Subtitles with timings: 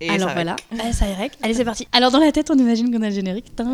[0.00, 1.32] Et Alors ça voilà, Ah, ça y rec.
[1.42, 1.86] Allez, c'est parti.
[1.92, 3.52] Alors dans la tête, on imagine qu'on a le générique.
[3.56, 3.66] Dance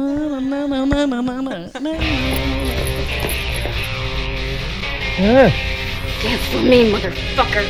[6.50, 7.66] for me, motherfucker.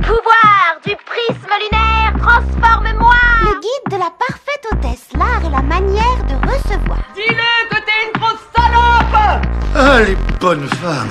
[0.00, 6.24] Pouvoir du prisme lunaire, transforme-moi Le guide de la parfaite hôtesse, l'art et la manière
[6.28, 6.98] de recevoir.
[7.14, 9.44] Dis-le que t'es une grosse salope
[9.76, 11.08] Ah, les bonnes femmes.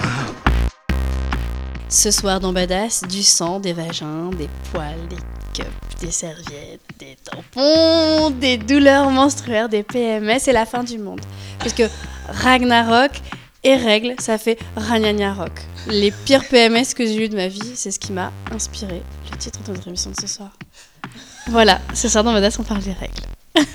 [1.91, 5.15] Ce soir dans Badass, du sang, des vagins, des poils, des
[5.55, 5.67] cups,
[5.99, 11.19] des serviettes, des tampons, des douleurs menstruaires, des PMS et la fin du monde.
[11.57, 11.89] Parce que
[12.27, 13.19] Ragnarok
[13.63, 15.51] et règles, ça fait Ragnarok.
[15.87, 19.01] Les pires PMS que j'ai eu de ma vie, c'est ce qui m'a inspiré
[19.31, 20.51] le titre de notre émission de ce soir.
[21.47, 23.23] Voilà, ce soir dans Badass, on parle des règles.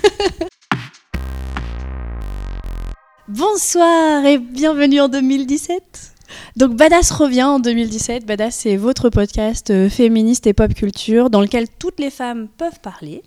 [3.27, 6.14] Bonsoir et bienvenue en 2017.
[6.57, 8.27] Donc Badass revient en 2017.
[8.27, 12.81] Badass, c'est votre podcast euh, féministe et pop culture dans lequel toutes les femmes peuvent
[12.81, 13.23] parler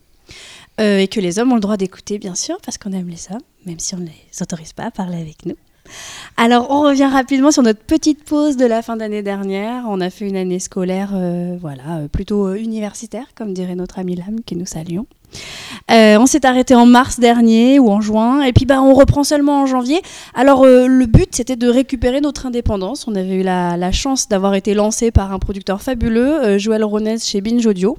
[0.79, 3.27] euh, et que les hommes ont le droit d'écouter, bien sûr, parce qu'on aime les
[3.31, 5.55] hommes, même si on ne les autorise pas à parler avec nous.
[6.35, 9.85] Alors, on revient rapidement sur notre petite pause de la fin d'année dernière.
[9.87, 14.41] On a fait une année scolaire, euh, voilà, plutôt universitaire, comme dirait notre ami Lam,
[14.45, 15.07] que nous saluons.
[15.89, 19.23] Euh, on s'est arrêté en mars dernier ou en juin, et puis bah, on reprend
[19.23, 20.01] seulement en janvier.
[20.33, 23.07] Alors euh, le but c'était de récupérer notre indépendance.
[23.07, 27.19] On avait eu la, chance d'avoir été lancé par un producteur fabuleux, euh, Joël Ronez
[27.19, 27.97] chez Binge Audio.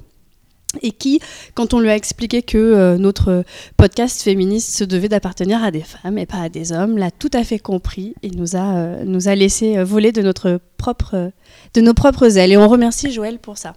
[0.83, 1.19] Et qui,
[1.55, 3.43] quand on lui a expliqué que euh, notre
[3.75, 7.31] podcast féministe se devait d'appartenir à des femmes et pas à des hommes, l'a tout
[7.33, 11.31] à fait compris et nous a, euh, nous a laissé euh, voler de, notre propre,
[11.73, 12.51] de nos propres ailes.
[12.51, 13.73] Et on remercie Joël pour ça.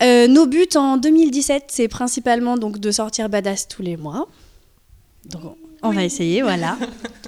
[0.00, 4.26] Euh, nos buts en 2017, c'est principalement donc de sortir Badass tous les mois.
[5.26, 5.42] Donc
[5.82, 6.78] on va essayer, voilà.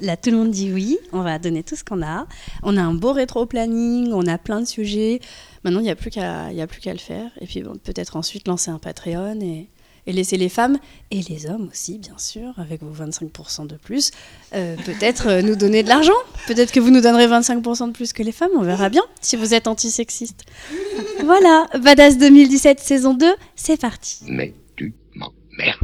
[0.01, 0.97] Là, tout le monde dit oui.
[1.11, 2.25] On va donner tout ce qu'on a.
[2.63, 5.19] On a un beau rétro-planning, on a plein de sujets.
[5.65, 7.31] Maintenant, il n'y a plus qu'à qu'à le faire.
[7.41, 9.67] Et puis, bon, peut-être ensuite lancer un Patreon et,
[10.05, 10.77] et laisser les femmes
[11.09, 14.11] et les hommes aussi, bien sûr, avec vos 25% de plus,
[14.53, 16.13] euh, peut-être euh, nous donner de l'argent.
[16.45, 18.51] Peut-être que vous nous donnerez 25% de plus que les femmes.
[18.55, 20.43] On verra bien si vous êtes antisexiste.
[21.23, 23.25] voilà, Badass 2017 saison 2,
[23.55, 24.19] c'est parti.
[24.27, 25.79] Mais tu m'emmerdes.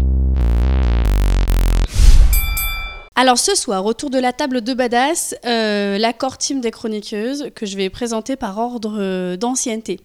[3.21, 7.67] Alors ce soir, autour de la table de Badass, euh, l'accord team des chroniqueuses que
[7.67, 9.99] je vais présenter par ordre euh, d'ancienneté.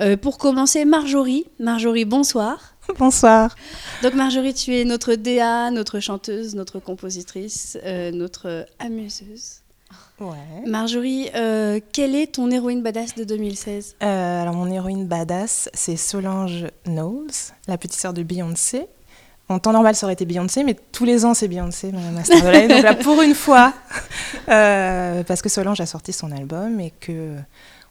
[0.00, 1.44] Euh, pour commencer, Marjorie.
[1.58, 2.76] Marjorie, bonsoir.
[3.00, 3.56] Bonsoir.
[4.04, 7.76] Donc Marjorie, tu es notre DA, notre chanteuse, notre compositrice,
[8.12, 9.62] notre amuseuse.
[10.20, 10.66] Ouais.
[10.66, 15.96] Marjorie, euh, quelle est ton héroïne Badass de 2016 Euh, alors, mon héroïne badass, c'est
[15.96, 17.30] Solange Knowles,
[17.66, 18.86] la petite sœur de Beyoncé.
[19.48, 22.42] En temps normal, ça aurait été Beyoncé, mais tous les ans, c'est Beyoncé, ma master
[22.42, 22.68] de l'année.
[22.68, 23.72] Donc là, pour une fois,
[24.48, 27.34] euh, parce que Solange a sorti son album et que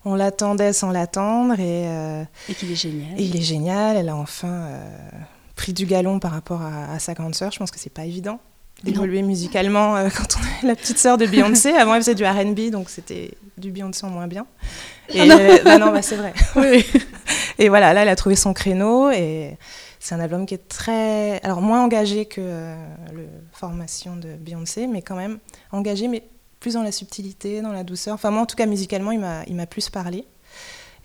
[0.04, 3.20] on l'attendait sans l'attendre et, euh, Et qu'il est génial.
[3.20, 3.98] et il est génial.
[3.98, 4.90] Elle a enfin euh,
[5.56, 7.52] pris du galon par rapport à, à sa grande sœur.
[7.52, 8.40] Je pense que c'est pas évident
[8.84, 11.70] d'évoluer musicalement euh, quand on est la petite sœur de Beyoncé.
[11.74, 14.48] Avant, elle faisait du R&B, donc c'était du Beyoncé en moins bien.
[15.10, 15.38] Et non.
[15.40, 16.34] euh, bah non, bah, c'est vrai.
[16.56, 16.84] Oui.
[17.60, 19.56] Et voilà, là, elle a trouvé son créneau et
[20.04, 22.76] c'est un album qui est très, alors moins engagé que euh,
[23.14, 25.38] le formation de Beyoncé, mais quand même
[25.72, 26.24] engagé, mais
[26.60, 28.16] plus dans la subtilité, dans la douceur.
[28.16, 30.26] Enfin, moi, en tout cas, musicalement, il m'a, il m'a plus parlé.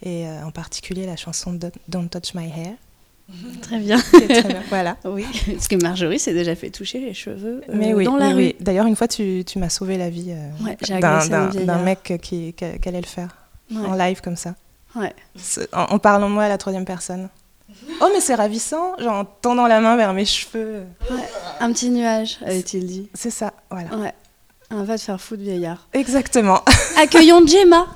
[0.03, 1.59] Et euh, en particulier la chanson
[1.89, 2.75] Don't- Touch My Hair.
[3.63, 3.99] Très bien.
[3.99, 4.63] très bien.
[4.71, 4.97] Voilà.
[5.05, 8.29] Oui, parce que Marjorie s'est déjà fait toucher les cheveux euh, Mais oui, dans la
[8.29, 8.39] oui, rue.
[8.45, 8.57] oui.
[8.61, 12.53] D'ailleurs, une fois, tu, tu m'as sauvé la vie euh, Ouais, j'ai d'un, mec qui,
[12.55, 13.37] qui, allait le faire
[13.71, 13.85] Ouais.
[13.87, 14.55] en live comme ça.
[14.95, 15.13] Ouais.
[15.73, 17.29] En parlant de moi à la troisième personne.
[18.01, 20.85] Oh, mais c'est ravissant, genre en tendant la main vers mes cheveux.
[21.61, 23.09] Un petit nuage, avait-il dit.
[23.15, 23.95] C'est ça, voilà.
[23.97, 24.15] Ouais.
[24.71, 25.87] Un va te faire foutre, vieillard.
[25.93, 26.61] Exactement.
[26.97, 27.87] Accueillons Gemma.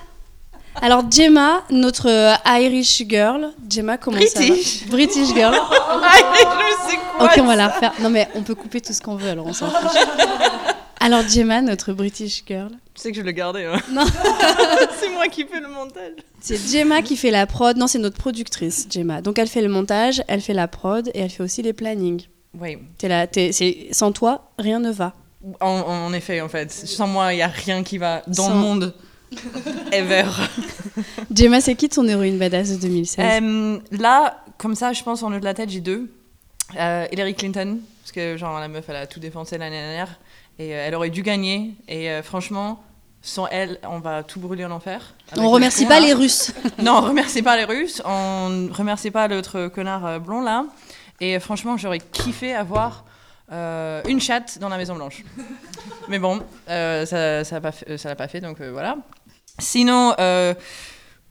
[0.81, 3.53] Alors Gemma, notre euh, Irish girl.
[3.69, 4.81] Gemma, comment British.
[4.81, 4.91] ça va?
[4.91, 5.55] British girl.
[5.55, 7.93] Je sais quoi ok, on va la refaire.
[8.01, 10.01] Non mais on peut couper tout ce qu'on veut, alors on s'en fiche.
[11.03, 12.71] Alors Gemma, notre British girl.
[12.95, 13.65] Tu sais que je le gardais.
[13.65, 13.81] Hein.
[13.91, 14.05] Non.
[15.01, 16.13] c'est moi qui fais le montage.
[16.41, 17.77] C'est Gemma qui fait la prod.
[17.77, 19.23] Non, c'est notre productrice, Gemma.
[19.23, 22.27] Donc elle fait le montage, elle fait la prod et elle fait aussi les plannings.
[22.59, 23.27] Oui, T'es là,
[23.93, 25.15] sans toi, rien ne va.
[25.61, 26.71] en, en effet, en fait.
[26.73, 28.95] Sans moi, il n'y a rien qui va dans Sans- le monde.
[29.93, 30.25] Ever.
[31.33, 35.33] Gemma, c'est qui ton héroïne badass de 2016 Euh, là, comme ça, je pense en
[35.33, 36.11] haut de la tête, j'ai deux.
[36.77, 40.19] Euh, Hillary Clinton, parce que genre la meuf, elle a tout défoncé l'année dernière.
[40.61, 41.75] Et euh, elle aurait dû gagner.
[41.89, 42.83] Et euh, franchement,
[43.23, 45.15] sans elle, on va tout brûler en enfer.
[45.39, 46.53] On remercie pas les Russes.
[46.83, 50.67] Non, on remercie pas les Russes, on remercie pas l'autre connard euh, blond là.
[51.21, 53.05] Et franchement, j'aurais kiffé avoir
[53.53, 55.25] euh, une chatte dans la Maison Blanche.
[56.09, 58.97] Mais bon, euh, ça ça l'a pas, fait- pas donc euh, voilà.
[59.59, 60.15] Sinon,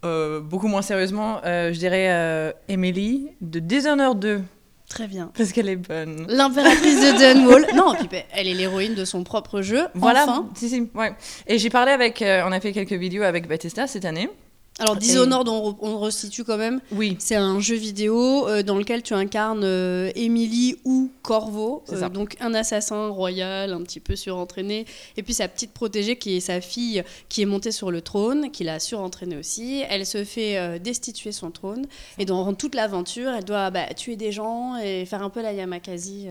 [0.04, 4.44] beaucoup moins sérieusement, je dirais Emily de Dishonored 2,
[4.90, 5.32] Très bien.
[5.38, 6.26] parce qu'elle est bonne.
[6.30, 7.68] L'impératrice de Dunwall.
[7.76, 9.86] Non, bah, elle est l'héroïne de son propre jeu.
[9.94, 10.50] Voilà, Enfin.
[10.56, 11.14] si, si, ouais.
[11.48, 14.30] Et j'ai parlé avec, euh, on a fait quelques vidéos avec Bethesda cette année.
[14.80, 16.80] Alors, Dishonored, on, on resitue quand même.
[16.92, 22.10] Oui, C'est un jeu vidéo euh, dans lequel tu incarnes euh, Emily ou Corvo, euh,
[22.10, 24.86] donc un assassin royal un petit peu surentraîné,
[25.18, 28.52] et puis sa petite protégée qui est sa fille qui est montée sur le trône,
[28.52, 29.84] qui l'a surentraînée aussi.
[29.90, 31.86] Elle se fait destituer son trône,
[32.18, 35.54] et dans toute l'aventure, elle doit bah, tuer des gens et faire un peu la
[35.54, 36.28] Yamakasi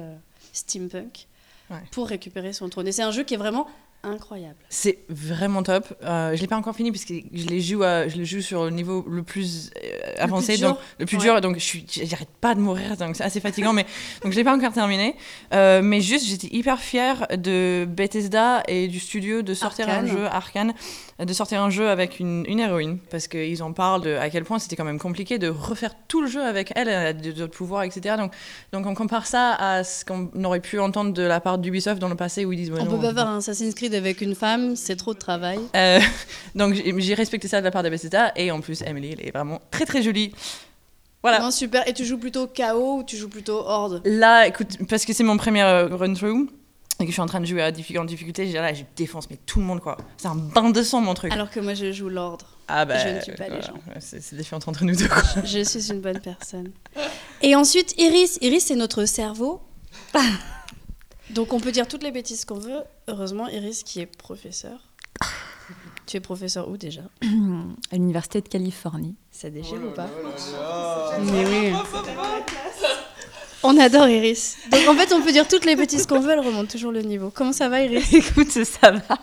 [0.52, 1.26] steampunk
[1.70, 1.76] Ouais.
[1.90, 2.88] pour récupérer son trône.
[2.88, 3.66] Et c'est un jeu qui est vraiment
[4.04, 4.56] incroyable.
[4.68, 5.92] c'est vraiment top.
[6.04, 8.64] Euh, je l'ai pas encore fini puisque je les joue, à- je le joue sur
[8.64, 10.68] le niveau le plus euh, avancé, dur.
[10.70, 11.22] donc le plus Ouais.
[11.24, 11.40] dur.
[11.40, 13.72] Donc je suis, j'arrête pas de mourir, donc c'est assez fatigant.
[13.72, 13.84] mais
[14.22, 15.16] donc je l'ai pas encore terminé.
[15.52, 20.04] Euh, mais juste, j'étais hyper fière de Bethesda et du studio de sortir Arcane.
[20.04, 20.74] un jeu Arkane,
[21.18, 24.44] de sortir un jeu avec une, une héroïne parce qu'ils en parlent de à quel
[24.44, 27.82] point c'était quand même compliqué de refaire tout le jeu avec elle, a d'autres pouvoirs,
[27.82, 28.14] etc.
[28.16, 28.32] Donc
[28.72, 32.08] donc on compare ça à ce qu'on aurait pu entendre de la part d'Ubisoft dans
[32.08, 34.20] le passé où ils disent ouais, on non, peut pas faire un Assassin's Creed avec
[34.20, 35.60] une femme, c'est trop de travail.
[35.76, 36.00] euh,
[36.54, 39.26] donc j'ai j'ai respecté ça de la part de Bethesda et en plus Emily elle
[39.26, 40.32] est vraiment très très jolie.
[41.22, 41.40] Voilà.
[41.40, 41.86] Non, super.
[41.88, 44.02] Et tu joues plutôt KO ou tu joues plutôt Horde?
[44.04, 46.48] Là, écoute, parce que c'est mon premier euh, run through
[47.00, 48.82] et que je suis en train de jouer à en difficulté, je dis là, je
[48.96, 49.96] défonce mais tout le monde quoi.
[50.16, 51.32] C'est un bain de sang mon truc.
[51.32, 52.46] Alors que moi, je joue l'ordre.
[52.66, 53.66] ah bah, je ne tue pas les voilà.
[53.66, 53.74] gens.
[54.00, 55.08] C'est différent entre nous deux.
[55.08, 55.22] quoi.
[55.44, 56.72] Je suis une bonne personne.
[57.42, 58.38] Et ensuite, Iris.
[58.40, 59.60] Iris, c'est notre cerveau.
[61.30, 62.80] Donc, on peut dire toutes les bêtises qu'on veut.
[63.06, 64.80] Heureusement, Iris, qui est professeur.
[66.06, 67.02] Tu es professeur où déjà?
[67.90, 69.14] À l'université de Californie.
[69.30, 70.08] Ça déchire ou pas?
[71.20, 71.72] Mais oui.
[73.62, 74.56] On adore Iris.
[74.70, 77.02] Donc, en fait, on peut dire toutes les bêtises qu'on veut, elle remonte toujours le
[77.02, 77.30] niveau.
[77.34, 78.12] Comment ça va, Iris?
[78.12, 79.02] Écoute, ça va.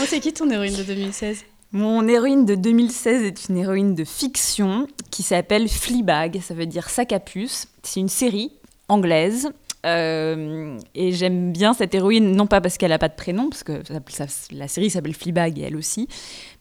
[0.00, 4.04] Oh, C'est qui ton héroïne de 2016 Mon héroïne de 2016 est une héroïne de
[4.04, 7.66] fiction qui s'appelle Fleabag, ça veut dire sac à puce.
[7.82, 8.52] C'est une série
[8.88, 9.50] anglaise.
[9.84, 13.62] Euh, et j'aime bien cette héroïne, non pas parce qu'elle n'a pas de prénom, parce
[13.64, 16.08] que ça- ça- la série s'appelle Fleabag et elle aussi,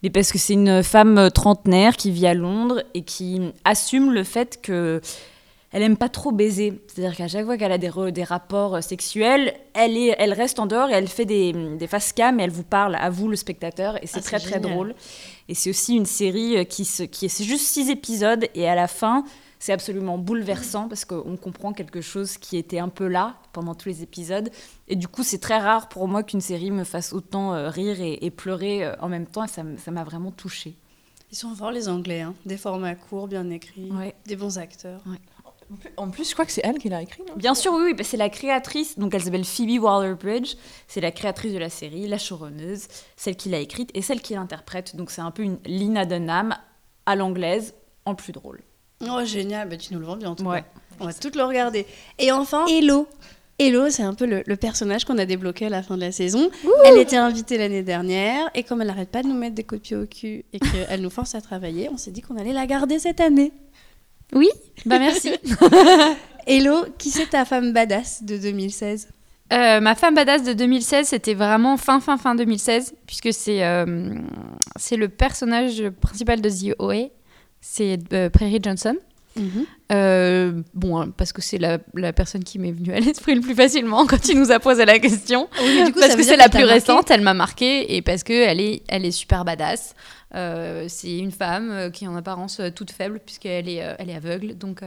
[0.03, 4.23] mais parce que c'est une femme trentenaire qui vit à Londres et qui assume le
[4.23, 5.01] fait que
[5.73, 6.81] elle aime pas trop baiser.
[6.87, 10.59] C'est-à-dire qu'à chaque fois qu'elle a des, re- des rapports sexuels, elle, est, elle reste
[10.59, 13.29] en dehors et elle fait des, des face cam et elle vous parle à vous,
[13.29, 13.95] le spectateur.
[14.03, 14.95] Et c'est Ah, très, très drôle.
[15.47, 18.89] Et c'est aussi une série qui, se, qui est juste six épisodes et à la
[18.89, 19.23] fin,
[19.61, 23.89] c'est absolument bouleversant parce qu'on comprend quelque chose qui était un peu là pendant tous
[23.89, 24.49] les épisodes.
[24.87, 28.01] Et du coup, c'est très rare pour moi qu'une série me fasse autant euh, rire
[28.01, 29.43] et, et pleurer euh, en même temps.
[29.43, 30.73] Et ça m'a vraiment touchée.
[31.31, 32.21] Ils sont forts, les Anglais.
[32.21, 32.33] hein.
[32.43, 33.91] Des formats courts, bien écrits.
[33.91, 34.15] Ouais.
[34.25, 35.01] Des bons acteurs.
[35.95, 37.21] En plus, je crois que c'est elle qui l'a écrit.
[37.27, 37.35] non?
[37.35, 40.55] Bien sûr, oui, oui, bah, c'est la créatrice, donc elle s'appelle Phoebe Waller-Bridge,
[40.87, 44.33] c'est la créatrice de la série, la showrunneuse, celle qui l'a écrite et celle qui
[44.33, 44.95] l'interprète.
[44.97, 46.57] Donc c'est un peu une Lina Dunham
[47.05, 47.73] à l'anglaise,
[48.05, 48.59] en plus drôle.
[49.09, 49.69] Oh, génial.
[49.69, 50.61] Bah, tu nous le vends bien, en tout Ouais.
[50.61, 50.67] cas.
[50.99, 51.85] On va tout le regarder.
[52.19, 53.07] Et enfin, Hello.
[53.59, 56.11] Hello, c'est un peu le, le personnage qu'on a débloqué à la fin de la
[56.11, 56.49] saison.
[56.85, 59.93] Elle était invitée l'année dernière et comme elle n'arrête pas de nous mettre des copies
[59.95, 62.97] au cul et qu'elle nous force à travailler, on s'est dit qu'on allait la garder
[62.97, 63.51] cette année.
[64.33, 64.49] Oui,
[64.87, 65.33] bah merci.
[66.47, 69.09] Hello, qui c'est ta femme badass de 2016
[69.53, 74.15] Euh, ma femme badass de 2016, c'était vraiment fin, fin, fin 2016, puisque c'est euh,
[74.77, 77.09] c'est le personnage principal de The OA,
[77.61, 78.95] c'est euh, Prairie Johnson.
[79.93, 83.39] Euh, bon, hein, parce que c'est la, la personne qui m'est venue à l'esprit le
[83.39, 85.47] plus facilement quand il nous a posé la question.
[85.61, 88.01] Oui, mais du coup, parce que c'est la qu'elle plus récente, elle m'a marqué et
[88.01, 89.95] parce que elle est, elle est super badass.
[90.35, 94.57] Euh, c'est une femme qui est en apparence toute faible puisqu'elle est, elle est aveugle,
[94.57, 94.81] donc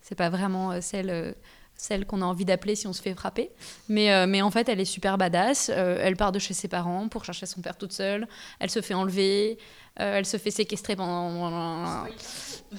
[0.00, 1.34] c'est pas vraiment celle,
[1.76, 3.50] celle qu'on a envie d'appeler si on se fait frapper.
[3.88, 5.70] Mais, euh, mais en fait, elle est super badass.
[5.72, 8.26] Euh, elle part de chez ses parents pour chercher son père toute seule.
[8.58, 9.58] Elle se fait enlever.
[10.00, 11.30] Euh, elle se fait séquestrer pendant.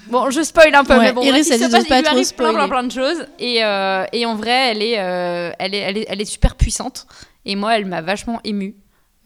[0.09, 1.95] Bon, je spoil un peu, Ouais, mais bon, Iris il a se passe- il pas
[1.97, 2.69] lui trop arrive plein, plein, spoiler.
[2.69, 3.25] plein de choses.
[3.39, 6.55] Et, euh, et en vrai, elle est, euh, elle, est, elle, est, elle est super
[6.55, 7.07] puissante.
[7.45, 8.75] Et moi, elle m'a vachement émue.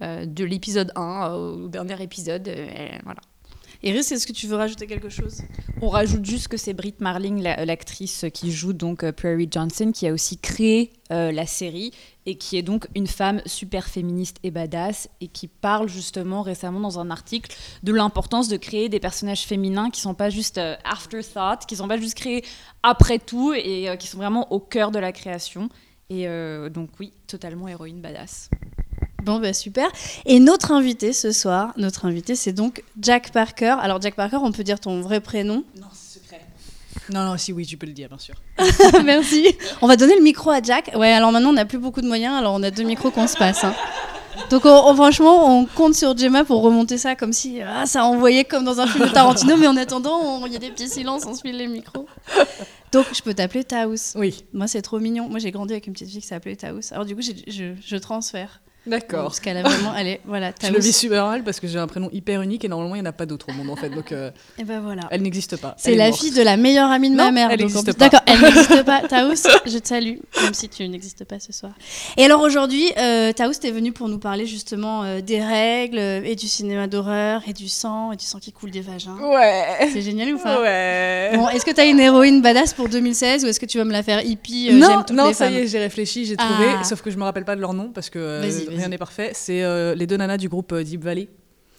[0.03, 2.47] euh, de l'épisode 1 au dernier épisode.
[2.47, 3.19] euh, elle- voilà.
[3.83, 5.41] Iris, est-ce que tu veux rajouter quelque chose?
[5.81, 9.91] On rajoute juste que c'est Britt Marling, la- l'actrice qui joue donc euh, Prairie Johnson,
[9.91, 11.91] qui a aussi créé euh, la série
[12.27, 16.79] et qui est donc une femme super féministe et badass et qui parle justement récemment
[16.79, 20.75] dans un article de l'importance de créer des personnages féminins qui sont pas juste euh,
[20.83, 22.45] afterthought, qui sont pas juste créés
[22.83, 25.69] après tout et euh, qui sont vraiment au cœur de la création.
[26.11, 28.51] Et euh, donc oui, totalement héroïne badass.
[29.23, 29.89] Bon, bah super.
[30.25, 33.75] Et notre invité ce soir, notre invité, c'est donc Jack Parker.
[33.81, 35.63] Alors, Jack Parker, on peut dire ton vrai prénom?
[35.79, 36.41] Non, c'est secret.
[37.09, 38.35] Non, non, si oui, tu peux le dire, bien sûr.
[39.05, 39.55] Merci.
[39.81, 40.91] On va donner le micro à Jack.
[40.95, 43.27] Ouais, alors maintenant, on n'a plus beaucoup de moyens, alors on a deux micros qu'on
[43.27, 43.63] se passe.
[43.63, 43.73] hein.
[44.49, 48.05] Donc on- on- franchement, on compte sur Gemma pour remonter ça comme si ah, ça
[48.05, 50.87] envoyait comme dans un film de Tarantino, mais en attendant, il y a des petits
[50.87, 52.05] silences, on se file les micros.
[52.93, 54.15] Donc je peux t'appeler Taous.
[54.15, 55.27] Oui, Moi c'est trop mignon.
[55.29, 56.79] Moi j'ai grandi avec une petite fille qui s'appelait Taous.
[56.91, 58.61] Alors du coup je transfère.
[58.87, 59.23] D'accord.
[59.23, 61.87] Parce qu'elle a vraiment, est, voilà, Je le vis super mal parce que j'ai un
[61.87, 63.89] prénom hyper unique et normalement il n'y en a pas d'autre au monde en fait.
[63.89, 65.03] Donc euh, Et ben voilà.
[65.11, 65.75] elle n'existe pas.
[65.77, 66.19] C'est la morte.
[66.21, 67.49] fille de la meilleure amie de ma mère.
[67.51, 68.09] elle n'existe pas.
[68.09, 69.01] D'accord, elle n'existe pas.
[69.07, 69.33] Taous,
[69.65, 71.71] je te salue, même si tu n'existes pas ce soir.
[72.17, 76.35] Et alors aujourd'hui, euh, Taous, t'es venue pour nous parler justement euh, des règles et
[76.35, 79.17] du cinéma d'horreur et du sang et du sang qui coule des vagins.
[79.21, 79.89] Ouais.
[79.93, 81.31] C'est génial ou pas Ouais.
[81.35, 83.91] Bon, est-ce que t'as une héroïne badass pour 2016 ou est-ce que tu vas me
[83.91, 86.83] la faire hippie euh, non, non, ça femmes y est, j'ai réfléchi, j'ai trouvé, Ah.
[86.83, 88.41] sauf que je me rappelle pas de leur nom parce que euh.
[88.77, 89.31] Rien n'est parfait.
[89.33, 91.29] C'est euh, les deux nanas du groupe euh, Deep Valley,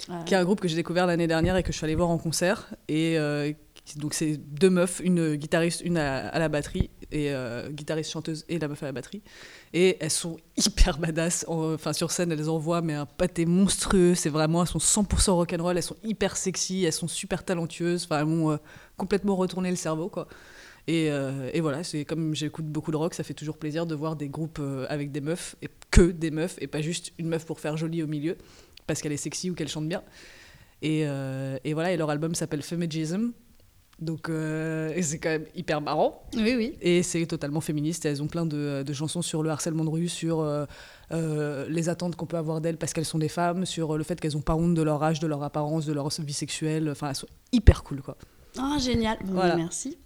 [0.09, 0.23] Ah.
[0.27, 2.11] qui est un groupe que j'ai découvert l'année dernière et que je suis allée voir
[2.11, 2.75] en concert.
[2.89, 3.53] Et euh,
[3.97, 8.45] donc c'est deux meufs, une guitariste, une à, à la batterie et euh, guitariste chanteuse
[8.49, 9.23] et la meuf à la batterie.
[9.75, 11.45] Et elles sont hyper badass.
[11.49, 14.15] En- Enfin sur scène, elles envoient mais un pâté monstrueux.
[14.15, 15.77] C'est vraiment, elles sont 100% rock'n'roll.
[15.77, 18.05] Elles sont hyper sexy, elles sont super talentueuses.
[18.05, 18.59] Enfin elles m'ont
[18.97, 20.27] complètement retourné le cerveau quoi.
[20.89, 23.95] Et, euh, et voilà, c'est comme j'écoute beaucoup de rock, ça fait toujours plaisir de
[23.95, 27.29] voir des groupes euh, avec des meufs, et que des meufs, et pas juste une
[27.29, 28.37] meuf pour faire jolie au milieu,
[28.87, 30.03] parce qu'elle est sexy ou qu'elle chante bien.
[30.83, 33.31] Et, euh, et voilà, et leur album s'appelle Feminism,
[34.01, 36.29] donc euh, c'est quand même hyper marrant.
[36.35, 36.77] Oui, oui.
[36.81, 38.05] Et c'est totalement féministe.
[38.05, 42.17] Elles ont plein de, de chansons sur le harcèlement de rue, sur euh, les attentes
[42.17, 44.57] qu'on peut avoir d'elles parce qu'elles sont des femmes, sur le fait qu'elles n'ont pas
[44.57, 46.91] honte de leur âge, de leur apparence, de leur vie sexuelle.
[46.91, 48.17] Enfin, elles sont hyper cool, quoi.
[48.59, 49.17] Oh, génial.
[49.25, 49.57] Voilà.
[49.57, 49.97] Merci.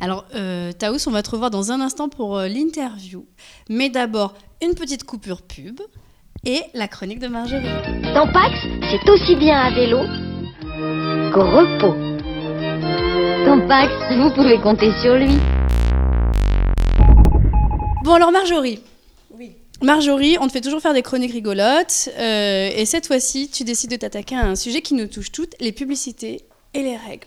[0.00, 3.26] Alors, euh, Taous, on va te revoir dans un instant pour euh, l'interview.
[3.68, 5.80] Mais d'abord, une petite coupure pub
[6.44, 7.64] et la chronique de Marjorie.
[8.14, 8.54] Dans Pax,
[8.90, 9.98] c'est aussi bien à vélo
[11.34, 11.94] qu'au repos.
[13.44, 15.36] Dans Pax, vous pouvez compter sur lui.
[18.04, 18.80] Bon, alors Marjorie.
[19.36, 19.52] Oui.
[19.82, 22.08] Marjorie, on te fait toujours faire des chroniques rigolotes.
[22.18, 25.54] euh, et cette fois-ci, tu décides de t'attaquer à un sujet qui nous touche toutes,
[25.60, 27.26] les publicités et les règles.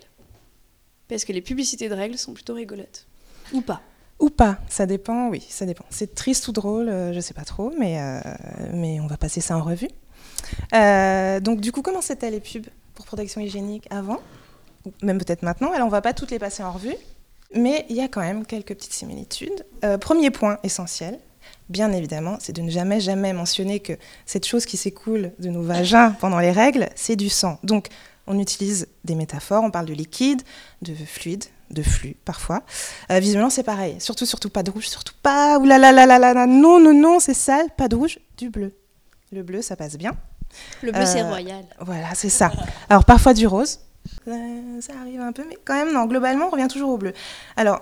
[1.10, 3.08] Parce que les publicités de règles sont plutôt rigolotes.
[3.52, 3.82] Ou pas.
[4.20, 5.86] Ou pas, ça dépend, oui, ça dépend.
[5.90, 8.20] C'est triste ou drôle, euh, je sais pas trop, mais, euh,
[8.74, 9.90] mais on va passer ça en revue.
[10.74, 14.20] Euh, donc du coup, comment c'était les pubs pour protection hygiénique avant
[14.86, 15.72] Ou Même peut-être maintenant.
[15.72, 16.96] Alors on va pas toutes les passer en revue,
[17.56, 19.66] mais il y a quand même quelques petites similitudes.
[19.84, 21.20] Euh, premier point essentiel,
[21.70, 23.94] bien évidemment, c'est de ne jamais, jamais mentionner que
[24.26, 27.58] cette chose qui s'écoule de nos vagins pendant les règles, c'est du sang.
[27.64, 27.88] Donc
[28.30, 30.42] on utilise des métaphores, on parle de liquide,
[30.82, 32.64] de fluide, de flux parfois.
[33.12, 33.98] Euh, visiblement, c'est pareil.
[34.00, 35.58] Surtout, surtout pas de rouge, surtout pas.
[35.60, 38.20] Ouh là là là là là là, non, non, non, c'est sale, pas de rouge,
[38.38, 38.74] du bleu.
[39.32, 40.14] Le bleu, ça passe bien.
[40.82, 41.66] Le bleu, c'est Euh, royal.
[41.82, 42.52] Voilà, c'est ça.
[42.90, 43.80] Alors parfois du rose,
[44.28, 47.14] Euh, ça arrive un peu, mais quand même, non, globalement, on revient toujours au bleu.
[47.58, 47.82] Alors,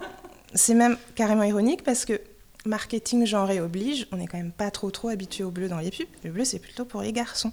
[0.53, 2.19] c'est même carrément ironique parce que
[2.65, 5.91] marketing genré oblige, on n'est quand même pas trop trop habitué au bleu dans les
[5.91, 6.07] pubs.
[6.23, 7.51] Le bleu, c'est plutôt pour les garçons.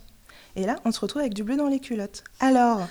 [0.56, 2.24] Et là, on se retrouve avec du bleu dans les culottes.
[2.40, 2.86] Alors,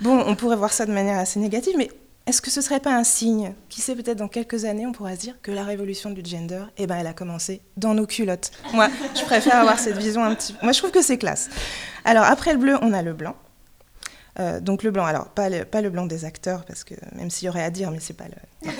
[0.00, 1.90] bon, on pourrait voir ça de manière assez négative, mais
[2.26, 5.14] est-ce que ce serait pas un signe Qui sait, peut-être dans quelques années, on pourra
[5.14, 8.50] se dire que la révolution du gender, eh ben, elle a commencé dans nos culottes?
[8.74, 11.48] Moi, je préfère avoir cette vision un petit Moi, je trouve que c'est classe.
[12.04, 13.34] Alors, après le bleu, on a le blanc.
[14.40, 17.28] Euh, donc le blanc, alors pas le, pas le blanc des acteurs, parce que même
[17.28, 18.70] s'il y aurait à dire, mais c'est pas le,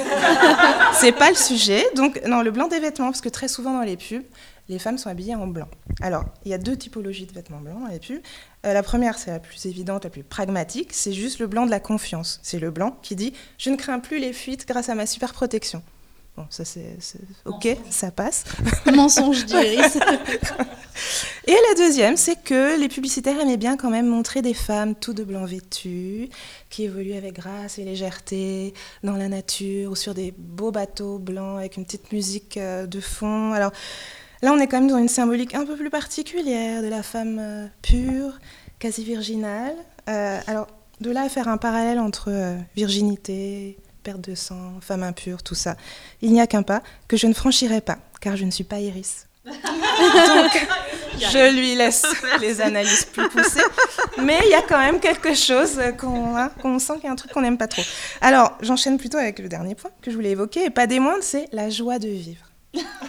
[0.92, 1.84] c'est pas le sujet.
[1.96, 4.22] Donc non, le blanc des vêtements, parce que très souvent dans les pubs,
[4.68, 5.68] les femmes sont habillées en blanc.
[6.00, 8.20] Alors il y a deux typologies de vêtements blancs dans les pubs.
[8.66, 11.70] Euh, la première, c'est la plus évidente, la plus pragmatique, c'est juste le blanc de
[11.70, 12.40] la confiance.
[12.42, 15.32] C'est le blanc qui dit je ne crains plus les fuites grâce à ma super
[15.32, 15.82] protection.
[16.36, 16.96] Bon, ça c'est
[17.46, 18.44] ok, ça passe.
[18.94, 19.98] Mensonge d'Iris.
[21.48, 25.14] Et la deuxième, c'est que les publicitaires aimaient bien quand même montrer des femmes tout
[25.14, 26.28] de blanc vêtues,
[26.70, 31.58] qui évoluent avec grâce et légèreté dans la nature ou sur des beaux bateaux blancs
[31.58, 33.52] avec une petite musique euh, de fond.
[33.52, 33.72] Alors
[34.42, 37.38] là, on est quand même dans une symbolique un peu plus particulière de la femme
[37.40, 38.38] euh, pure,
[38.78, 39.74] quasi virginale.
[40.08, 40.68] Euh, alors
[41.00, 45.54] de là à faire un parallèle entre euh, virginité, perte de sang, femme impure, tout
[45.54, 45.76] ça,
[46.22, 48.80] il n'y a qu'un pas que je ne franchirai pas, car je ne suis pas
[48.80, 49.26] Iris.
[49.44, 50.66] Donc,
[51.18, 52.04] je lui laisse
[52.40, 53.62] les analyses plus poussées.
[54.22, 57.12] Mais il y a quand même quelque chose qu'on hein, qu'on sent qu'il y a
[57.12, 57.82] un truc qu'on n'aime pas trop.
[58.20, 61.22] Alors, j'enchaîne plutôt avec le dernier point que je voulais évoquer, et pas des moindres,
[61.22, 62.47] c'est la joie de vivre.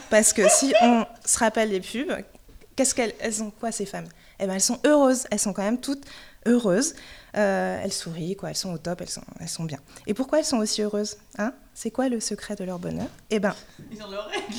[0.10, 2.12] Parce que si on se rappelle les pubs,
[2.76, 4.08] qu'est-ce qu'elles elles ont quoi ces femmes?
[4.40, 5.26] Eh ben, elles sont heureuses.
[5.32, 6.06] Elles sont quand même toutes
[6.48, 6.96] heureuses.
[7.36, 8.50] Euh, elles sourient, quoi.
[8.50, 9.02] Elles sont au top.
[9.02, 9.80] Elles sont, elles sont bien.
[10.08, 11.54] Et pourquoi elles sont aussi heureuses hein?
[11.74, 13.08] C'est quoi le secret de leur bonheur?
[13.30, 13.54] Eh ben,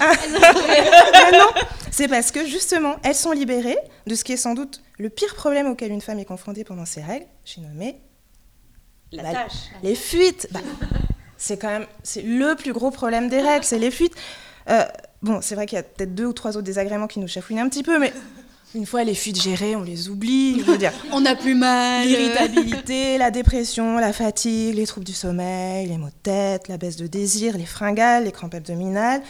[0.01, 4.55] ah, ben non, c'est parce que justement, elles sont libérées de ce qui est sans
[4.55, 7.27] doute le pire problème auquel une femme est confrontée pendant ses règles.
[7.45, 8.01] J'ai nommé
[9.13, 9.53] La Bah, tâche.
[9.83, 10.49] les fuites.
[10.53, 10.61] Bah,
[11.37, 14.15] c'est quand même c'est le plus gros problème des règles, c'est les fuites.
[14.71, 14.85] Euh,
[15.23, 17.59] bon, c'est vrai qu'il y a peut-être deux ou trois autres désagréments qui nous chafouinent
[17.59, 18.13] un petit peu, mais
[18.75, 20.61] Une fois les fuites gérées, on les oublie.
[20.61, 22.07] Je veux dire, On a plus mal.
[22.07, 26.97] l'irritabilité, la dépression, la fatigue, les troubles du sommeil, les maux de tête, la baisse
[26.97, 29.23] de désir, les fringales, les crampes abdominales,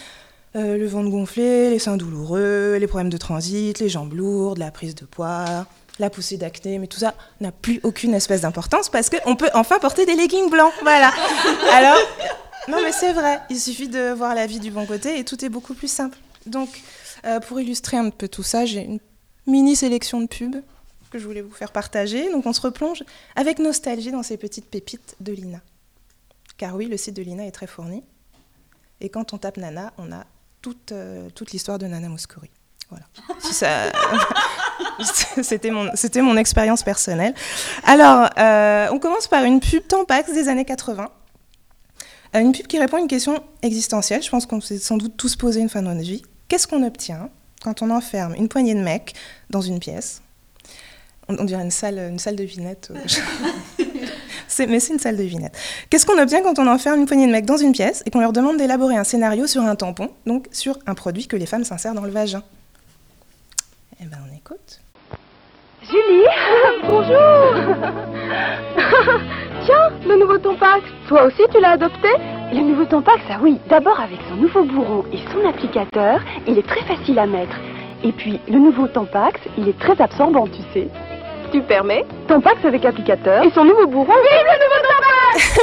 [0.55, 4.69] euh, le ventre gonflé, les seins douloureux, les problèmes de transit, les jambes lourdes, la
[4.69, 5.65] prise de poids,
[5.97, 9.79] la poussée d'acné, mais tout ça n'a plus aucune espèce d'importance parce qu'on peut enfin
[9.79, 10.73] porter des leggings blancs.
[10.83, 11.11] Voilà.
[11.73, 11.97] Alors,
[12.67, 15.43] non mais c'est vrai, il suffit de voir la vie du bon côté et tout
[15.43, 16.17] est beaucoup plus simple.
[16.45, 16.81] Donc,
[17.25, 18.99] euh, pour illustrer un peu tout ça, j'ai une
[19.47, 20.61] mini sélection de pubs
[21.11, 22.31] que je voulais vous faire partager.
[22.31, 23.03] Donc on se replonge
[23.35, 25.59] avec nostalgie dans ces petites pépites de Lina.
[26.57, 28.03] Car oui, le site de Lina est très fourni.
[29.01, 30.25] Et quand on tape Nana, on a
[30.61, 32.49] toute, euh, toute l'histoire de Nana Mouskouri.
[32.89, 33.05] Voilà.
[35.41, 37.33] C'était mon, mon expérience personnelle.
[37.83, 41.09] Alors, euh, on commence par une pub Tampax des années 80.
[42.33, 44.23] Une pub qui répond à une question existentielle.
[44.23, 46.21] Je pense qu'on s'est sans doute tous posé une fois dans notre vie.
[46.47, 47.29] Qu'est-ce qu'on obtient
[47.63, 49.13] quand on enferme une poignée de mecs
[49.49, 50.21] dans une pièce?
[51.27, 52.91] On, on dirait une salle, une salle de vinette.
[52.91, 53.83] euh,
[54.47, 55.57] c'est- mais c'est une salle de vinette.
[55.89, 58.21] Qu'est-ce qu'on obtient quand on enferme une poignée de mecs dans une pièce et qu'on
[58.21, 61.65] leur demande d'élaborer un scénario sur un tampon, donc sur un produit que les femmes
[61.65, 62.43] s'insèrent dans le vagin?
[64.01, 64.79] Eh ben, on écoute.
[65.83, 66.25] Julie
[66.87, 67.55] Bonjour
[70.07, 72.07] le nouveau Tampax, toi aussi tu l'as adopté
[72.51, 76.67] Le nouveau Tampax, ah oui, d'abord avec son nouveau bourreau et son applicateur, il est
[76.67, 77.55] très facile à mettre.
[78.03, 80.87] Et puis, le nouveau Tampax, il est très absorbant, tu sais.
[81.51, 84.07] Tu permets Tampax avec applicateur et son nouveau bourreau.
[84.07, 85.59] Vive le nouveau Tampax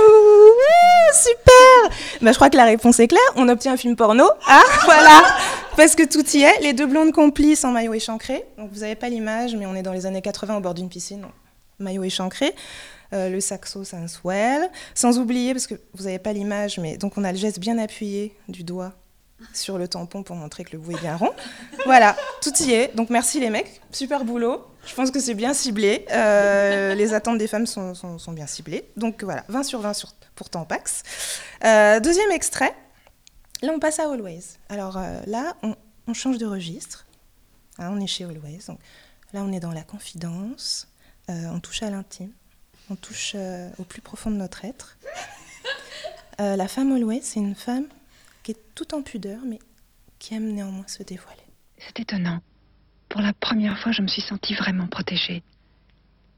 [1.13, 3.21] super bah, Je crois que la réponse est claire.
[3.37, 4.25] On obtient un film porno.
[4.47, 5.23] Ah, voilà
[5.77, 6.61] Parce que tout y est.
[6.61, 8.45] Les deux blondes complices en maillot échancré.
[8.57, 10.89] Donc, vous n'avez pas l'image, mais on est dans les années 80 au bord d'une
[10.89, 11.23] piscine.
[11.23, 11.33] donc,
[11.81, 12.55] maillot échancré.
[13.15, 14.71] Euh, le saxo sensuel.
[14.95, 17.79] Sans oublier, parce que vous n'avez pas l'image, mais donc on a le geste bien
[17.79, 18.93] appuyé du doigt
[19.55, 21.33] sur le tampon pour montrer que le bout est bien rond.
[21.87, 22.95] Voilà, tout y est.
[22.95, 24.67] Donc merci les mecs, super boulot.
[24.85, 26.05] Je pense que c'est bien ciblé.
[26.13, 27.95] Euh, les attentes des femmes sont,
[28.33, 28.91] bien ciblées.
[28.97, 31.03] Donc voilà, 20 sur 20 sur, pour Tampax.
[31.65, 32.75] Euh, deuxième extrait.
[33.63, 34.59] Là, on passe à Always.
[34.69, 37.07] Alors là, on, change de registre.
[37.79, 38.61] Hein, on est chez Always.
[38.69, 38.79] Donc,
[39.33, 40.89] là, on est dans la confidence.
[41.29, 42.33] On touche à l'intime.
[42.91, 44.97] On touche euh, au plus profond de notre être.
[46.41, 47.89] Euh, la femme Always, c'est une femme
[48.45, 49.59] qui est tout en pudeur, mais
[50.21, 51.43] qui aime néanmoins se dévoiler.
[51.79, 52.41] C'est étonnant.
[53.09, 55.43] Pour la première fois, je me suis sentie vraiment protégée.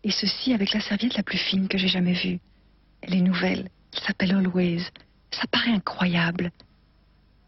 [0.03, 2.41] Et ceci avec la serviette la plus fine que j'ai jamais vue.
[3.03, 3.69] Elle est nouvelle.
[3.93, 4.83] Elle s'appelle Always.
[5.33, 6.51] Ça paraît incroyable.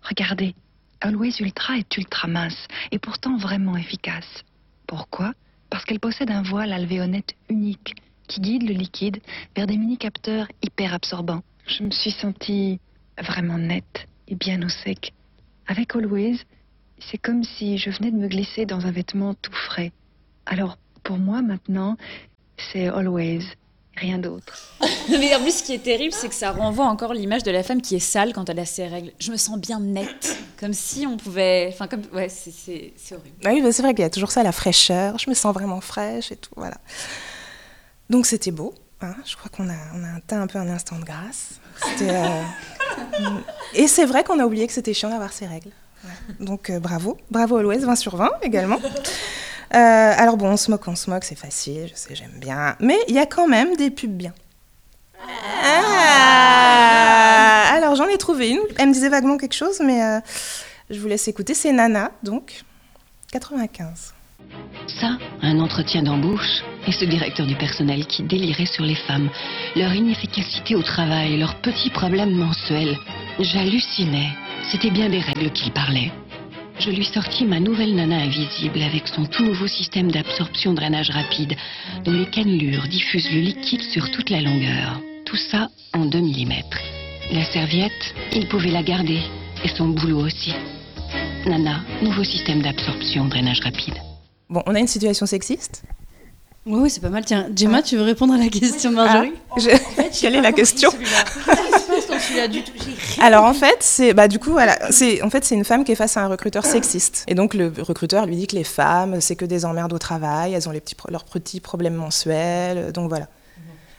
[0.03, 0.55] Regardez,
[1.01, 4.45] Always Ultra est ultra mince et pourtant vraiment efficace.
[4.87, 5.33] Pourquoi?
[5.71, 7.95] Parce qu'elle possède un voile alvéolette unique
[8.33, 9.18] qui guide le liquide
[9.57, 11.42] vers des mini-capteurs hyper absorbants.
[11.66, 12.81] Je me suis sentie
[13.18, 15.12] vraiment nette et bien au sec.
[15.66, 16.38] Avec Always,
[17.11, 19.92] c'est comme si je venais de me glisser dans un vêtement tout frais.
[20.47, 21.97] Alors, pour moi, maintenant,
[22.73, 23.40] c'est always,
[23.97, 24.59] rien d'autre.
[25.11, 27.62] Mais en plus, ce qui est terrible, c'est que ça renvoie encore l'image de la
[27.62, 29.12] femme qui est sale quand elle a ses règles.
[29.18, 31.68] Je me sens bien nette, comme si on pouvait.
[31.73, 32.03] Enfin, comme.
[32.12, 33.37] Ouais, c'est- horrible.
[33.45, 35.18] Ah oui, c'est vrai qu'il y a toujours ça, la fraîcheur.
[35.18, 36.79] Je me sens vraiment fraîche et tout, voilà.
[38.11, 38.75] Donc c'était beau.
[39.01, 39.15] hein.
[39.25, 41.61] Je crois qu'on a, on a atteint un peu un instant de grâce.
[42.03, 42.43] Euh,
[43.75, 45.71] Et c'est vrai qu'on a oublié que c'était chiant d'avoir ses règles.
[46.05, 46.11] Ouais.
[46.45, 48.79] Donc euh, bravo, bravo Always, 20 sur 20 également.
[49.75, 49.79] Euh,
[50.19, 52.77] alors bon, on se moque, on se moque, c'est facile, je sais, j'aime bien.
[52.79, 54.35] Mais il y a quand même des pubs bien.
[56.05, 58.61] Ah alors j'en ai trouvé une.
[58.79, 60.21] Elle me disait vaguement quelque chose, mais
[60.91, 61.55] je vous laisse écouter.
[61.55, 62.65] C'est Nana, donc
[63.33, 64.12] 95.
[64.87, 69.31] Ça, un entretien d'embauche, et ce directeur du personnel qui délirait sur les femmes,
[69.76, 72.96] leur inefficacité au travail, leurs petits problèmes mensuels.
[73.38, 74.31] J'hallucinais.
[74.70, 76.12] C'était bien des règles qu'il parlait.
[76.78, 81.55] Je lui sortis ma nouvelle nana invisible avec son tout nouveau système d'absorption drainage rapide,
[82.05, 85.00] dont les cannelures diffusent le liquide sur toute la longueur.
[85.24, 86.52] Tout ça en 2 mm.
[87.33, 89.20] La serviette, il pouvait la garder,
[89.64, 90.55] et son boulot aussi.
[91.46, 93.94] Nana, nouveau système d'absorption drainage rapide.
[94.53, 95.83] Bon, on a une situation sexiste.
[96.65, 97.25] Oui, oui, c'est pas mal.
[97.25, 100.53] Tiens, Gemma, tu veux répondre à la question de Marjorie Ah, je- Quelle est la
[100.53, 102.73] question celui-là du tout.
[103.21, 105.93] Alors en fait, c'est bah du coup voilà, c'est en fait c'est une femme qui
[105.93, 109.21] est face à un recruteur sexiste et donc le recruteur lui dit que les femmes
[109.21, 112.93] c'est que des emmerdes au travail, elles ont les petits leurs petits problèmes mensuels, euh,
[112.93, 113.27] donc voilà.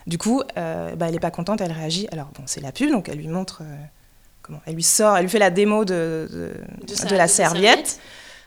[0.08, 2.08] Du coup, euh, bah, elle est pas contente, elle réagit.
[2.12, 3.76] Alors bon, c'est la pub, donc elle lui montre euh,
[4.42, 6.52] comment, elle lui sort, elle lui fait la démo de de,
[6.88, 8.00] De sa- de la serviette.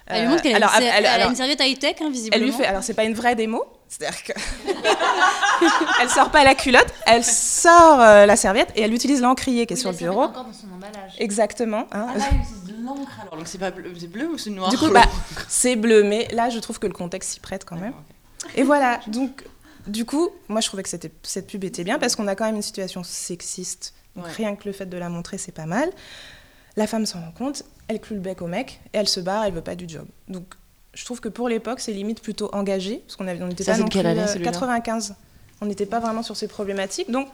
[0.08, 2.40] Elle lui montre qu'elle a, alors, une, elle- elle a serviette high-tech, hein, visiblement.
[2.44, 4.32] elle lui fait, alors c'est pas une vraie démo, c'est-à-dire que
[6.02, 9.74] elle sort pas la culotte, elle sort euh, la serviette et elle utilise l'encrier qui
[9.74, 10.22] est sur le bureau.
[10.24, 11.14] encore dans son emballage.
[11.18, 11.86] Exactement.
[11.92, 12.06] hein.
[12.14, 14.50] Ah là, ils utilisent de l'encre alors, donc c'est pas bleu, c'est bleu ou c'est
[14.50, 14.70] noir?
[14.70, 15.02] Du coup, bah,
[15.48, 17.94] c'est bleu, mais là, je trouve que le contexte s'y prête quand même.
[18.54, 19.44] Et voilà, donc,
[19.86, 22.44] du coup, moi, je trouvais que c'était- cette pub était bien parce qu'on a quand
[22.44, 23.92] même une situation sexiste.
[24.14, 24.32] Donc, Ouais.
[24.32, 25.90] rien que le fait de la montrer, c'est pas mal.
[26.76, 29.44] La femme s'en rend compte, elle cloue le bec au mec, et elle se barre,
[29.44, 30.06] elle veut pas du job.
[30.28, 30.44] Donc,
[30.94, 33.72] je trouve que pour l'époque, c'est limite plutôt engagé, parce qu'on avait- on n'était Ça,
[33.72, 34.50] pas c'est non de quelle plus, année, euh, celui-là?
[34.52, 35.14] 95.
[35.62, 37.28] On n'était pas vraiment sur ces problématiques, donc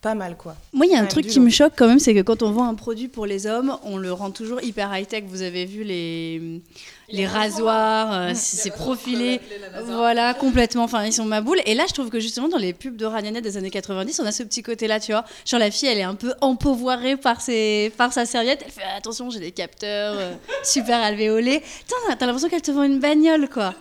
[0.00, 0.54] pas mal, quoi.
[0.72, 2.42] Moi, il y a un Ouais, truc qui me choque quand même, c'est que quand
[2.44, 5.24] on vend un produit pour les hommes, on le rend toujours hyper high-tech.
[5.26, 6.62] Vous avez vu les,
[7.08, 9.40] les rasoirs, euh, si c'est profilé.
[9.86, 10.84] Voilà, complètement.
[10.84, 11.58] Enfin, ils sont ma boule.
[11.66, 14.26] Et là, je trouve que justement, dans les pubs de Ranianet des années 90, on
[14.26, 15.24] a ce petit côté-là, tu vois.
[15.44, 18.62] Genre, la fille, elle est un peu empauvoirée par, ses, par sa serviette.
[18.64, 21.60] Elle fait attention, j'ai des capteurs euh, super alvéolés.
[21.88, 23.74] T'as l'impression qu'elle te vend une bagnole, quoi.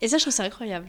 [0.00, 0.88] Et ça, je trouve ça incroyable.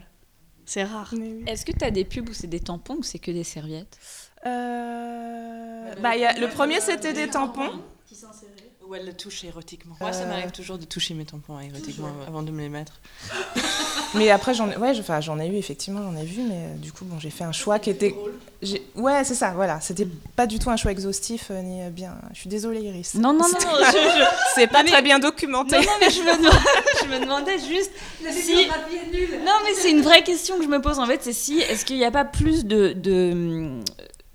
[0.66, 1.12] C'est rare.
[1.46, 3.98] Est-ce que tu as des pubs où c'est des tampons ou c'est que des serviettes?
[4.46, 7.70] Euh, Bah, il y a- le premier, c'était des tampons.
[8.86, 9.96] Ou elle le touche érotiquement.
[9.98, 10.28] Moi, ça Euh.
[10.28, 13.00] m'arrive toujours de toucher mes tampons érotiquement avant de me les mettre.
[14.14, 16.92] Mais après, j'en ai, ouais, j'en ai eu, effectivement, j'en ai vu, mais euh, du
[16.92, 18.14] coup, bon, j'ai fait un choix qui était.
[18.62, 19.80] j'ai- Ouais, c'est ça, voilà.
[19.80, 22.14] C'était pas du tout un choix exhaustif, euh, ni euh, bien.
[22.34, 23.14] Je suis désolée, Iris.
[23.14, 25.76] Non, non, non, C'est- non, je- je- C'est pas mais- très bien documenté.
[25.76, 26.58] Non, non, mais je me, demandais,
[27.02, 27.90] je me demandais juste
[28.30, 28.54] si...
[29.46, 31.84] Non, mais c'est une vraie question que je me pose en fait, c'est si, est-ce
[31.86, 33.80] qu'il n'y a pas plus de, de,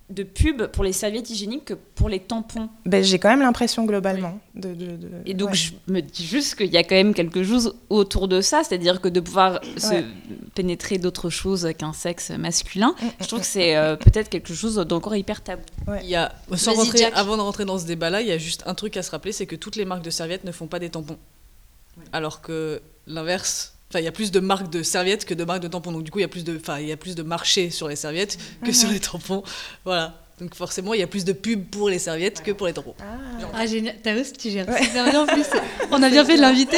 [0.10, 3.86] de pubs pour les serviettes hygiéniques que pour les tampons Ben, j'ai quand même l'impression,
[3.86, 4.40] globalement.
[4.56, 5.56] De, de- de- Et donc ouais.
[5.56, 9.02] je me dis juste qu'il y a quand même quelque chose autour de ça, c'est-à-dire
[9.02, 10.04] que de pouvoir se
[10.56, 15.16] pénétrer d'autres choses qu'un sexe masculin, je trouve que c'est euh, peut-être quelque chose d'encore
[15.16, 15.62] hyper tabou.
[16.04, 18.64] Il y a, sans rentrer- avant de rentrer dans ce débat-là, il y a juste
[18.66, 20.80] un truc à se rappeler, c'est que toutes les marques de serviettes ne font pas
[20.80, 21.18] des tampons.
[22.14, 25.62] Alors que l'inverse, enfin, il y a plus de marques de serviettes que de marques
[25.64, 25.92] de tampons.
[25.92, 27.70] Donc du coup, il y a plus de, enfin, il y a plus de marché
[27.72, 28.74] sur les serviettes que Mhm.
[28.74, 29.44] sur les tampons.
[29.86, 30.22] Voilà.
[30.40, 32.96] Donc forcément, il y a plus de pubs pour les serviettes que pour les tampons.
[33.54, 33.96] Ah, génial.
[34.02, 35.46] T'as vu, tu gères super bien en plus.
[35.92, 36.78] On a bien fait de l'inviter.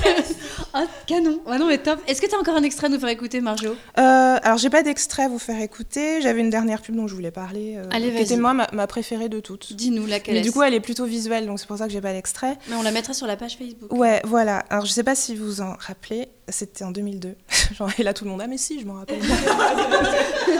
[0.74, 1.40] ah, canon.
[1.46, 2.00] Ah non, mais top.
[2.08, 3.70] Est-ce que t'as encore un extrait à nous faire écouter, Marjo?
[3.70, 6.20] Euh, alors, j'ai pas d'extrait à vous faire écouter.
[6.22, 8.40] J'avais une dernière pub dont je voulais parler, euh, Allez, qui était vas-y.
[8.40, 9.74] moi ma, ma préférée de toutes.
[9.74, 12.00] Dis-nous laquelle Mais du coup, elle est plutôt visuelle, donc c'est pour ça que j'ai
[12.00, 12.58] pas l'extrait.
[12.68, 13.92] Mais on la mettra sur la page Facebook.
[13.92, 14.64] Ouais, voilà.
[14.70, 17.36] Alors, je sais pas si vous vous en rappelez, c'était en 2002.
[17.78, 19.20] Genre, et là, tout le monde, ah, mais si, je m'en rappelle.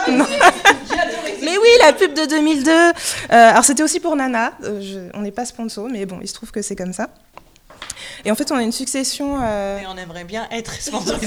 [0.09, 0.25] Non.
[1.43, 2.71] mais oui, la pub de 2002.
[2.71, 2.93] Euh,
[3.31, 4.53] alors, c'était aussi pour Nana.
[4.65, 7.09] Euh, je- on n'est pas sponsor, mais bon, il se trouve que c'est comme ça.
[8.25, 9.39] Et en fait, on a une succession.
[9.43, 11.27] euh, Et on aimerait bien être sponsorisé.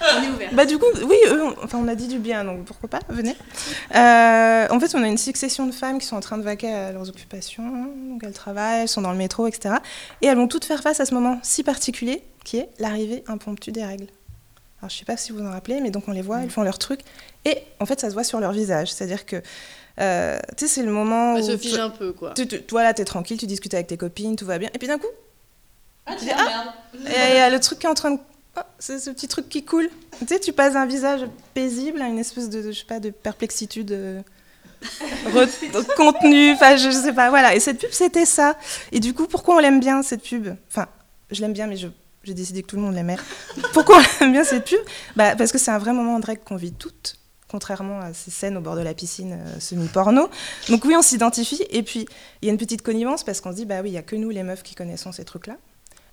[0.00, 0.48] On est ouvert.
[0.52, 3.00] Bah du coup, oui, eux, on, enfin, on a dit du bien, donc pourquoi pas,
[3.08, 3.36] venez.
[3.94, 6.72] Euh, en fait, on a une succession de femmes qui sont en train de vaquer
[6.72, 9.74] à leurs occupations, hein, donc elles travaillent, elles sont dans le métro, etc.
[10.22, 13.72] Et elles vont toutes faire face à ce moment si particulier qui est l'arrivée impromptue
[13.72, 14.06] des règles.
[14.80, 16.50] Alors je sais pas si vous vous en rappelez, mais donc on les voit, elles
[16.50, 17.00] font leur truc,
[17.44, 19.42] et en fait ça se voit sur leur visage, c'est-à-dire que,
[20.00, 21.46] euh, tu sais, c'est le moment Elle où...
[21.46, 22.32] se fige un peu, quoi.
[22.34, 24.78] Tu, tu- toi là, t'es tranquille, tu discutes avec tes copines, tout va bien, et
[24.78, 25.08] puis d'un coup,
[26.06, 28.20] Ah, tu dis, ah, et il y a le truc qui est en train de.
[28.56, 29.90] oh, c'est ce petit truc qui coule.
[30.20, 31.20] Tu sais, tu passes d'un visage
[31.54, 34.22] paisible à une espèce de, je sais pas, de perplexitude euh,
[35.96, 36.52] contenue.
[36.52, 37.28] Enfin, je, je sais pas.
[37.30, 37.54] Voilà.
[37.54, 38.56] Et cette pub, c'était ça.
[38.92, 40.48] Et du coup, pourquoi on l'aime bien, cette pub?
[40.70, 40.86] Enfin,
[41.30, 41.88] je l'aime bien, mais je-
[42.28, 43.16] j'ai décidé que tout le monde l'aimait.
[43.72, 44.78] Pourquoi on aime bien cette pub
[45.16, 47.16] bah, Parce que c'est un vrai moment de règle qu'on vit toutes.
[47.50, 50.28] Contrairement à ces scènes au bord de la piscine euh, semi-porno.
[50.68, 51.64] Donc oui, on s'identifie.
[51.70, 52.06] Et puis,
[52.42, 54.02] il y a une petite connivence parce qu'on se dit, bah oui, il y a
[54.02, 55.56] que nous, les meufs, qui connaissons ces trucs-là.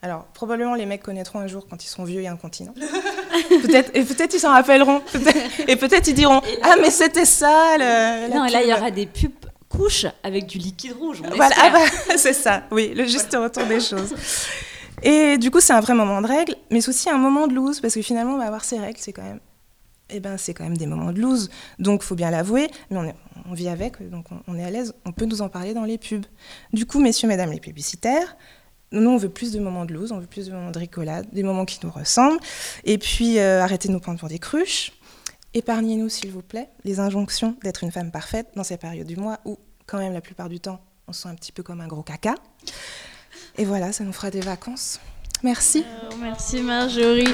[0.01, 2.75] Alors, probablement, les mecs connaîtront un jour quand ils seront vieux et incontinents.
[3.49, 5.01] peut-être, et peut-être ils s'en rappelleront.
[5.67, 8.91] Et peut-être ils diront Ah, mais c'était ça le, non, et là il y aura
[8.91, 9.31] des pubs
[9.67, 11.21] couches avec du liquide rouge.
[11.25, 11.69] on Voilà, ah
[12.07, 14.13] bah, c'est ça, oui, le juste retour des choses.
[15.03, 17.53] Et du coup, c'est un vrai moment de règle, mais c'est aussi un moment de
[17.53, 19.39] loose, parce que finalement, on va avoir ces règles, c'est quand même.
[20.09, 21.49] Eh ben, c'est quand même des moments de loose.
[21.79, 23.13] Donc, faut bien l'avouer, mais
[23.49, 25.83] on, vit avec, donc on, on est à l'aise, on peut nous en parler dans
[25.83, 26.25] les pubs.
[26.73, 28.37] Du coup, messieurs, mesdames les publicitaires,
[28.91, 31.27] nous, on veut plus de moments de loose, on veut plus de moments de rigolade,
[31.31, 32.39] des moments qui nous ressemblent.
[32.83, 34.93] Et puis, euh, arrêtez de nous prendre pour des cruches.
[35.53, 39.39] Épargnez-nous, s'il vous plaît, les injonctions d'être une femme parfaite dans ces périodes du mois
[39.45, 41.87] où, quand même, la plupart du temps, on se sent un petit peu comme un
[41.87, 42.35] gros caca.
[43.57, 44.99] Et voilà, ça nous fera des vacances.
[45.43, 45.83] Merci.
[45.85, 47.27] Euh, merci Marjorie.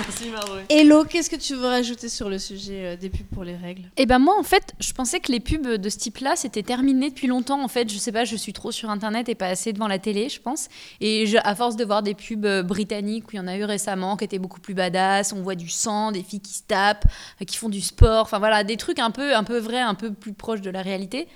[0.69, 3.83] Hello, qu'est-ce que tu veux rajouter sur le sujet euh, des pubs pour les règles?
[3.95, 7.09] Et ben moi en fait, je pensais que les pubs de ce type-là c'était terminé
[7.11, 7.63] depuis longtemps.
[7.63, 9.97] En fait, je sais pas, je suis trop sur internet et pas assez devant la
[9.99, 10.67] télé, je pense.
[10.99, 13.55] Et je- à force de voir des pubs euh, britanniques où il y en a
[13.55, 16.63] eu récemment qui étaient beaucoup plus badass, on voit du sang, des filles qui se
[16.63, 17.05] tapent,
[17.47, 20.11] qui font du sport, enfin voilà, des trucs un peu un peu vrais, un peu
[20.11, 21.27] plus proches de la réalité.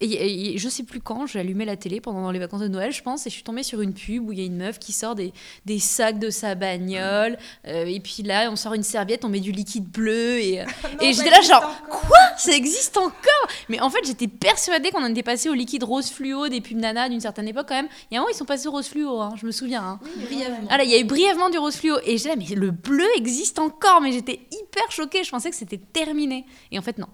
[0.00, 2.90] Et, et je sais plus quand, j'ai allumé la télé pendant les vacances de Noël,
[2.90, 4.78] je pense, et je suis tombée sur une pub où il y a une meuf
[4.78, 5.32] qui sort des,
[5.66, 7.36] des sacs de sa bagnole,
[7.66, 10.64] euh, et puis là, on sort une serviette, on met du liquide bleu, et, euh,
[11.02, 12.18] et j'étais là genre, quoi?
[12.38, 13.48] Ça existe encore?
[13.68, 16.78] Mais en fait, j'étais persuadée qu'on en était passé au liquide rose fluo des pubs
[16.78, 17.88] Nana d'une certaine époque quand même.
[18.10, 19.82] Il y a un moment, ils sont passés au rose fluo, hein, je me souviens.
[19.82, 20.00] Hein.
[20.26, 20.68] brièvement.
[20.70, 23.06] Ah là, il y a eu brièvement du rose fluo, et là, mais le bleu
[23.16, 26.46] existe encore, mais j'étais hyper choquée, je pensais que c'était terminé.
[26.72, 27.08] Et en fait, non.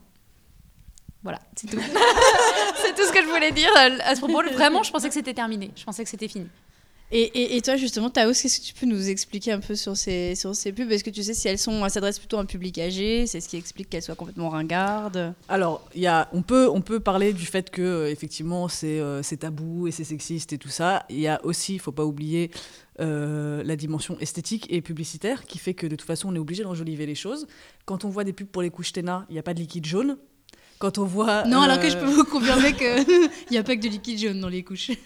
[1.27, 1.79] Voilà, c'est tout.
[2.77, 4.49] c'est tout ce que je voulais dire euh, à ce propos.
[4.53, 5.73] Vraiment, je pensais que c'était terminé.
[5.75, 6.47] Je pensais que c'était fini.
[7.11, 9.97] Et, et, et toi, justement, Taos, qu'est-ce que tu peux nous expliquer un peu sur
[9.97, 10.93] ces, sur ces pubs?
[10.93, 13.27] Est-ce que tu sais si elles s'adressent plutôt à un public âgé?
[13.27, 15.35] C'est ce qui explique qu'elles soient complètement ringardes?
[15.49, 19.01] Alors, il y a, on, peut, on peut parler du fait que, euh, effectivement, c'est
[19.01, 21.07] euh, c'est tabou et c'est sexiste et tout ça.
[21.11, 22.53] Il y a aussi, il faut pas oublier,
[22.99, 26.63] euh, la dimension esthétique et publicitaire qui fait que de toute façon, on est obligé
[26.63, 27.47] d'enjoliver les choses.
[27.85, 29.85] Quand on voit des pubs pour les couches Téna, il n'y a pas de liquide
[29.85, 30.17] jaune.
[30.79, 31.45] Quand on voit.
[31.45, 34.19] Non, alors euh, que je peux vous confirmer qu'il n'y a pas que de liquide
[34.19, 34.91] jaune dans les couches.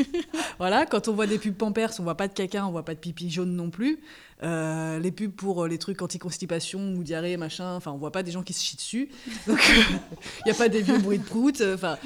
[0.58, 2.92] Voilà, quand on voit des pubs Pampers, on voit pas de caca, on voit pas
[2.94, 3.98] de pipi jaune non plus.
[4.42, 8.22] Euh, les pubs pour euh, les trucs anti-constipation ou diarrhée, machin, enfin, on voit pas
[8.22, 9.08] des gens qui se chient dessus.
[9.46, 11.60] Donc, il n'y a pas des vieux bruits de prout.
[11.62, 11.96] euh, Enfin,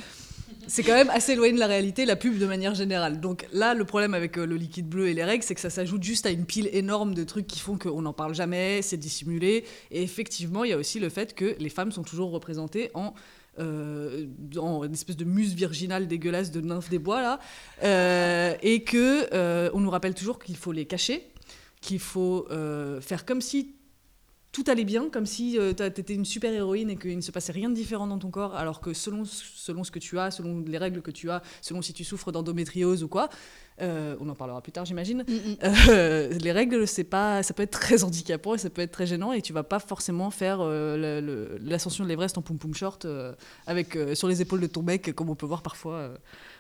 [0.69, 3.21] c'est quand même assez éloigné de la réalité, la pub de manière générale.
[3.21, 5.71] Donc là, le problème avec euh, le liquide bleu et les règles, c'est que ça
[5.71, 8.97] s'ajoute juste à une pile énorme de trucs qui font qu'on n'en parle jamais, c'est
[8.97, 9.65] dissimulé.
[9.91, 13.15] Et effectivement, il y a aussi le fait que les femmes sont toujours représentées en
[13.59, 17.39] euh, en une espèce de muse virginale dégueulasse de nymphe des bois là,
[17.83, 21.27] Euh, et que euh, on nous rappelle toujours qu'il faut les cacher,
[21.81, 23.75] qu'il faut euh, faire comme si
[24.55, 27.33] tout allait bien, comme si euh, t'a- t'étais une super héroïne et qu'il ne se
[27.33, 30.31] passait rien de différent dans ton corps, alors que selon, selon ce que tu as,
[30.31, 33.31] selon les règles que tu as, selon si tu souffres d'endométriose ou quoi,
[33.83, 35.25] euh, on en parlera plus tard j'imagine,
[35.65, 39.07] euh, les règles c'est pas, ça peut être très handicapant et ça peut être très
[39.07, 43.09] gênant et tu vas pas forcément faire euh, l'ascension de l'Everest en poum poum short
[43.67, 46.11] avec sur les épaules de ton mec comme on peut voir parfois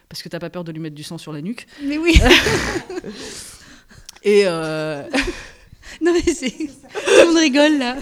[0.09, 1.69] parce que t'as pas peur de lui mettre du sang sur la nuque.
[1.85, 2.19] Mais oui
[4.25, 4.47] Et
[6.01, 6.51] Non, mais c'est.
[6.51, 6.67] Tout
[7.07, 7.97] le monde rigole là.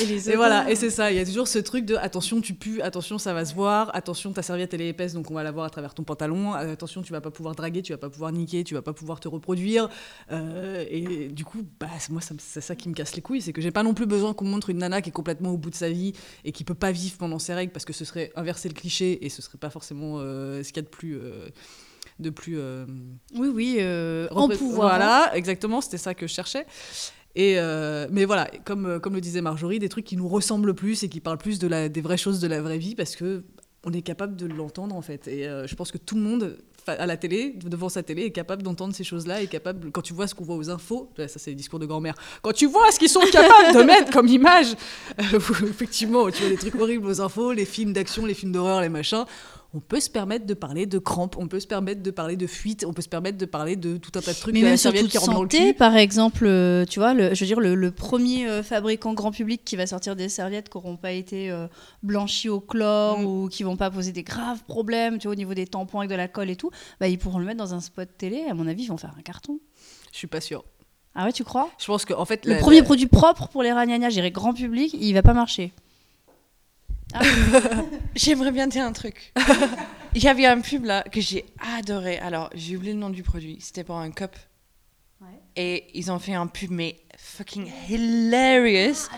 [0.00, 2.42] Et les Et voilà, et c'est ça, il y a toujours ce truc de attention,
[2.42, 5.34] tu pues, attention, ça va se voir, attention, ta serviette elle est épaisse, donc on
[5.34, 7.98] va la voir à travers ton pantalon, attention, tu vas pas pouvoir draguer, tu vas
[7.98, 9.88] pas pouvoir niquer, tu vas pas pouvoir te reproduire.
[10.30, 13.62] Euh, et du coup, bah, moi, c'est ça qui me casse les couilles, c'est que
[13.62, 15.74] j'ai pas non plus besoin qu'on montre une nana qui est complètement au bout de
[15.74, 16.12] sa vie
[16.44, 19.24] et qui peut pas vivre pendant ses règles parce que ce serait inverser le cliché
[19.24, 21.16] et ce serait pas forcément euh, ce qu'il y a de plus.
[21.16, 21.48] euh,
[22.18, 22.86] de plus euh,
[23.34, 24.88] Oui, oui, euh, en pouvoir.
[24.88, 26.66] Voilà, exactement, c'était ça que je cherchais.
[27.34, 31.02] Et euh, mais voilà, comme, comme le disait Marjorie, des trucs qui nous ressemblent plus
[31.02, 33.44] et qui parlent plus de la, des vraies choses de la vraie vie parce que
[33.84, 35.28] on est capable de l'entendre en fait.
[35.28, 38.30] Et euh, je pense que tout le monde à la télé, devant sa télé, est
[38.30, 41.28] capable d'entendre ces choses-là, est capable, quand tu vois ce qu'on voit aux infos, ça
[41.28, 44.26] c'est les discours de grand-mère, quand tu vois ce qu'ils sont capables de mettre comme
[44.26, 44.74] image,
[45.20, 48.80] euh, effectivement, tu vois des trucs horribles aux infos, les films d'action, les films d'horreur,
[48.80, 49.26] les machins,
[49.74, 52.46] on peut se permettre de parler de crampes, on peut se permettre de parler de
[52.46, 54.64] fuite, on peut se permettre de parler de tout un tas de trucs Mais de
[54.64, 57.46] la même sur toute qui le santé, par exemple, euh, tu vois, le, je veux
[57.46, 60.96] dire, le, le premier euh, fabricant grand public qui va sortir des serviettes qui n'auront
[60.96, 61.66] pas été euh,
[62.02, 63.24] blanchies au chlore Mm.
[63.26, 66.10] ou qui vont pas poser des graves problèmes, tu vois, au niveau des tampons avec
[66.10, 68.44] de la colle et tout, bah, ils pourront le mettre dans un spot télé.
[68.50, 69.58] À mon avis, ils vont faire un carton.
[70.12, 70.64] Je suis pas sûre.
[71.14, 71.68] Ah ouais, tu crois?
[71.78, 74.30] Je pense qu'en fait, Le la- premier la- produit propre pour les ragnagnas, je dirais
[74.30, 75.72] grand public, il va pas marcher.
[78.14, 79.32] J'aimerais bien dire un truc.
[80.14, 81.44] Il y avait un pub là que j'ai
[81.78, 82.18] adoré.
[82.18, 83.58] Alors, j'ai oublié le nom du produit.
[83.60, 84.32] C'était pour un cup.
[85.56, 89.08] Et ils ont fait un pub, mais fucking hilarious.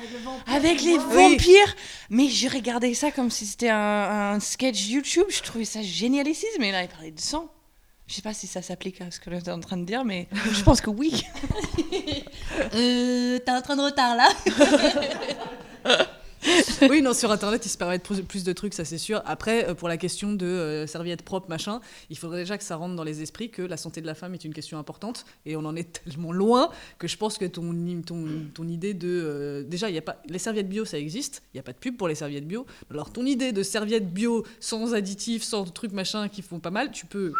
[0.47, 1.77] avec les vampires.
[2.09, 5.27] Mais j'ai regardé ça comme si c'était un, un sketch YouTube.
[5.29, 6.49] Je trouvais ça génialissime.
[6.59, 7.51] Mais là, ils parlaient de sang.
[8.07, 10.05] Je sais pas si ça s'applique à ce que tu es en train de dire,
[10.05, 11.25] mais je pense que oui.
[12.75, 14.29] euh, t'as un train de retard là
[16.91, 19.23] oui, non, sur Internet, ils se permettent plus, de trucs, ça c'est sûr.
[19.27, 22.77] Après, euh, pour la question de euh, serviettes propres, machin, il faudrait déjà que ça
[22.77, 25.25] rentre dans les esprits que la santé de la femme est une question importante.
[25.47, 27.75] Et on en est tellement loin que je pense que ton,
[28.07, 29.09] ton, ton idée de.
[29.09, 31.43] euh, déjà, il y a pas, les serviettes bio, ça existe.
[31.53, 32.67] Il n'y a pas de pub pour les serviettes bio.
[32.91, 36.91] Alors, ton idée de serviettes bio sans additifs, sans trucs machin qui font pas mal,
[36.91, 37.33] tu peux.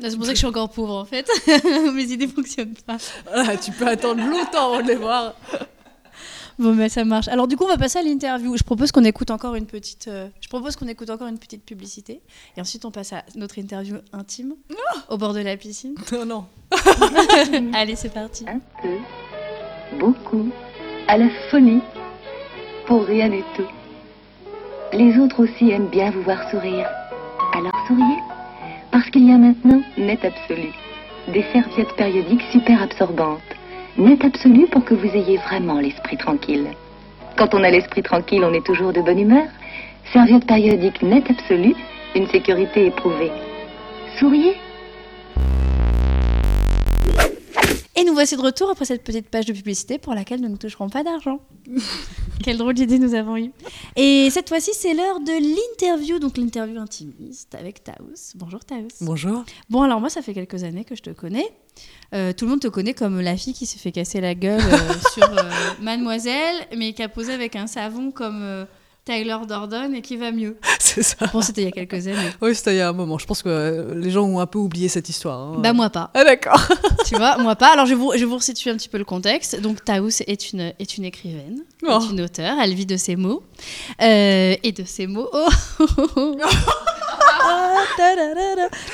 [0.00, 1.28] C'est pour ça que je suis encore pauvre en fait.
[1.94, 2.96] Mes idées fonctionnent pas.
[3.26, 5.34] Voilà, tu peux attendre longtemps avant de les voir.
[6.58, 7.28] Bon, mais ça marche.
[7.28, 8.56] Alors, du coup, on va passer à l'interview.
[8.56, 10.06] Je propose qu'on écoute encore une petite.
[10.08, 12.20] euh, Je propose qu'on écoute encore une petite publicité,
[12.56, 14.54] et ensuite on passe à notre interview intime
[15.08, 15.94] au bord de la piscine.
[16.12, 16.44] Non, non.
[17.74, 18.44] Allez, c'est parti.
[18.48, 20.48] Un peu, beaucoup,
[21.08, 21.80] à la folie,
[22.86, 23.66] pour rien du tout.
[24.92, 26.88] Les autres aussi aiment bien vous voir sourire.
[27.52, 28.18] Alors souriez,
[28.92, 30.70] parce qu'il y a maintenant net absolu.
[31.32, 33.40] Des serviettes périodiques super absorbantes.
[33.96, 36.66] Net absolu pour que vous ayez vraiment l'esprit tranquille.
[37.38, 39.46] Quand on a l'esprit tranquille, on est toujours de bonne humeur.
[40.12, 41.76] Serviettes périodiques net absolu,
[42.16, 43.30] une sécurité éprouvée.
[44.18, 44.56] Souriez.
[47.96, 50.56] Et nous voici de retour après cette petite page de publicité pour laquelle nous ne
[50.56, 51.38] toucherons pas d'argent.
[52.42, 53.52] Quelle drôle d'idée nous avons eue.
[53.94, 58.34] Et cette fois-ci, c'est l'heure de l'interview, donc l'interview intimiste avec Taous.
[58.34, 58.88] Bonjour Taous.
[59.00, 59.44] Bonjour.
[59.70, 61.46] Bon, alors moi, ça fait quelques années que je te connais.
[62.14, 64.60] Euh, tout le monde te connaît comme la fille qui s'est fait casser la gueule
[64.60, 65.42] euh, sur euh,
[65.82, 68.66] Mademoiselle, mais qui a posé avec un savon comme
[69.04, 70.56] Tyler Dordon et qui va mieux.
[70.78, 71.26] C'est ça.
[71.32, 72.30] Bon, c'était il y a quelques années.
[72.40, 73.18] Oui, c'était il y a un moment.
[73.18, 75.38] Je pense que les gens ont un peu oublié cette histoire.
[75.40, 75.56] hein.
[75.58, 76.10] Bah moi pas.
[76.14, 76.60] Ah d'accord.
[77.04, 77.72] tu vois, moi pas.
[77.72, 79.60] Alors je vais vous, je vais vous resituer un petit peu le contexte.
[79.60, 81.98] Donc Taous est une, est une écrivaine, Oh.
[82.00, 82.56] est une auteure.
[82.62, 83.42] Elle vit de ses mots.
[84.00, 85.28] Et de ses mots.
[85.32, 86.36] Oh,
[87.18, 87.84] Ah,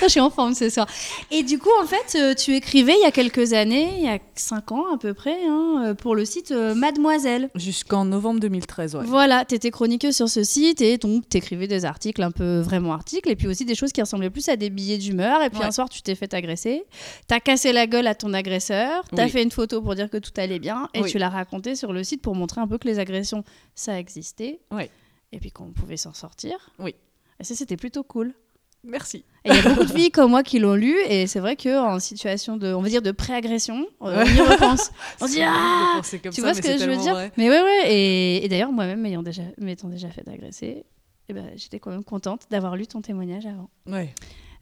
[0.02, 0.86] Je suis en forme ce soir.
[1.30, 4.08] Et du coup, en fait, euh, tu écrivais il y a quelques années, il y
[4.08, 7.50] a 5 ans à peu près, hein, euh, pour le site euh, Mademoiselle.
[7.54, 9.04] Jusqu'en novembre 2013, ouais.
[9.04, 12.60] Voilà, tu étais chroniqueuse sur ce site et donc tu écrivais des articles un peu
[12.60, 15.42] vraiment articles et puis aussi des choses qui ressemblaient plus à des billets d'humeur.
[15.42, 15.66] Et puis Ouais.
[15.66, 16.84] un soir, tu t'es fait agresser,
[17.28, 19.30] tu as cassé la gueule à ton agresseur, tu as Oui.
[19.30, 21.10] fait une photo pour dire que tout allait bien et Oui.
[21.10, 24.60] tu l'as raconté sur le site pour montrer un peu que les agressions, ça existait
[24.72, 24.84] Oui.
[25.32, 26.56] et puis qu'on pouvait s'en sortir.
[26.78, 26.94] Oui.
[27.40, 28.34] Et ça, c'était plutôt cool.
[28.82, 29.24] Merci.
[29.44, 31.54] Et il y a beaucoup de filles comme moi qui l'ont lu et c'est vrai
[31.56, 34.90] qu'en situation de, on va dire, de pré-agression, euh, on y repense.
[35.20, 37.12] On se dit ah Tu ça, vois ce que je veux dire?
[37.12, 37.30] vrai.
[37.36, 37.92] Mais ouais, ouais.
[37.92, 40.84] Et, et d'ailleurs, moi-même, m'ayant déjà, m'étant déjà fait agresser,
[41.28, 43.68] eh ben, j'étais quand même contente d'avoir lu ton témoignage avant.
[43.86, 44.14] Ouais.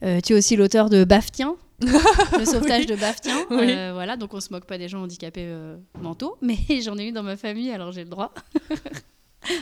[0.02, 2.86] Euh, tu es aussi l'auteur de Baftien, le sauvetage Oui.
[2.86, 3.36] de Baftien.
[3.50, 3.70] Oui.
[3.70, 5.48] Euh, voilà, donc on se moque pas des gens handicapés
[6.00, 8.32] mentaux, mais j'en ai eu dans ma famille, alors j'ai le droit.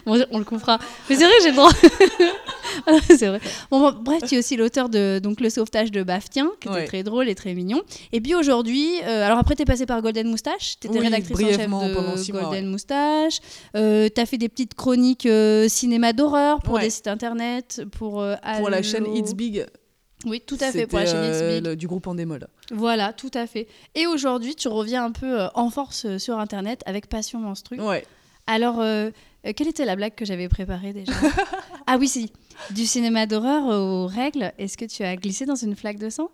[0.06, 0.78] Bon, on le confera.
[1.08, 1.70] Mais c'est vrai, j'ai le droit.
[3.08, 3.40] c'est vrai.
[3.70, 6.76] Bon, bon, bref, tu es aussi l'auteur de donc le sauvetage de Baftien, qui était
[6.76, 6.84] Ouais.
[6.86, 7.82] très drôle et très mignon.
[8.12, 11.04] Et puis aujourd'hui, euh, alors après, tu es passée par Golden Moustache, tu étais Oui,
[11.04, 12.70] rédactrice en chef de mois, Golden ouais.
[12.70, 13.38] Moustache.
[13.76, 16.82] Euh, tu as fait des petites chroniques euh, cinéma d'horreur pour Ouais.
[16.82, 19.06] des sites internet, pour euh, Pour la chaîne.
[19.14, 19.66] It's Big.
[20.24, 21.66] Oui, tout à fait, pour la chaîne euh, Big.
[21.66, 22.48] le- du groupe Endemol.
[22.72, 23.68] Voilà, tout à fait.
[23.94, 27.80] Et aujourd'hui, tu reviens un peu euh, en force euh, sur Internet avec Passion Menstru.
[27.80, 28.04] Ouais.
[28.48, 28.76] Alors,
[29.46, 31.12] euh, euh, quelle était la blague que j'avais préparée déjà
[31.86, 32.32] Ah oui, si.
[32.70, 36.30] Du cinéma d'horreur aux règles, est-ce que tu as glissé dans une flaque de sang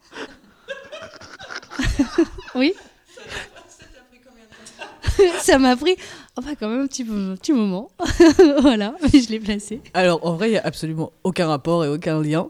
[2.54, 2.72] Oui
[5.42, 5.94] Ça m'a pris
[6.36, 7.90] oh, bah, quand même un petit, peu- un petit moment.
[8.60, 9.80] voilà, mais je l'ai placé.
[9.94, 12.48] Alors, en vrai, il n'y a absolument aucun rapport et aucun lien.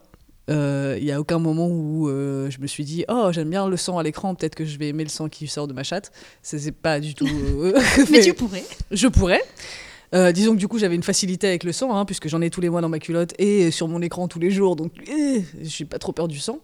[0.50, 3.68] Euh, Il n'y a aucun moment où euh, je me suis dit Oh, j'aime bien
[3.68, 5.82] le sang à l'écran, peut-être que je vais aimer le sang qui sort de ma
[5.84, 6.10] chatte.
[6.42, 7.26] C'est pas du tout.
[7.28, 8.64] euh, Mais tu pourrais.
[8.90, 9.42] Je pourrais.
[10.14, 12.50] Euh, disons que du coup, j'avais une facilité avec le sang, hein, puisque j'en ai
[12.50, 15.42] tous les mois dans ma culotte et sur mon écran tous les jours, donc eh,
[15.62, 16.60] j'ai pas trop peur du sang.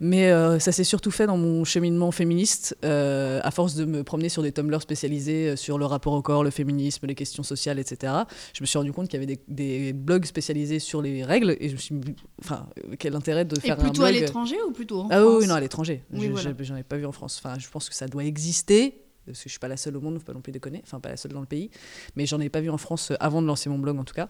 [0.00, 4.02] Mais euh, ça s'est surtout fait dans mon cheminement féministe, euh, à force de me
[4.04, 7.42] promener sur des tumblers spécialisés euh, sur le rapport au corps, le féminisme, les questions
[7.42, 8.12] sociales, etc.
[8.54, 11.56] Je me suis rendu compte qu'il y avait des, des blogs spécialisés sur les règles,
[11.60, 14.08] et je me suis dit, enfin, euh, quel intérêt de Et faire un plutôt blog?
[14.08, 16.02] à l'étranger ou plutôt en ah France oui, non, à l'étranger.
[16.12, 16.50] Oui, Je- voilà.
[16.60, 17.40] J'en ai pas vu en France.
[17.42, 20.00] Enfin, je pense que ça doit exister, parce que je suis pas la seule au
[20.00, 20.80] monde, faut pas non plus déconner.
[20.84, 21.70] Enfin, pas la seule dans le pays.
[22.14, 24.14] Mais j'en ai pas vu en France euh, avant de lancer mon blog, en tout
[24.14, 24.28] cas.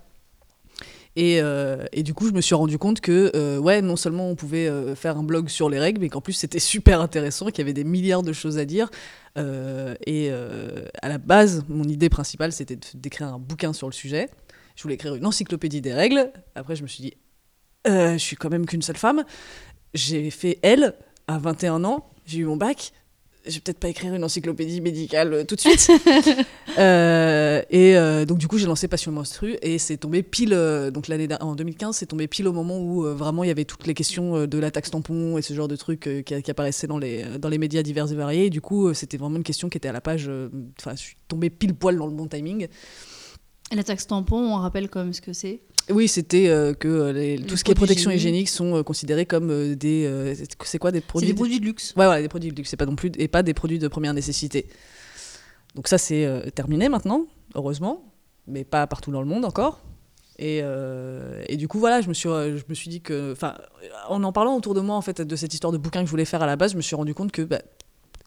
[1.14, 4.34] Et, euh, du coup, je me suis rendu compte que, euh, ouais, non seulement on
[4.34, 7.62] pouvait faire un blog sur les règles, mais qu'en plus c'était super intéressant, qu'il y
[7.62, 8.90] avait des milliards de choses à dire.
[9.36, 14.28] Et à la base, mon idée principale, c'était d'écrire un bouquin sur le sujet.
[14.76, 16.30] Je voulais écrire une encyclopédie des règles.
[16.54, 17.14] Après, je me suis dit,
[17.86, 19.24] je suis quand même qu'une seule femme.
[19.94, 20.94] J'ai fait L
[21.28, 22.92] à 21 ans, j'ai eu mon bac.
[23.46, 25.90] Je vais peut-être pas écrire une encyclopédie médicale euh, tout de suite.
[26.78, 30.90] Euh, et euh, donc du coup j'ai lancé Passion Menstru et c'est tombé pile euh,
[30.90, 33.86] donc l'année en 2015 c'est tombé pile au moment où vraiment il y avait toutes
[33.86, 36.98] les questions de la taxe tampon et ce genre de trucs qui, qui apparaissaient dans
[36.98, 39.78] les dans les médias divers et variés et du coup c'était vraiment une question qui
[39.78, 40.30] était à la page
[40.78, 42.68] enfin je suis tombée pile poil dans le bon timing
[43.72, 45.62] La taxe tampon, on rappelle quand même ce que c'est?
[45.90, 49.26] Oui, c'était euh, que euh, les- tout ce qui est protection hygiénique sont euh, considérés
[49.26, 50.34] comme euh, des.
[50.64, 51.90] c'est- quoi des produits des produits de luxe.
[51.96, 52.70] Ouais, voilà, des produits de luxe.
[52.70, 54.66] C'est pas non plus et pas des produits de première nécessité.
[55.74, 58.02] Donc ça, c'est terminé maintenant, heureusement,
[58.46, 59.82] mais pas partout dans le monde encore.
[60.38, 60.62] Et,
[61.48, 63.54] et du coup, voilà, je me suis, je me suis dit que, enfin,
[64.08, 66.10] en en parlant autour de moi en fait de cette histoire de bouquin que je
[66.10, 67.60] voulais faire à la base, je me suis rendu compte que bah,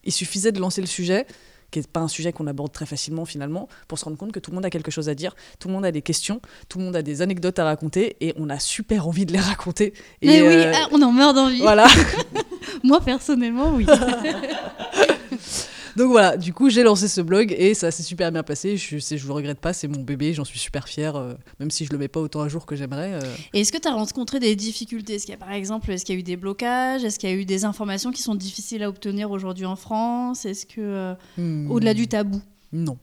[0.04, 1.26] il suffisait de lancer le sujet
[1.70, 4.40] qui n'est pas un sujet qu'on aborde très facilement finalement, pour se rendre compte que
[4.40, 6.78] tout le monde a quelque chose à dire, tout le monde a des questions, tout
[6.78, 9.94] le monde a des anecdotes à raconter, et on a super envie de les raconter.
[10.22, 11.60] Et, Mais oui, euh, ah, on en meurt d'envie.
[11.60, 11.86] Voilà.
[12.84, 13.86] Moi, personnellement, oui.
[15.96, 18.76] Donc voilà, du coup j'ai lancé ce blog et ça s'est super bien passé.
[18.76, 21.70] Je, c'est- je le regrette pas, c'est mon bébé, j'en suis super fière, euh, même
[21.70, 23.12] si je le mets pas autant à jour que j'aimerais.
[23.14, 23.20] euh.
[23.54, 25.14] Et est-ce que tu as rencontré des difficultés?
[25.14, 27.04] Est-ce qu'il y a par exemple, est-ce qu'il y a eu des blocages?
[27.04, 30.44] Est-ce qu'il y a eu des informations qui sont difficiles à obtenir aujourd'hui en France?
[30.44, 31.70] Est-ce que, euh, Hmm.
[31.70, 32.40] au-delà du tabou?
[32.72, 32.98] Non.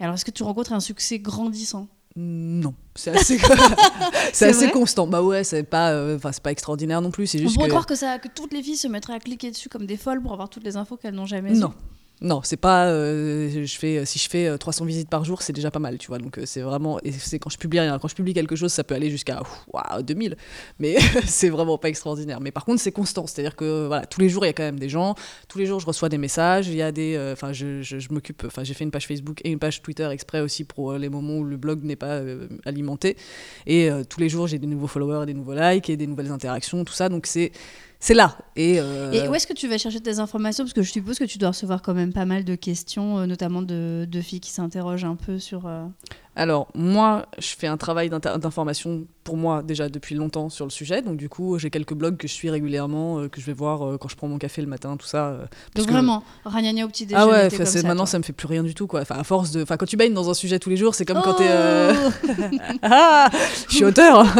[0.00, 1.88] Alors, est-ce que tu rencontres un succès grandissant?
[2.16, 3.38] Non, c'est assez,
[4.32, 5.06] c'est constant.
[5.06, 7.26] Bah ouais, c'est pas, euh, c'est pas extraordinaire non plus.
[7.26, 9.18] C'est On juste pourrait que croire que, ça, que toutes les filles se mettraient à
[9.20, 11.72] cliquer dessus comme des folles pour avoir toutes les infos qu'elles n'ont jamais non.
[12.20, 12.86] Non, c'est pas.
[12.88, 15.98] euh, je fais, si je fais euh, 300 visites par jour, c'est déjà pas mal,
[15.98, 16.18] tu vois.
[16.18, 16.98] Donc euh, c'est vraiment.
[17.04, 17.96] Et c'est quand je publie rien.
[18.00, 19.40] Quand je publie quelque chose, ça peut aller jusqu'à
[19.72, 20.36] waouh, 2000.
[20.80, 20.96] Mais
[21.26, 22.40] c'est vraiment pas extraordinaire.
[22.40, 23.26] Mais par contre, c'est constant.
[23.28, 25.14] C'est-à-dire que voilà, tous les jours, il y a quand même des gens.
[25.48, 26.66] Tous les jours, je reçois des messages.
[26.66, 27.14] Il y a des.
[27.14, 28.42] euh, Enfin, je, je, m'occupe.
[28.46, 31.08] Enfin, j'ai fait une page Facebook et une page Twitter exprès aussi pour euh, les
[31.08, 33.16] moments où le blog n'est pas euh, alimenté.
[33.66, 36.32] Et euh, tous les jours, j'ai des nouveaux followers, des nouveaux likes et des nouvelles
[36.32, 37.08] interactions, tout ça.
[37.08, 37.52] Donc c'est.
[38.00, 38.38] C'est là.
[38.60, 41.16] Et, euh, Et où est-ce que tu vas chercher tes informations Parce que je suppose
[41.18, 44.40] que tu dois recevoir quand même pas mal de questions, euh, notamment de, de filles
[44.40, 45.66] qui s'interrogent un peu sur.
[45.66, 45.84] euh,
[46.34, 51.02] Alors, moi, je fais un travail d'information pour moi déjà depuis longtemps sur le sujet.
[51.02, 53.86] Donc, du coup, j'ai quelques blogs que je suis régulièrement, euh, que je vais voir
[53.86, 55.26] euh, quand je prends mon café le matin, tout ça.
[55.28, 55.38] euh,
[55.72, 57.22] parce Donc que- vraiment, Ragnagna au petit déjeuner.
[57.22, 58.06] Ah ouais, comme ça, maintenant toi.
[58.06, 59.02] ça me fait plus rien du tout quoi.
[59.02, 61.04] Enfin à force de, enfin quand tu baignes dans un sujet tous les jours, c'est
[61.04, 61.48] comme quand t'es.
[61.48, 62.10] Oh
[62.82, 63.28] ah,
[63.68, 64.26] je suis auteur.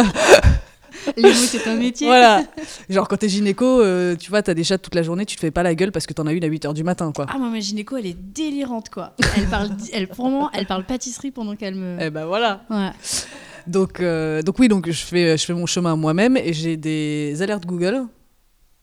[1.16, 2.07] Les mots, c'est un métier.
[2.07, 2.42] voilà.
[2.90, 5.40] Genre quand t'es gynéco, euh, tu vois, t'as des chats toute la journée, tu te
[5.40, 7.26] fais pas la gueule parce que t'en as une à 8h du matin quoi.
[7.28, 9.14] Ah, moi, ma gynéco, elle est délirante, quoi.
[9.36, 11.96] Elle parle, elle, pour moi, elle parle pâtisserie pendant qu'elle me.
[12.01, 12.62] Eh ben voilà.
[12.70, 12.90] Ouais.
[13.66, 17.40] Donc, euh, donc oui, donc je fais, je fais mon chemin moi-même et j'ai des
[17.42, 18.05] alertes Google.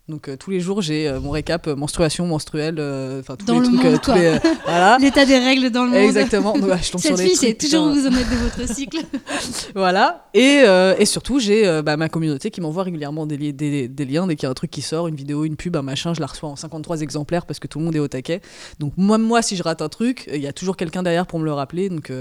[0.08, 2.76] Donc euh, tous les jours, j'ai euh, mon récap euh, menstruation, menstruelle,
[3.20, 4.20] enfin tous Dans les le trucs, monde, tous quoi.
[4.20, 4.98] les, voilà.
[5.02, 6.00] L'état des règles dans le monde.
[6.00, 6.54] Exactement.
[6.54, 9.00] Ouais, je tombe Cette sur fille, c'est toujours vous en êtes de votre cycle.
[9.74, 10.28] Voilà.
[10.34, 10.64] Et,
[11.00, 14.36] et surtout, j'ai bah, ma communauté qui m'envoie régulièrement des, li- des- des liens dès
[14.36, 16.28] qu'il y a un truc qui sort, une vidéo, une pub, un machin, je la
[16.28, 18.42] reçois en 53 exemplaires parce que tout le monde est au taquet.
[18.80, 21.40] Donc moi, moi si je rate un truc, il y a toujours quelqu'un derrière pour
[21.40, 21.90] me le rappeler.
[21.90, 22.12] Donc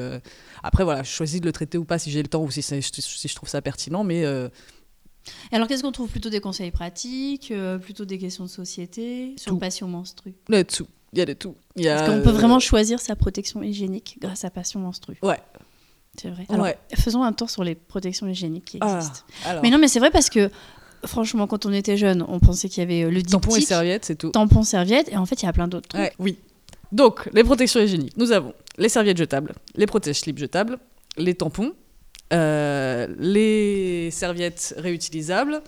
[0.62, 2.62] après, voilà, je choisis de le traiter ou pas si j'ai le temps ou si,
[2.62, 4.04] si je trouve ça pertinent.
[4.04, 4.24] Mais
[5.52, 9.52] alors, qu'est-ce qu'on trouve Plutôt des conseils pratiques, euh, plutôt des questions de société, sur
[9.52, 9.58] Tout.
[9.58, 10.86] Passion Menstru il y a de tout.
[11.12, 11.54] Il y a de tout.
[11.76, 15.16] Y a, Est-ce qu'on peut euh, vraiment choisir sa protection hygiénique grâce à Passion Menstru
[15.22, 15.38] Ouais.
[16.20, 16.44] C'est vrai.
[16.48, 16.76] Alors, Ouais.
[16.96, 19.20] faisons un tour sur les protections hygiéniques qui Ah, existent.
[19.46, 19.62] alors.
[19.62, 20.50] Mais non, mais c'est vrai parce que,
[21.06, 23.68] franchement, quand on était jeune, on pensait qu'il y avait euh, le Tampon et diptyque,
[23.68, 24.30] serviette, c'est tout.
[24.30, 26.00] tampon, serviette, et en fait, il y a plein d'autres trucs.
[26.02, 26.38] Ouais, oui.
[26.92, 28.16] Donc, les protections hygiéniques.
[28.16, 30.78] Nous avons les serviettes jetables, les protège-slips jetables,
[31.16, 31.72] les tampons, euh,
[32.30, 35.62] les serviettes réutilisables,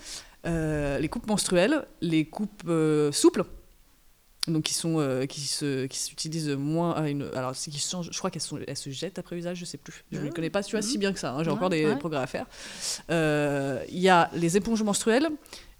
[0.46, 3.44] euh, les coupes menstruelles, les coupes euh, souples.
[4.48, 8.10] Donc qui sont euh, qui se qui s'utilisent moins à une alors c'est qui changent
[8.12, 10.30] je crois qu'elles sont elles se jettent après usage je sais plus je ne Ah.
[10.32, 11.00] connais pas tu vois si Mhm.
[11.00, 11.96] bien que ça hein, j'ai Ouais, encore des ouais.
[11.96, 12.46] progrès à faire
[13.10, 15.28] Euh, il y a les éponges menstruelles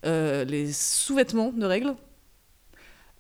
[0.05, 1.95] euh, les sous-vêtements de règles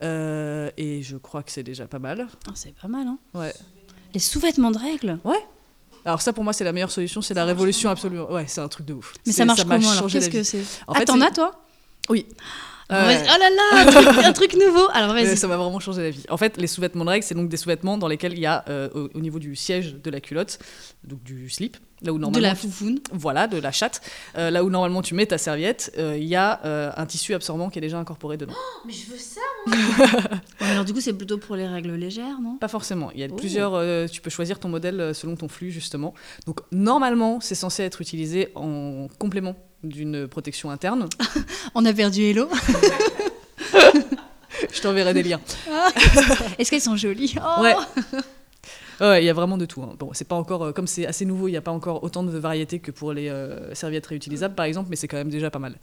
[0.02, 2.26] euh, et je crois que c'est déjà pas mal.
[2.48, 3.54] Ah, c'est pas mal, hein Ouais.
[4.14, 5.20] Les sous-vêtements de règles?
[5.24, 5.38] Ouais.
[6.06, 8.30] Alors ça pour moi c'est la meilleure solution, c'est la révolution absolument.
[8.32, 9.12] Ouais, c'est un truc de ouf.
[9.26, 11.50] Mais ça marche m'a comment alors Qu'est-ce que c'est En Ah, fait, t'en as toi?
[12.08, 12.26] Oui.
[12.88, 15.36] Oh là là, un truc, un truc nouveau Alors vas-y.
[15.36, 16.24] ça m'a vraiment changé la vie.
[16.28, 18.64] En fait, les sous-vêtements de règles, c'est donc des sous-vêtements dans lesquels il y a,
[18.68, 20.58] euh, au, au niveau du siège de la culotte,
[21.02, 22.46] donc du slip, là où normalement.
[22.46, 23.00] la tu- foufoune.
[23.12, 24.00] Voilà, de la chatte.
[24.38, 27.70] euh, là où normalement tu mets ta serviette, euh, il y a un tissu absorbant
[27.70, 28.54] qui est déjà incorporé dedans.
[28.86, 29.40] Mais je veux ça,
[30.60, 32.56] Ouais, alors du coup, c'est plutôt pour les règles légères, non?
[32.56, 33.10] Pas forcément.
[33.12, 33.34] Il y a Oh.
[33.34, 34.08] plusieurs.
[34.08, 36.14] tu peux choisir ton modèle selon ton flux, justement.
[36.46, 41.08] Donc, normalement, c'est censé être utilisé en complément d'une protection interne.
[41.74, 42.48] On a perdu Hello.
[44.72, 45.40] Je t'enverrai des liens.
[45.70, 45.88] Ah.
[46.58, 47.34] Est-ce qu'elles sont jolies?
[47.40, 47.62] Oh.
[47.62, 47.74] Ouais.
[49.00, 49.82] Ouais, il y a vraiment de tout.
[49.82, 49.94] hein.
[49.98, 52.22] Bon, c'est pas encore euh, comme c'est assez nouveau, il n'y a pas encore autant
[52.22, 55.50] de variétés que pour les euh, serviettes réutilisables, par exemple, mais c'est quand même déjà
[55.50, 55.76] pas mal.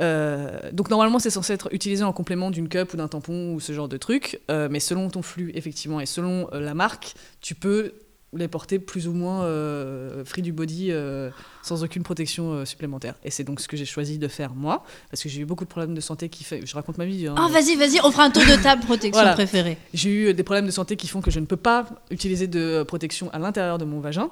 [0.00, 3.60] Euh, donc normalement, c'est censé être utilisé en complément d'une cup ou d'un tampon ou
[3.60, 7.54] ce genre de truc, euh, mais selon ton flux, effectivement, et selon la marque, tu
[7.54, 7.92] peux
[8.36, 11.30] les porter plus ou moins euh, free du body euh,
[11.62, 13.14] sans aucune protection euh, supplémentaire.
[13.24, 15.64] Et c'est donc ce que j'ai choisi de faire moi, parce que j'ai eu beaucoup
[15.64, 16.60] de problèmes de santé qui fait.
[16.66, 17.26] Je raconte ma vie.
[17.26, 17.34] hein.
[17.38, 19.32] Ah, vas-y, vas-y, on fera un tour de table protection Voilà.
[19.32, 19.78] préférée.
[19.94, 22.82] J'ai eu des problèmes de santé qui font que je ne peux pas utiliser de
[22.82, 24.28] protection à l'intérieur de mon vagin.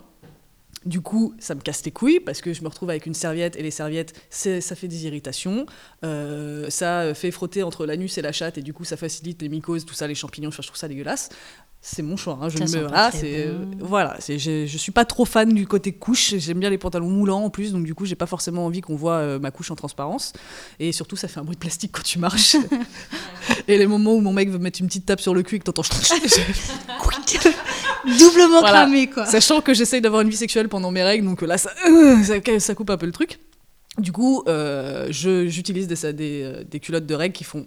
[0.84, 3.56] Du coup, ça me casse les couilles parce que je me retrouve avec une serviette
[3.56, 5.66] et les serviettes, ça fait des irritations.
[6.04, 9.48] Euh, ça fait frotter entre l'anus et la chatte et du coup, ça facilite les
[9.48, 10.52] mycoses, tout ça, les champignons.
[10.52, 11.30] Je trouve ça dégueulasse.
[11.80, 12.38] C'est mon choix.
[12.42, 13.70] hein, Je ne me c'est bon.
[13.80, 14.16] voilà.
[14.18, 16.34] C'est je, suis pas trop fan du côté couche.
[16.36, 18.96] J'aime bien les pantalons moulants en plus, donc du coup, j'ai pas forcément envie qu'on
[18.96, 20.32] voit euh, ma couche en transparence.
[20.80, 22.56] Et surtout, ça fait un bruit de plastique quand tu marches.
[23.68, 25.58] et les moments où mon mec veut mettre une petite tape sur le cul et
[25.60, 25.82] que t'entends.
[28.18, 28.82] Doublement Voilà.
[28.82, 29.26] cramé, quoi.
[29.26, 32.34] Sachant que j'essaye d'avoir une vie sexuelle pendant mes règles, donc là, ça, euh, ça,
[32.60, 33.38] ça coupe un peu le truc.
[33.98, 37.64] Du coup, euh, j'utilise des, des, euh, des culottes de règles qui font.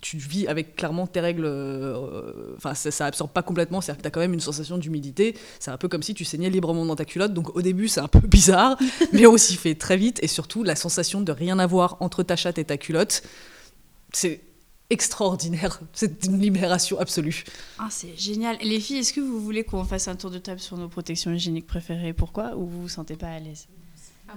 [0.00, 1.44] Tu vis avec clairement tes règles.
[1.44, 5.36] euh, Enfin, ça, absorbe pas complètement, c'est-à-dire que t'as quand même une sensation d'humidité.
[5.58, 7.34] C'est un peu comme si tu saignais librement dans ta culotte.
[7.34, 8.76] Donc au début, c'est un peu bizarre,
[9.12, 10.18] mais on s'y fait très vite.
[10.22, 13.22] Et surtout, la sensation de rien avoir entre ta chatte et ta culotte,
[14.12, 14.40] c'est
[14.90, 15.80] extraordinaire.
[15.92, 17.44] C'est une libération absolue.
[17.78, 18.56] Ah, c'est génial.
[18.60, 21.30] Les filles, est-ce que vous voulez qu'on fasse un tour de table sur nos protections
[21.32, 22.12] hygiéniques préférées?
[22.12, 22.56] Pourquoi?
[22.56, 23.68] Ou vous vous sentez pas à l'aise?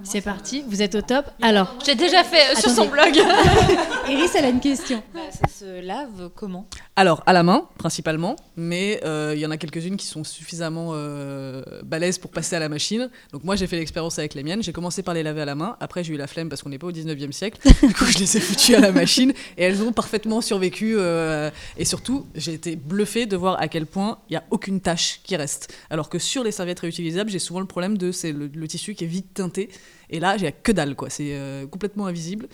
[0.02, 1.26] C'est parti, vous êtes au top.
[1.40, 3.14] Alors, J'ai déjà fait euh, sur son blog.
[4.08, 5.02] Iris, elle a une question.
[5.14, 6.66] Bah, ça se lave comment?
[6.96, 10.90] Alors, à la main, principalement, mais euh, il y en a quelques-unes qui sont suffisamment
[10.92, 13.08] euh, balèzes pour passer à la machine.
[13.32, 14.62] Donc, moi, j'ai fait l'expérience avec les miennes.
[14.62, 15.76] J'ai commencé par les laver à la main.
[15.80, 17.60] Après, j'ai eu la flemme parce qu'on n'est pas au 19e siècle.
[17.86, 20.94] Du coup, je les ai foutues à la machine et elles ont parfaitement survécu.
[20.98, 24.80] euh, et surtout, j'ai été bluffée de voir à quel point il n'y a aucune
[24.80, 25.72] tache qui reste.
[25.90, 28.94] Alors que sur les serviettes réutilisables, j'ai souvent le problème de c'est le, le tissu
[28.94, 29.68] qui est vite teinté.
[30.10, 31.10] Et là, j'ai que dalle, quoi.
[31.10, 32.46] C'est euh, complètement invisible.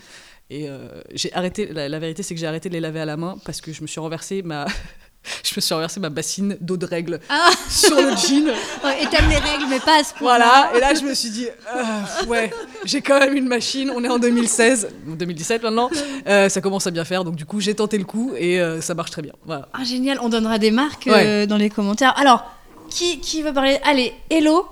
[0.49, 1.67] Et euh, j'ai arrêté.
[1.67, 3.71] La, la vérité, c'est que j'ai arrêté de les laver à la main parce que
[3.71, 4.65] je me suis renversé ma.
[5.43, 7.51] je me suis renversé ma bassine d'eau de règle Ah.
[7.69, 8.47] sur le jean.
[9.01, 10.35] et t'aimes les règles, mais pas à ce point.
[10.37, 12.51] Voilà, et là je me suis dit, euh, ouais,
[12.85, 15.89] j'ai quand même une machine, on est en 2016, 2017 maintenant,
[16.27, 18.81] euh, ça commence à bien faire, donc du coup j'ai tenté le coup et euh,
[18.81, 19.33] ça marche très bien.
[19.45, 19.69] Voilà.
[19.73, 21.45] Ah, génial, on donnera des marques Ouais.
[21.45, 22.17] dans les commentaires.
[22.17, 22.51] Alors,
[22.89, 23.77] qui, qui veut parler?
[23.83, 24.65] Allez, Hello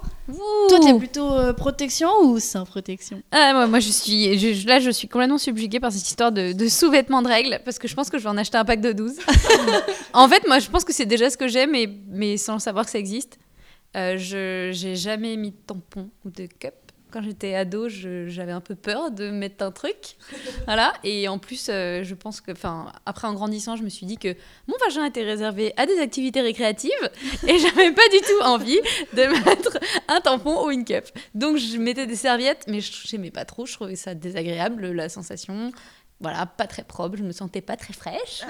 [0.69, 3.21] Toi, t'es plutôt euh, protection ou sans protection?
[3.31, 6.53] Ah, moi, moi, je suis, je- là, je suis complètement subjuguée par cette histoire de,
[6.53, 8.81] de sous-vêtements de règles, parce que je pense que je vais en acheter un pack
[8.81, 9.13] de 12.
[10.13, 12.85] en fait, moi, je pense que c'est déjà ce que j'aime, mais, mais sans savoir
[12.85, 13.37] que ça existe.
[13.97, 16.73] Euh, je j'ai jamais mis de tampon ou de cup.
[17.11, 20.15] Quand j'étais ado, j'avais un peu peur de mettre un truc.
[20.65, 20.93] Voilà.
[21.03, 24.17] Et en plus, euh, je pense que, enfin, après en grandissant, je me suis dit
[24.17, 24.35] que
[24.67, 26.91] mon vagin était réservé à des activités récréatives
[27.47, 28.79] et j'avais pas du tout envie
[29.13, 31.05] de mettre un tampon ou une cup.
[31.33, 33.65] Donc je mettais des serviettes, mais je j'aimais pas trop.
[33.65, 35.71] Je trouvais ça désagréable, la sensation.
[36.21, 38.43] Voilà, pas très propre, je me sentais pas très fraîche,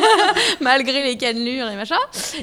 [0.60, 1.98] malgré les cannelures et machin.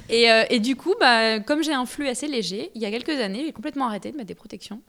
[0.08, 3.20] Et, euh, du coup, bah, comme j'ai un flux assez léger, il y a quelques
[3.20, 4.82] années, j'ai complètement arrêté de mettre des protections.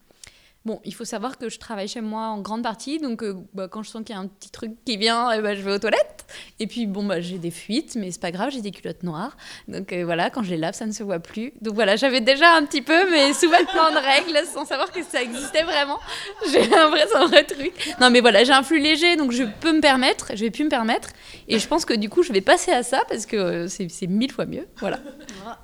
[0.66, 3.66] Bon, il faut savoir que je travaille chez moi en grande partie, donc euh, bah,
[3.66, 5.72] quand je sens qu'il y a un petit truc qui vient, eh ben, je vais
[5.72, 6.26] aux toilettes.
[6.58, 9.38] Et puis bon, bah, j'ai des fuites, mais c'est pas grave, j'ai des culottes noires.
[9.68, 11.54] Donc euh, voilà, quand je les lave, ça ne se voit plus.
[11.62, 15.22] Donc voilà, j'avais déjà un petit peu mes sous-vêtements de règles, sans savoir que ça
[15.22, 15.98] existait vraiment.
[16.52, 17.72] J'ai un vrai, un vrai truc.
[17.98, 20.64] Non, mais voilà, j'ai un flux léger, donc je peux me permettre, je vais plus
[20.64, 21.08] me permettre.
[21.48, 24.06] Et je pense que du coup, je vais passer à ça parce que euh, c'est
[24.06, 24.66] mille fois mieux.
[24.78, 25.00] Voilà.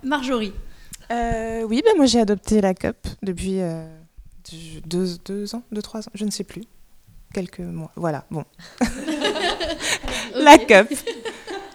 [0.03, 0.53] Marjorie.
[1.11, 3.87] Euh, oui, ben moi j'ai adopté la cup depuis euh,
[4.87, 6.63] deux, deux ans, deux, trois ans, je ne sais plus.
[7.35, 7.91] Quelques mois.
[7.97, 8.45] Voilà, bon.
[10.35, 10.89] la cup.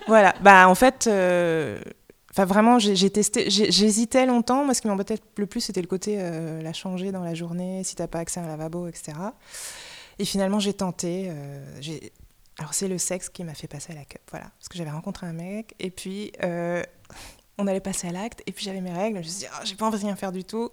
[0.07, 1.79] Voilà, bah en fait, euh,
[2.31, 4.63] enfin vraiment, j'ai testé, j'hésitais longtemps.
[4.65, 7.83] Moi, ce qui m'embêtait le plus, c'était le côté euh, la changer dans la journée,
[7.83, 9.13] si t'as pas accès à un lavabo, etc.
[10.19, 11.27] Et finalement, j'ai tenté.
[11.29, 12.11] euh, j'ai-
[12.57, 14.45] alors, c'est le sexe qui m'a fait passer à la cup, voilà.
[14.59, 16.31] Parce que j'avais rencontré un mec, et puis
[17.57, 19.17] on allait passer à l'acte, et puis j'avais mes règles.
[19.17, 20.69] Je me suis dit, Ah, j'ai pas envie de rien faire du tout.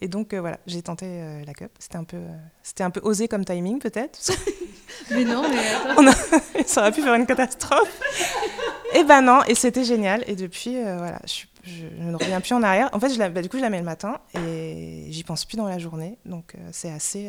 [0.00, 1.70] Et donc, euh, voilà, j'ai tenté euh, la cup.
[1.78, 4.18] C'était un, peu, euh, c'était un peu osé comme timing, peut-être.
[5.10, 6.02] Mais non, mais attends.
[6.02, 8.00] On a- ça aurait pu faire une catastrophe.
[8.94, 10.22] Et ben non, et c'était génial.
[10.28, 12.90] Et depuis, voilà, je, suis- je- je ne reviens plus en arrière.
[12.92, 15.44] En fait, je la, bah, du coup, je la mets le matin et j'y pense
[15.44, 16.18] plus dans la journée.
[16.24, 17.28] Donc, c'est assez,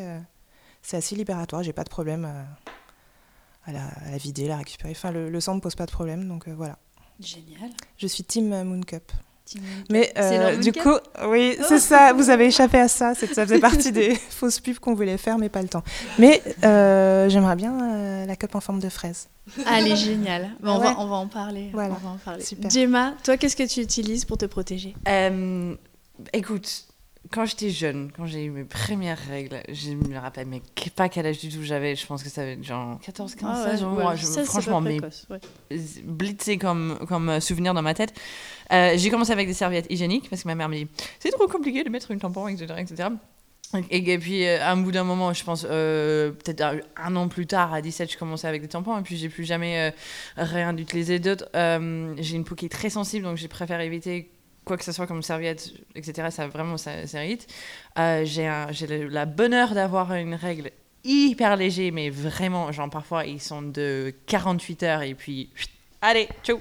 [0.81, 1.63] c'est assez libératoire.
[1.63, 4.91] J'ai pas de problème à, à la, à la vider, la récupérer.
[4.91, 6.27] Enfin, le, le sang ne pose pas de problème.
[6.27, 6.77] Donc, voilà.
[7.19, 7.69] Génial.
[7.97, 9.11] Je suis Team Moon Cup.
[9.89, 10.95] Mais euh, du coup,
[11.27, 12.13] oui, c'est ça.
[12.13, 13.13] Vous avez échappé à ça.
[13.15, 15.83] C'est que ça faisait partie des fausses pubs qu'on voulait faire, mais pas le temps.
[16.17, 19.27] Mais euh, j'aimerais bien euh, la cup en forme de fraise.
[19.67, 20.49] Allez, génial.
[20.61, 20.85] Bon, on, Ouais.
[20.87, 21.69] va, on va en parler.
[21.73, 21.95] Voilà.
[22.01, 22.43] On va en parler.
[22.43, 22.69] Super.
[22.69, 24.95] Gemma, toi, qu'est-ce que tu utilises pour te protéger?
[25.07, 25.75] Euh,
[26.33, 26.85] écoute,
[27.31, 30.61] quand j'étais jeune, quand j'ai eu mes premières règles, je me rappelle, mais
[30.95, 33.63] pas quel âge du tout j'avais, je pense que ça avait genre 14, 15, Ah
[33.65, 33.93] ouais, 16 ans.
[33.95, 35.39] ouais, moi, je- 16, c'est pas franchement, mais ouais.
[36.03, 38.13] blitzé comme, comme euh, souvenir dans ma tête.
[38.71, 40.87] Euh, j'ai commencé avec des serviettes hygiéniques parce que ma mère me dit
[41.19, 42.73] c'est trop compliqué de mettre une tampon, etc.
[42.79, 43.09] etc.
[43.89, 47.15] Et, et puis, euh, à un bout d'un moment, je pense, euh, peut-être un, un
[47.15, 49.89] an plus tard, à 17, je commençais avec des tampons, et puis j'ai plus jamais
[49.89, 49.91] euh,
[50.37, 51.45] rien utilisé d'autre.
[51.55, 54.29] Euh, j'ai une peau qui est très sensible, donc j'ai préféré éviter
[54.65, 56.27] quoi que ce soit comme serviette, etc.
[56.31, 57.19] Ça vraiment, ça, ça.
[57.97, 60.71] Euh, j'ai le- la bonheur d'avoir une règle
[61.03, 65.49] hyper léger, mais vraiment, genre parfois, ils sont de 48 heures, et puis,
[66.01, 66.59] allez, ciao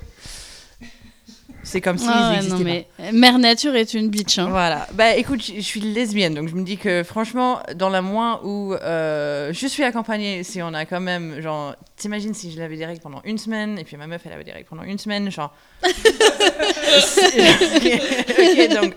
[1.65, 4.39] c'est comme si Ah ils non, mais Mère Nature est une bitch.
[4.39, 4.49] hein.
[4.49, 4.87] voilà.
[4.95, 8.75] Bah écoute, je suis lesbienne, donc je me dis que franchement, dans la moins où
[8.75, 12.87] euh, je suis accompagnée, si on a quand même, genre, t'imagines si je l'avais des
[12.87, 15.31] règles pendant une semaine, et puis ma meuf, elle avait des règles pendant une semaine,
[15.31, 15.53] genre...
[17.77, 18.95] ok, donc...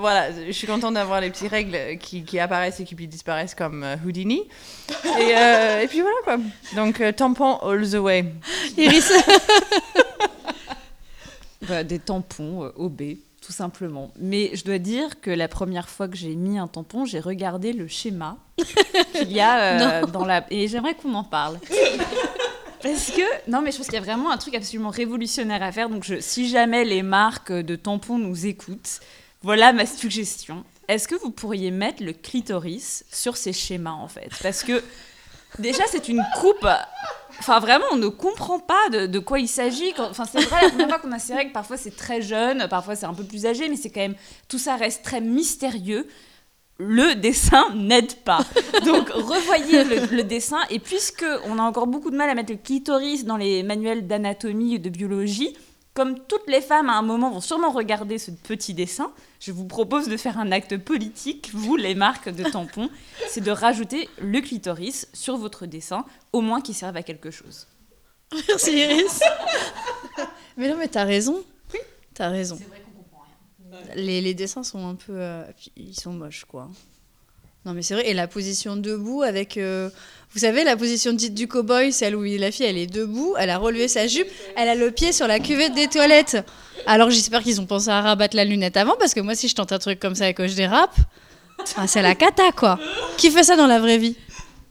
[0.00, 3.82] Voilà, je suis contente d'avoir les petites règles qui, qui apparaissent et qui disparaissent comme
[3.82, 4.42] euh, Houdini.
[5.18, 6.36] Et, euh, et puis voilà quoi.
[6.76, 8.24] Donc euh, tampon all the way.
[8.76, 9.10] Iris
[11.66, 13.02] Bah, des tampons euh, OB,
[13.40, 14.12] tout simplement.
[14.18, 17.72] Mais je dois dire que la première fois que j'ai mis un tampon, j'ai regardé
[17.72, 18.36] le schéma
[19.12, 20.44] qu'il y a euh, dans la...
[20.50, 21.58] Et j'aimerais qu'on en parle.
[22.82, 25.72] Parce que, non, mais je pense qu'il y a vraiment un truc absolument révolutionnaire à
[25.72, 25.88] faire.
[25.88, 29.00] Donc, je, si jamais les marques de tampons nous écoutent,
[29.42, 30.64] voilà ma suggestion.
[30.86, 34.30] Est-ce que vous pourriez mettre le clitoris sur ces schémas, en fait?
[34.42, 34.82] Parce que,
[35.58, 36.68] déjà, c'est une coupe.
[37.40, 39.92] Enfin, vraiment, on ne comprend pas de, de quoi il s'agit.
[39.98, 42.96] Enfin, c'est vrai, la première fois qu'on a ces règles, parfois c'est très jeune, parfois
[42.96, 44.16] c'est un peu plus âgé, mais c'est quand même.
[44.48, 46.06] Tout ça reste très mystérieux
[46.78, 48.38] le dessin n'aide pas.
[48.84, 52.52] Donc revoyez le, le dessin et puisque on a encore beaucoup de mal à mettre
[52.52, 55.56] le clitoris dans les manuels d'anatomie et de biologie,
[55.98, 59.64] comme toutes les femmes à un moment vont sûrement regarder ce petit dessin, je vous
[59.64, 62.88] propose de faire un acte politique, vous les marques de tampons,
[63.28, 67.66] c'est de rajouter le clitoris sur votre dessin, au moins qu'il serve à quelque chose.
[68.46, 69.20] Merci Iris.
[70.56, 71.42] mais non, mais t'as raison.
[71.74, 71.80] Oui.
[72.14, 72.60] T'as raison.
[73.96, 75.14] Les, les dessins sont un peu.
[75.16, 75.42] euh,
[75.74, 76.68] ils sont moches, quoi.
[77.64, 78.08] Non, mais c'est vrai.
[78.08, 79.56] Et la position debout avec.
[79.56, 79.90] euh,
[80.32, 83.48] vous savez, la position dite du cow-boy, celle où la fille, elle est debout, elle
[83.50, 86.36] a relevé sa jupe, elle a le pied sur la cuvette des toilettes.
[86.86, 89.54] Alors j'espère qu'ils ont pensé à rabattre la lunette avant, parce que moi, si je
[89.54, 90.94] tente un truc comme ça et que je dérape,
[91.76, 92.78] ah, c'est la cata, quoi.
[93.16, 94.16] Qui fait ça dans la vraie vie?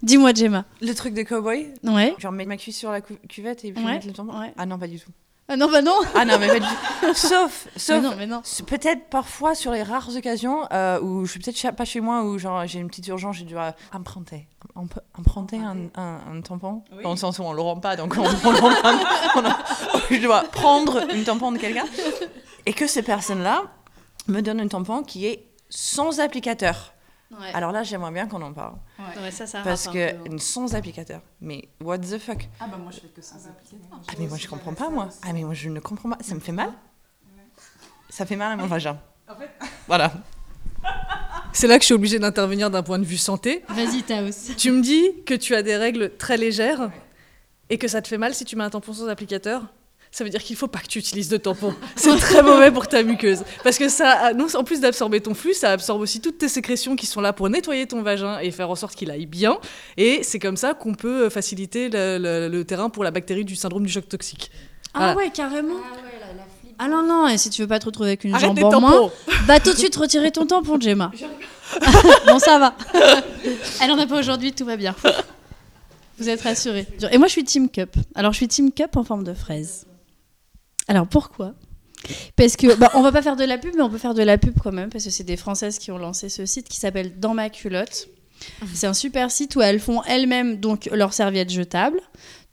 [0.03, 0.63] Dis-moi, Gemma.
[0.79, 2.13] Le truc de cowboy Ouais.
[2.19, 4.33] Genre mettre ma cuisse sur la cuvette et puis Ouais, mettre le tampon?
[4.57, 5.09] Ah non, pas du tout.
[5.49, 7.13] Ah non, bah non Ah non, mais pas du tout.
[7.13, 8.41] Sauf, sauf non, mais non.
[8.41, 12.23] s- peut-être parfois sur les rares occasions euh, où je suis peut-être pas chez moi,
[12.23, 14.47] où genre j'ai une petite urgence, j'ai dû euh, emprunter.
[14.75, 17.95] On peut emprunter un, un, un tampon Dans le sens où on le rend pas,
[17.95, 18.27] donc on, on.
[19.35, 19.57] On a-
[20.11, 21.85] je dois prendre un tampon de quelqu'un.
[22.65, 23.63] Et que ces personnes-là
[24.27, 26.93] me donnent un tampon qui est sans applicateur.
[27.31, 27.51] Ouais.
[27.53, 28.75] Alors là, j'aimerais bien qu'on en parle.
[29.21, 32.47] Ouais, ça, ça Parce que sans applicateur, mais what the fuck?
[32.59, 33.99] Ah bah moi je fais que sans applicateur.
[34.07, 35.09] Ah mais moi je comprends pas moi.
[35.23, 36.17] Ah mais moi je ne comprends pas.
[36.21, 36.71] Ça me fait mal.
[38.09, 38.97] Ça fait mal à mon vagin.
[39.87, 40.11] Voilà.
[41.53, 43.63] C'est là que je suis obligée d'intervenir d'un point de vue santé.
[43.69, 44.53] Vas-y, Taos.
[44.57, 46.91] Tu me dis que tu as des règles très légères
[47.69, 49.63] et que ça te fait mal si tu mets un tampon sans applicateur?
[50.11, 51.73] Ça veut dire qu'il faut pas que tu utilises de tampon.
[51.95, 53.43] C'est très mauvais pour ta muqueuse.
[53.63, 56.95] Parce que ça, non, en plus d'absorber ton flux, ça absorbe aussi toutes tes sécrétions
[56.95, 59.59] qui sont là pour nettoyer ton vagin et faire en sorte qu'il aille bien.
[59.97, 63.55] Et c'est comme ça qu'on peut faciliter le, le- le terrain pour la bactérie du
[63.55, 64.49] syndrome du choc toxique.
[64.93, 65.15] Ah Voilà.
[65.17, 65.75] ouais, carrément.
[66.79, 68.69] Ah non, non, et si tu veux pas te retrouver avec une Arrête jambe en
[68.69, 68.87] tampons.
[68.87, 69.11] moins,
[69.47, 71.11] bah tout de suite retirer ton tampon, Gemma.
[72.27, 72.75] bon, ça va.
[73.81, 74.95] Elle en a pas aujourd'hui, tout va bien.
[76.19, 76.87] Vous êtes rassurés.
[77.11, 77.95] Et moi, je suis Team Cup.
[78.15, 79.85] Alors, je suis Team Cup en forme de fraise.
[80.87, 81.53] Alors, pourquoi?
[82.35, 84.23] Parce que, bah, on va pas faire de la pub, mais on peut faire de
[84.23, 86.77] la pub quand même, parce que c'est des Françaises qui ont lancé ce site qui
[86.77, 88.09] s'appelle Dans ma culotte.
[88.73, 91.99] C'est un super site où elles font elles-mêmes donc leurs serviettes jetables.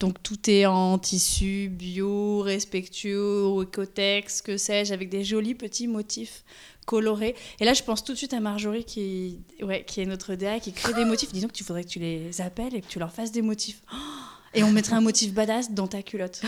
[0.00, 6.44] Donc tout est en tissu bio, respectueux, écotex, que sais-je, avec des jolis petits motifs
[6.86, 7.34] colorés.
[7.60, 10.58] Et là, je pense tout de suite à Marjorie qui, ouais, qui est notre DA,
[10.58, 11.32] qui crée des motifs.
[11.32, 13.82] Disons que tu faudrait que tu les appelles et que tu leur fasses des motifs.
[13.92, 16.40] Oh et on mettrait un motif badass dans ta culotte.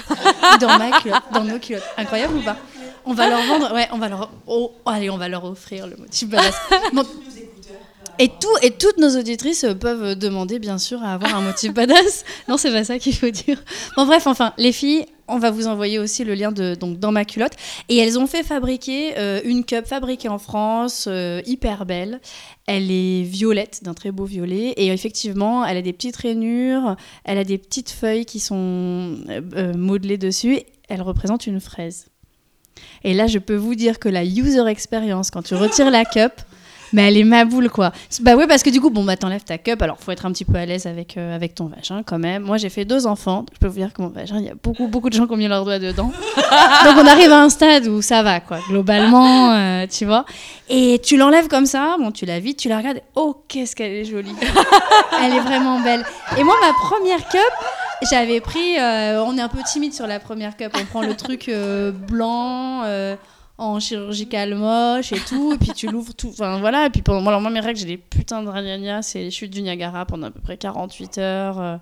[0.60, 1.82] Dans ma culotte, dans nos culottes.
[1.96, 2.56] Incroyable ou pas
[3.04, 4.30] On va leur vendre, ouais, on va leur,
[4.86, 6.54] allez, on va leur offrir le motif badass.
[8.18, 11.74] Et, tout, et toutes nos auditrices euh, peuvent demander, bien sûr, à avoir un motif
[11.74, 12.24] badass.
[12.48, 13.62] Non, c'est pas ça qu'il faut dire.
[13.96, 17.12] Bon, bref, enfin, les filles, on va vous envoyer aussi le lien de, donc, dans
[17.12, 17.52] ma culotte.
[17.88, 22.20] Et elles ont fait fabriquer euh, une cup fabriquée en France, euh, hyper belle.
[22.66, 24.74] Elle est violette, d'un très beau violet.
[24.76, 29.74] Et effectivement, elle a des petites rainures, elle a des petites feuilles qui sont euh,
[29.74, 30.60] modelées dessus.
[30.88, 32.06] Elle représente une fraise.
[33.04, 36.32] Et là, je peux vous dire que la user experience, quand tu retires la cup,
[36.96, 37.92] mais elle est ma boule, quoi.
[38.22, 40.32] Bah ouais, parce que du coup, bon, bah t'enlèves ta cup, alors faut être un
[40.32, 42.42] petit peu à l'aise avec, euh, avec ton vagin quand même.
[42.42, 44.48] Moi, j'ai fait deux enfants, donc je peux vous dire que mon vagin, il y
[44.48, 46.10] a beaucoup, beaucoup de gens qui ont mis leurs doigts dedans.
[46.36, 50.24] donc on arrive à un stade où ça va, quoi, globalement, euh, tu vois.
[50.70, 53.76] Et tu l'enlèves comme ça, bon, tu la vides, tu la regardes, et oh, qu'est-ce
[53.76, 54.34] qu'elle est jolie.
[55.22, 56.02] elle est vraiment belle.
[56.38, 57.52] Et moi, ma première cup,
[58.10, 61.14] j'avais pris, euh, on est un peu timide sur la première cup, on prend le
[61.14, 61.50] truc
[62.08, 62.84] blanc.
[63.58, 67.20] En chirurgical moche et tout, et puis tu l'ouvres tout, enfin voilà, et puis pendant
[67.22, 70.04] moi, alors moi mes règles, j'ai des putains de ragnagnas, c'est les chutes du Niagara
[70.04, 71.76] pendant à peu près 48 heures, euh,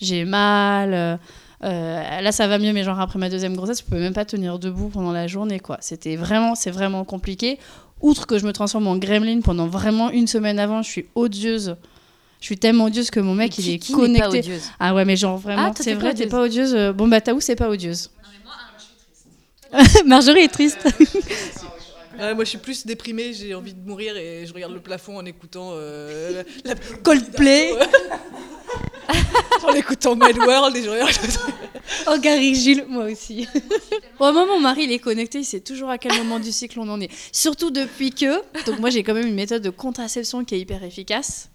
[0.00, 1.16] j'ai mal, euh,
[1.62, 4.24] euh, là ça va mieux, mais genre après ma deuxième grossesse, je pouvais même pas
[4.24, 7.58] tenir debout pendant la journée, quoi, c'était vraiment, c'est vraiment compliqué,
[8.00, 11.76] outre que je me transforme en gremlin pendant vraiment une semaine avant, je suis odieuse,
[12.40, 14.50] je suis tellement odieuse que mon mec Mais il qui- est qui n'est pas connecté.
[14.50, 14.62] odieuse?
[14.80, 16.74] Ah ouais, mais genre vraiment, Ah, c'est vrai, t'es pas odieuse.
[16.96, 18.10] Bon bah Taou, c'est pas odieuse.
[20.06, 20.78] Marjorie est triste.
[22.18, 25.16] Ouais, moi, je suis plus déprimée, j'ai envie de mourir et je regarde le plafond
[25.16, 27.72] en écoutant euh, la, la- Coldplay.
[29.62, 31.12] en écoutant Mad World et je regarde.
[32.08, 33.46] Oh, Gary Gilles, moi aussi.
[34.18, 36.78] Bon, moi, mon mari, il est connecté, il sait toujours à quel moment du cycle
[36.80, 37.10] on en est.
[37.32, 38.36] Surtout depuis que.
[38.66, 41.49] Donc, moi, j'ai quand même une méthode de contraception qui est hyper efficace,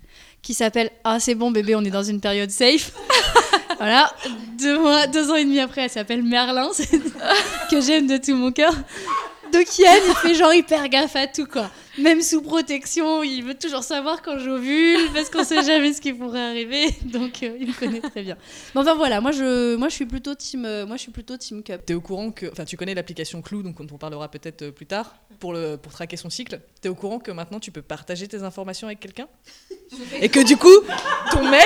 [0.46, 2.91] qui s'appelle Ah, c'est bon, bébé, on est dans une période safe.
[3.80, 4.14] voilà,
[4.60, 6.70] deux, mois, deux ans et demi après, elle s'appelle Merlin,
[7.72, 8.74] que j'aime de tout mon cœur.
[9.56, 11.72] Donc Yann, il fait genre hyper gaffe à tout, quoi.
[11.97, 16.12] Même sous protection, il veut toujours savoir quand j'ovule, parce qu'on sait jamais ce qui
[16.12, 16.89] pourrait arriver.
[17.06, 18.38] Donc euh, il me connaît très bien.
[18.74, 21.38] Mais enfin voilà, moi je, moi, je suis plutôt team, euh, moi je suis plutôt
[21.38, 21.86] team cup.
[21.86, 24.72] T'es au courant que, enfin, tu connais l'application Clou, donc on en parlera peut-être euh,
[24.72, 26.60] plus tard pour le pour traquer son cycle.
[26.82, 29.28] T'es au courant que maintenant tu peux partager tes informations avec quelqu'un?
[30.20, 30.76] Et que du coup
[31.32, 31.64] ton mec,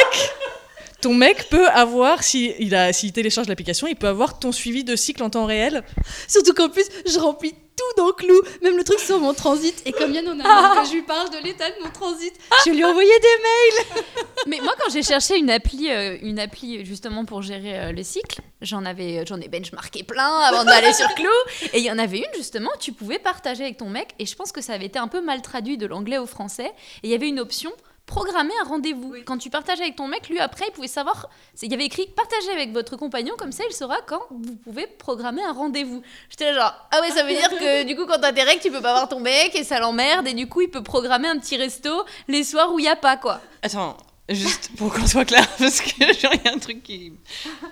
[1.02, 4.96] ton mec peut avoir si il s'il télécharge l'application, il peut avoir ton suivi de
[4.96, 5.84] cycle en temps réel?
[6.28, 9.82] Surtout qu'en plus, je remplis tout dans Clou, même le truc sur mon transit.
[9.86, 12.34] Et comme Yann, on a que je lui parle de l'état de mon transit,
[12.66, 14.04] je lui ai envoyé des mails.
[14.48, 18.04] Mais moi, quand j'ai cherché une appli, euh, une appli justement pour gérer euh, les
[18.04, 21.28] cycles, j'en avais, j'en ai benchmarké plein avant d'aller sur Clou.
[21.74, 24.10] Et il y en avait une justement, tu pouvais partager avec ton mec.
[24.20, 26.72] Et je pense que ça avait été un peu mal traduit de l'anglais au français.
[27.04, 27.72] Et il y avait une option
[28.10, 29.14] programmer un rendez-vous.
[29.26, 31.30] Quand tu partages avec ton mec, lui après, il pouvait savoir.
[31.54, 34.56] c'est- Il y avait écrit partagez avec votre compagnon, comme ça il saura quand vous
[34.56, 36.02] pouvez programmer un rendez-vous.
[36.30, 38.62] J'étais là genre ah ouais, ça veut dire que du coup quand t'as tes règles,
[38.62, 41.28] tu peux pas voir ton mec et ça l'emmerde et du coup il peut programmer
[41.28, 43.40] un petit resto les soirs où il y a pas quoi.
[43.62, 43.96] Attends,
[44.28, 47.14] juste pour qu'on soit clair, parce que genre, il y a un truc qui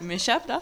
[0.02, 0.62] m'échappe là.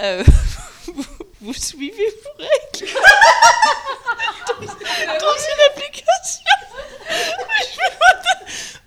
[0.00, 0.24] Euh,
[0.86, 1.04] vous,
[1.42, 1.92] vous suivez
[2.24, 2.92] vos règles
[4.48, 6.44] dans, dans une application.
[7.08, 8.78] Je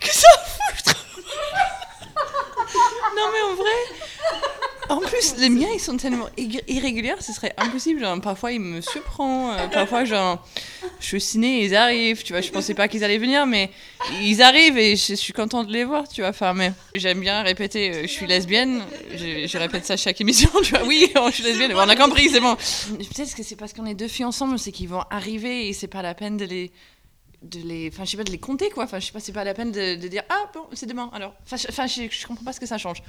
[0.00, 1.06] que ça foutre.
[3.16, 3.78] non mais en vrai,
[4.88, 8.06] en plus les miens ils sont tellement irré- irréguliers, ce serait impossible.
[8.22, 10.44] Parfois il me surprend, euh, parfois genre
[11.00, 12.42] je suis ciné, ils arrivent, tu vois.
[12.42, 13.70] Je pensais pas qu'ils allaient venir, mais
[14.22, 16.30] ils arrivent et je, suis contente de les voir, tu vois.
[16.30, 16.54] Enfin,
[16.94, 18.82] j'aime bien répéter, euh, je suis lesbienne.
[19.14, 20.86] Je, répète ça à chaque émission, tu vois.
[20.86, 21.72] Oui, je suis lesbienne.
[21.74, 22.54] On a compris, c'est bon.
[22.54, 25.88] Peut-être que c'est parce qu'on est deux filles ensemble, c'est qu'ils vont arriver et c'est
[25.88, 26.70] pas la peine de les
[27.42, 29.32] de les enfin je sais pas de les compter quoi enfin je sais pas c'est
[29.32, 32.44] pas la peine de, de dire ah bon c'est demain alors enfin je, je, comprends
[32.44, 33.02] pas ce que ça change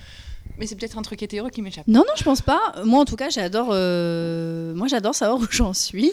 [0.58, 2.74] mais c'est peut-être un truc hétéro qui m'échappe Non, non, je pense pas.
[2.84, 3.70] Moi, en tout cas, j'adore.
[3.72, 6.12] euh, Moi, j'adore savoir où j'en suis.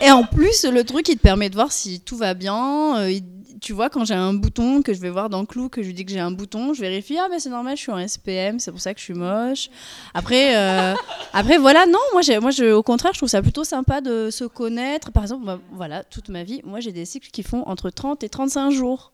[0.00, 2.98] Et en plus, le truc, il te permet de voir si tout va bien.
[2.98, 3.20] Euh,
[3.66, 5.92] Tu vois, quand j'ai un bouton que je vais voir dans Clou, que je lui
[5.92, 7.18] dis que j'ai un bouton, je vérifie.
[7.18, 9.70] Ah, mais c'est normal, je suis en SPM, c'est pour ça que je suis moche.
[10.14, 10.94] Après, euh,
[11.32, 14.44] après voilà, non, moi, moi je, au contraire, je trouve ça plutôt sympa de se
[14.44, 15.10] connaître.
[15.10, 18.22] Par exemple, bah, voilà, toute ma vie, moi, j'ai des cycles qui font entre 30
[18.22, 19.10] et 35 jours.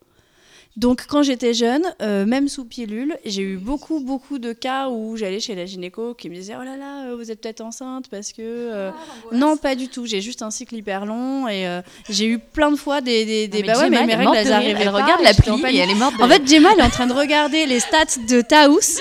[0.77, 5.19] Donc, quand j'étais jeune, euh, même sous pilule, j'ai eu beaucoup, beaucoup de cas où
[5.19, 8.09] j'allais chez la gynéco qui me disait Oh là là, euh, vous êtes peut-être enceinte
[8.11, 8.41] parce que.
[8.41, 8.91] euh,
[9.33, 10.07] non, pas du tout.
[10.07, 13.49] J'ai juste un cycle hyper long et euh, j'ai eu plein de fois des.
[13.49, 15.77] des, bah ouais, Gemma, mais mes règles, elles arrivaient Elle pas, regarde j'étais en et
[15.77, 16.49] elle est morte de En fait.
[16.49, 19.01] Gemma, elle est en train de regarder les stats de Taous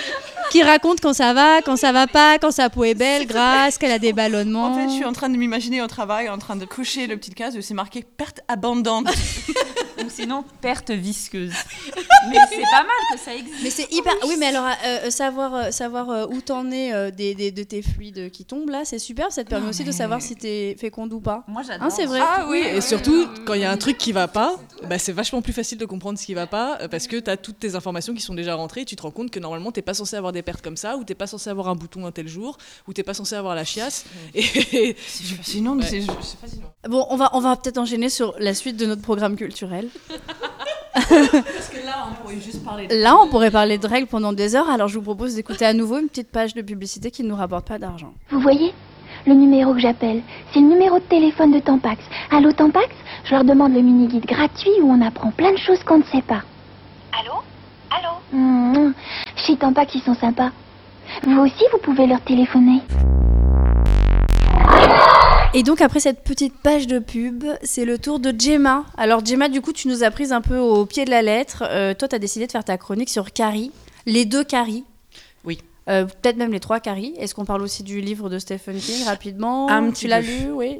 [0.52, 3.78] qui raconte quand ça va, quand ça va pas, quand sa peau est belle, grasse,
[3.78, 4.66] qu'elle a des ballonnements.
[4.68, 7.18] En fait, je suis en train de m'imaginer au travail, en train de cocher le
[7.18, 9.08] petit case où c'est marqué perte abondante.
[10.04, 11.52] Ou sinon, perte visqueuse.
[12.32, 13.58] Mais c'est pas mal que ça existe.
[13.64, 14.14] Mais c'est hyper.
[14.28, 17.52] Oui, mais alors euh, euh, savoir euh, savoir euh, où t'en es euh, des, des-
[17.52, 19.32] de tes fluides qui tombent là, c'est super.
[19.32, 21.44] Ça te permet aussi de savoir si t'es féconde ou pas.
[21.48, 21.86] Moi, j'adore.
[21.86, 22.20] Hein, c'est vrai.
[22.22, 24.56] Ah oui, Et surtout, quand il y a un truc qui va pas,
[24.90, 27.38] bah, c'est vachement plus facile de comprendre ce qui va pas parce que tu as
[27.38, 29.82] toutes tes informations qui sont déjà rentrées et tu te rends compte que normalement, t'es
[29.84, 32.12] pas censé avoir des pertes comme ça, ou t'es pas censé avoir un bouton un
[32.12, 34.06] tel jour, ou t'es pas censé avoir la chiasse.
[34.36, 36.74] Et C'est fascinant, mais c'est c'est fascinant.
[36.90, 39.90] Bon, on va on va peut-être enchaîner sur la suite de notre programme culturel.
[40.94, 42.96] Parce que là, on pourrait juste parler de...
[42.96, 44.70] Là, on pourrait parler de règles pendant des heures.
[44.70, 47.36] Alors, je vous propose d'écouter à nouveau une petite page de publicité qui ne nous
[47.36, 48.14] rapporte pas d'argent.
[48.30, 48.74] Vous voyez
[49.26, 50.22] Le numéro que j'appelle,
[50.54, 52.02] c'est le numéro de téléphone de Tampax.
[52.30, 52.90] Allô Tampax?
[53.26, 56.24] Je leur demande le mini-guide gratuit où on apprend plein de choses qu'on ne sait
[56.24, 56.44] pas.
[57.20, 57.42] Allô?
[57.92, 58.94] Allô Mmh,
[59.36, 60.52] chez Tampax, ils sont sympas.
[61.24, 62.82] Vous aussi, vous pouvez leur téléphoner.
[65.54, 68.86] Et donc après cette petite page de pub, c'est le tour de Gemma.
[68.98, 71.64] Alors Gemma, du coup, tu nous as prise un peu au pied de la lettre.
[71.68, 73.72] Euh, toi, tu as décidé de faire ta chronique sur Carrie,
[74.06, 74.86] les deux Carrie.
[75.90, 77.14] Euh, Peut-être même les trois Carrie.
[77.18, 80.80] Est-ce qu'on parle aussi du livre de Stephen King rapidement Un Tu l'as lu, oui.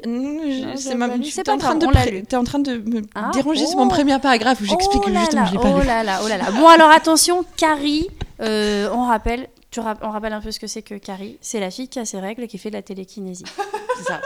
[0.76, 3.30] C'est ma- tu- pas en train grave, de pré- t'es en train de me Ah,
[3.34, 3.84] déranger sur oh.
[3.84, 5.86] mon premier paragraphe où j'explique oh justement là, je l'ai pas oh lu.
[5.86, 6.50] là là, oh là là.
[6.52, 8.06] Bon alors attention, Carrie,
[8.40, 11.36] euh, on rappelle, tu rap- on rappelle un peu ce que c'est que Carrie.
[11.40, 13.44] C'est la fille qui a ses règles et qui fait de la télékinésie.
[13.98, 14.20] C'est ça.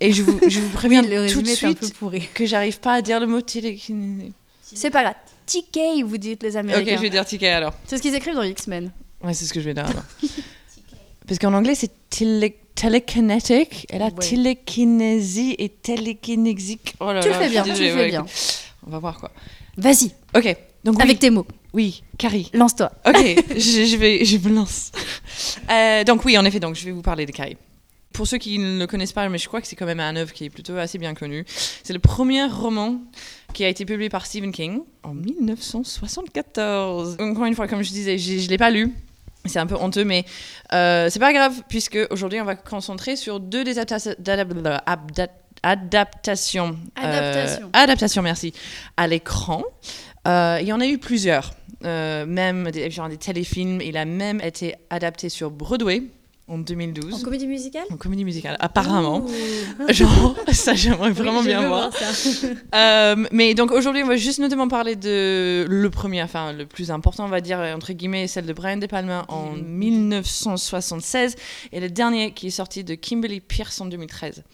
[0.00, 2.28] Et je vous, je vous préviens Oui, le tout de suite pourri.
[2.34, 4.32] que j'arrive pas à dire le mot télékinésie.
[4.62, 5.14] C'est pas grave.
[5.46, 6.96] TK, vous dites les Ok, Américains.
[6.96, 7.72] je vais dire ticket alors.
[7.86, 8.90] C'est ce qu'ils écrivent dans X-Men.
[9.22, 10.02] Ouais, c'est ce que je vais dire alors.
[11.26, 14.12] Parce qu'en anglais, c'est télé telekinetic, et là, Ouais.
[14.20, 16.94] télékinésie et télékinésique.
[17.00, 18.24] Oh là Tu le fais bien, tu le fais ouais, bien.
[18.86, 19.30] On va voir quoi.
[19.76, 21.02] Vas-y, Ok, donc oui.
[21.02, 21.46] avec tes mots.
[21.72, 22.50] Oui, Carrie.
[22.54, 22.90] Lance-toi.
[23.06, 23.16] Ok,
[23.50, 24.90] je, je vais, je me lance.
[25.70, 27.56] Euh, donc oui, en effet, donc je vais vous parler de Carrie.
[28.12, 30.16] Pour ceux qui ne le connaissent pas, mais je crois que c'est quand même un
[30.16, 31.44] œuvre qui est plutôt assez bien connu.
[31.84, 32.98] C'est le premier roman
[33.54, 37.18] qui a été publié par Stephen King en 1974.
[37.20, 38.92] Encore une fois, comme je disais, je ne l'ai pas lu.
[39.46, 40.24] C'est un peu honteux, mais
[40.72, 44.14] euh, c'est pas grave, puisque aujourd'hui, on va concentrer sur deux des adaptations.
[47.02, 47.70] euh, Adaptations.
[47.72, 48.52] adaptations, merci.
[48.96, 49.62] À l'écran.
[50.28, 51.52] Euh, il y en a eu plusieurs.
[51.86, 53.80] Euh, même des, genre des téléfilms.
[53.80, 56.02] Il a même été adapté sur Broadway
[56.50, 57.14] en 2012.
[57.14, 57.84] En comédie musicale?
[57.90, 59.24] En comédie musicale, apparemment.
[59.24, 59.88] Ouh.
[59.92, 61.90] Genre, ça, j'aimerais vraiment Oui, bien voir.
[62.74, 66.90] Euh, mais donc aujourd'hui, on va juste notamment parler de le premier, enfin le plus
[66.90, 71.36] important, on va dire, entre guillemets, celle de Brian De Palma en 1976
[71.72, 74.44] et le dernier qui est sorti de Kimberly Pierce en 2013.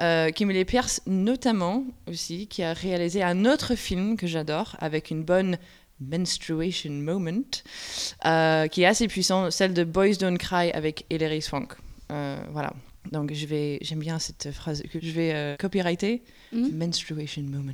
[0.00, 5.22] Euh, Kimberly Pierce, notamment aussi, qui a réalisé un autre film que j'adore avec une
[5.22, 5.58] bonne
[6.00, 7.62] menstruation moment,
[8.24, 11.72] euh, qui est assez puissant, celle de Boys Don't Cry avec Hilary Swank.
[12.10, 12.72] Euh, voilà.
[13.12, 16.22] Donc je vais, j'aime bien cette phrase que je vais euh, copyrighter.
[16.52, 16.76] Mhm.
[16.76, 17.72] Menstruation moment.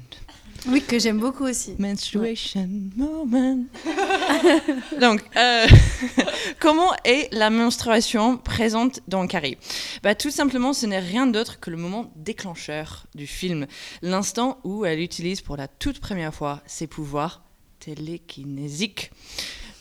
[0.69, 1.75] Oui, que j'aime beaucoup aussi.
[1.79, 3.65] Menstruation moment.
[5.01, 5.67] Donc, euh,
[6.61, 9.59] comment est la menstruation présente dans Carrie?
[10.03, 13.67] Bah, Tout simplement, ce n'est rien d'autre que le moment déclencheur du film,
[14.03, 17.43] l'instant où elle utilise pour la toute première fois ses pouvoirs
[17.85, 19.11] télékinésiques.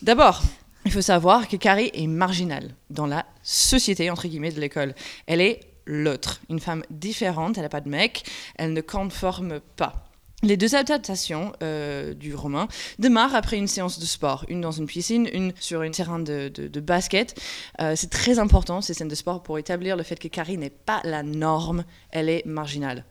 [0.02, 0.42] D'abord,
[0.84, 4.94] il faut savoir que Carrie est marginale dans la société, entre guillemets, de l'école.
[5.26, 8.24] Elle est l'autre, une femme différente, elle n'a pas de mec,
[8.56, 10.08] elle ne conforme pas.
[10.44, 12.66] Les deux adaptations euh, du roman
[12.98, 16.80] démarrent après une séance de sport, une dans une piscine, une sur un terrain de
[16.80, 17.40] basket.
[17.80, 20.70] Euh, c'est très important, ces scènes de sport, pour établir le fait que Carrie n'est
[20.70, 23.04] pas la norme, elle est marginale.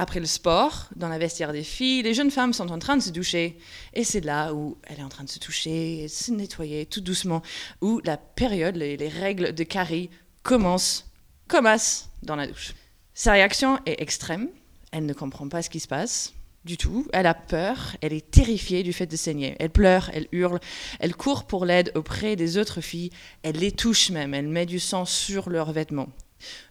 [0.00, 3.02] Après le sport, dans la vestiaire des filles, les jeunes femmes sont en train de
[3.02, 3.58] se doucher.
[3.94, 7.00] Et c'est là où elle est en train de se toucher, et se nettoyer tout
[7.00, 7.42] doucement,
[7.80, 10.08] où la période, les, les règles de Carrie
[10.44, 11.10] commencent
[11.48, 12.74] comme as dans la douche.
[13.12, 14.50] Sa réaction est extrême.
[14.92, 16.32] Elle ne comprend pas ce qui se passe
[16.64, 17.08] du tout.
[17.12, 17.96] Elle a peur.
[18.00, 19.56] Elle est terrifiée du fait de saigner.
[19.58, 20.60] Elle pleure, elle hurle,
[21.00, 23.10] elle court pour l'aide auprès des autres filles.
[23.42, 24.32] Elle les touche même.
[24.32, 26.10] Elle met du sang sur leurs vêtements.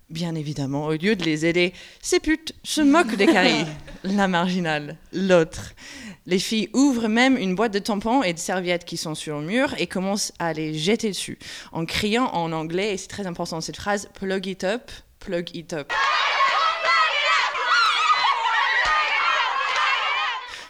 [0.10, 3.66] Bien évidemment, au lieu de les aider, ces putes se moquent des caries.
[4.04, 5.74] La marginale, l'autre.
[6.26, 9.46] Les filles ouvrent même une boîte de tampons et de serviettes qui sont sur le
[9.46, 11.38] mur et commencent à les jeter dessus,
[11.74, 15.74] en criant en anglais, et c'est très important cette phrase, plug it up, plug it
[15.74, 15.92] up.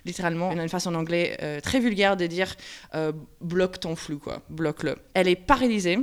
[0.07, 2.55] littéralement, on a une façon en anglais euh, très vulgaire de dire
[2.95, 3.11] euh,
[3.41, 4.95] bloque ton flou, quoi, bloque-le.
[5.13, 5.99] Elle est paralysée.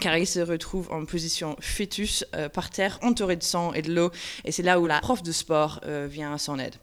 [0.00, 4.10] Carrie se retrouve en position fœtus euh, par terre, entourée de sang et de l'eau,
[4.44, 6.74] et c'est là où la prof de sport euh, vient à son aide.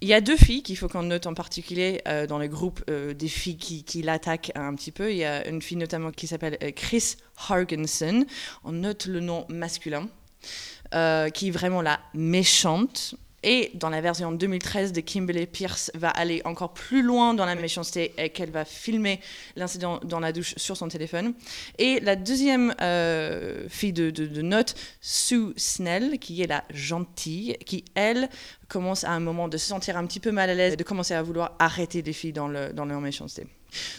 [0.00, 2.82] Il y a deux filles qu'il faut qu'on note en particulier euh, dans le groupe
[2.90, 5.10] des filles qui, qui l'attaquent un petit peu.
[5.10, 7.16] Il y a une fille notamment qui s'appelle Chris
[7.50, 8.24] Hargensen.
[8.64, 10.08] On note le nom masculin,
[10.90, 13.14] qui est vraiment la méchante.
[13.42, 17.54] Et dans la version 2013 de Kimberly Pierce va aller encore plus loin dans la
[17.54, 19.20] méchanceté et qu'elle va filmer
[19.56, 21.32] l'incident dans la douche sur son téléphone.
[21.78, 27.56] Et la deuxième euh, fille de, de, de note, Sue Snell, qui est la gentille,
[27.64, 28.28] qui elle
[28.68, 31.14] commence à un moment de se sentir un petit peu mal à l'aise, de commencer
[31.14, 33.46] à vouloir arrêter des filles dans, le, dans leur méchanceté.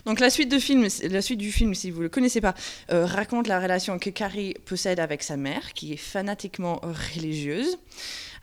[0.05, 2.53] Donc la suite, de film, la suite du film, si vous ne le connaissez pas,
[2.91, 7.77] euh, raconte la relation que Carrie possède avec sa mère, qui est fanatiquement religieuse.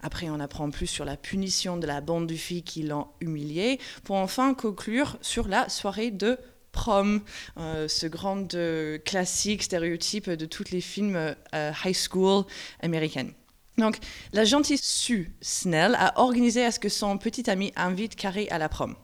[0.02, 3.80] Après, on apprend plus sur la punition de la bande de filles qui l'ont humiliée,
[4.04, 6.38] pour enfin conclure sur la soirée de
[6.72, 7.20] prom,
[7.58, 12.44] euh, ce grand euh, classique stéréotype de tous les films euh, high school
[12.80, 13.32] américaines.
[13.78, 13.98] Donc,
[14.32, 18.58] la gentille Sue Snell a organisé à ce que son petit ami invite Carrie à
[18.58, 18.94] la prom.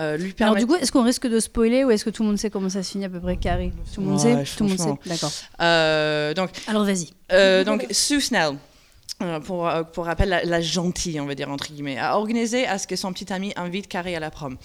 [0.00, 2.22] Euh, lui Alors permet- du coup, est-ce qu'on risque de spoiler ou est-ce que tout
[2.22, 3.72] le monde sait comment ça se finit à peu près Carrie?
[3.94, 4.56] Tout le monde Ouais, sait?
[4.56, 5.08] Tout le monde sait?
[5.08, 5.32] D'accord.
[5.60, 7.10] Euh, donc, Alors vas-y.
[7.32, 8.54] Euh, donc, Sue Snell, euh,
[9.44, 12.78] pour, euh, pour rappel, la, la gentille, on va dire, entre guillemets, a organisé à
[12.78, 14.56] ce que son petit ami invite Carrie à la prom,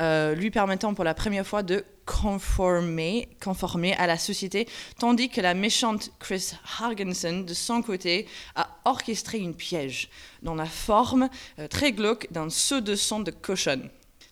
[0.00, 5.40] euh, lui permettant pour la première fois de conformer, conformer à la société, tandis que
[5.40, 10.10] la méchante Chris Hargensen, de son côté, a orchestré une piège
[10.42, 13.88] dans la forme euh, très glauque d'un seau de sang de cochonne.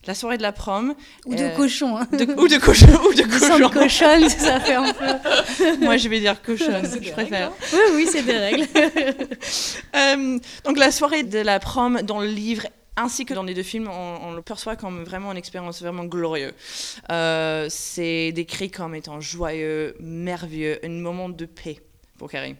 [0.06, 0.94] La soirée de la prom.
[1.26, 1.98] Ou de euh, cochon.
[1.98, 2.06] hein.
[2.12, 2.86] de- ou de cochon.
[2.86, 3.68] Ou de cochon.
[3.68, 5.76] cochonne, ça fait un peu.
[5.84, 7.52] Moi, je vais dire cochonne, des je préfère.
[7.72, 8.66] Oui, oui, c'est des règles.
[9.96, 12.62] Euh, donc la soirée de la prom dans le livre
[12.96, 16.04] ainsi que dans les deux films, on, on le perçoit comme vraiment une expérience vraiment
[16.04, 16.52] glorieuse.
[17.10, 21.80] Euh, c'est décrit comme étant joyeux, merveilleux, un moment de paix
[22.18, 22.56] pour Carrie,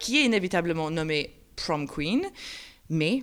[0.00, 2.22] qui est inévitablement nommée prom queen,
[2.88, 3.22] mais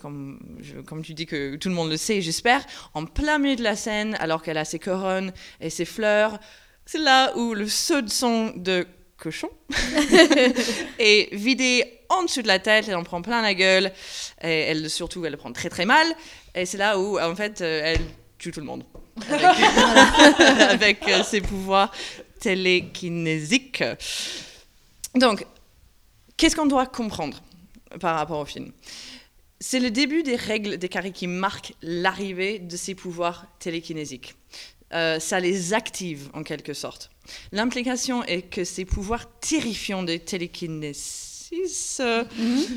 [0.00, 2.64] comme, tu dis que tout le monde le sait, j'espère,
[2.94, 6.38] en plein milieu de la scène, alors qu'elle a ses couronnes et ses fleurs,
[6.86, 9.50] c'est là où le saut de son de cochon
[10.98, 13.92] est vidé en dessous de la tête, elle en prend plein la gueule,
[14.42, 16.06] et elle surtout elle le prend très très mal,
[16.54, 18.00] et c'est là où en fait euh, elle
[18.38, 18.84] tue tout le monde.
[19.28, 21.92] avec, avec, euh, ses pouvoirs
[22.40, 23.82] télékinésiques.
[25.14, 25.44] Donc,
[26.36, 27.42] qu'est-ce qu'on doit comprendre
[28.00, 28.72] par rapport au film?
[29.60, 34.34] C'est le début des règles des carrés qui marquent l'arrivée de ces pouvoirs télékinésiques.
[34.94, 37.10] Euh, ça les active en quelque sorte.
[37.52, 42.24] L'implication est que ces pouvoirs terrifiants de télékinésis euh,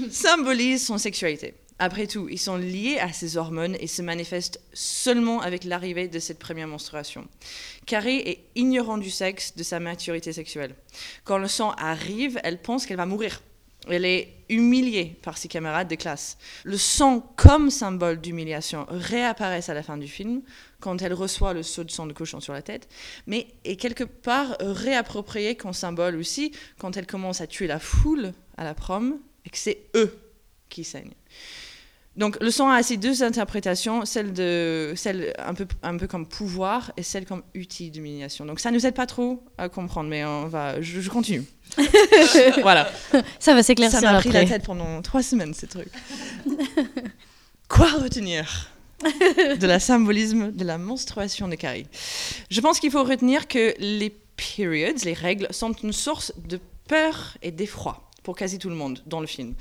[0.09, 1.53] symbolisent son sexualité.
[1.79, 6.19] Après tout, ils sont liés à ces hormones et se manifestent seulement avec l'arrivée de
[6.19, 7.27] cette première menstruation.
[7.87, 10.75] Carrie est ignorant du sexe, de sa maturité sexuelle.
[11.23, 13.41] Quand le sang arrive, elle pense qu'elle va mourir.
[13.89, 16.37] Elle est humiliée par ses camarades de classe.
[16.63, 20.41] Le sang, comme symbole d'humiliation, réapparaît à la fin du film,
[20.79, 22.87] quand elle reçoit le saut de sang de cochon sur la tête,
[23.25, 28.33] mais est quelque part réapproprié comme symbole aussi quand elle commence à tuer la foule
[28.57, 30.15] à la prom et que c'est eux
[30.69, 31.15] qui saignent.
[32.17, 36.27] Donc le sang a ces deux interprétations, celle, de, celle un, peu, un peu comme
[36.27, 38.45] pouvoir et celle comme outil d'humiliation.
[38.45, 41.45] Donc ça ne nous aide pas trop à comprendre, mais on va, je, je continue.
[42.61, 42.91] voilà.
[43.39, 45.91] Ça va s'éclaircir Ça m'a pris la tête pendant trois semaines, ces trucs.
[47.67, 48.69] Quoi retenir
[49.03, 51.87] de la symbolisme de la menstruation de Carrie
[52.49, 57.37] Je pense qu'il faut retenir que les periods, les règles, sont une source de peur
[57.41, 59.55] et d'effroi pour quasi tout le monde dans le film,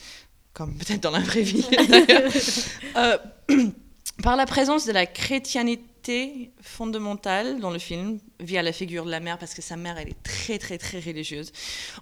[0.52, 1.66] comme peut-être dans la vraie vie.
[2.96, 3.16] Euh,
[4.22, 5.84] par la présence de la chrétianité
[6.61, 10.09] fondamentale dans le film, via la figure de la mère, parce que sa mère, elle
[10.09, 11.53] est très, très, très religieuse,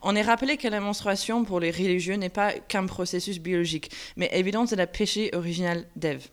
[0.02, 4.30] on est rappelé que la menstruation pour les religieux n'est pas qu'un processus biologique, mais
[4.32, 6.28] évidence de la péché original d'Ève.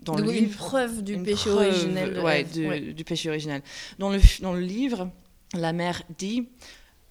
[0.00, 2.68] Dans Donc, le une livre, preuve du une péché preuve, originel de ouais, Ève, du,
[2.68, 2.80] ouais.
[2.80, 3.62] du péché original.
[3.98, 5.10] Dans le, dans le livre,
[5.54, 6.48] la mère dit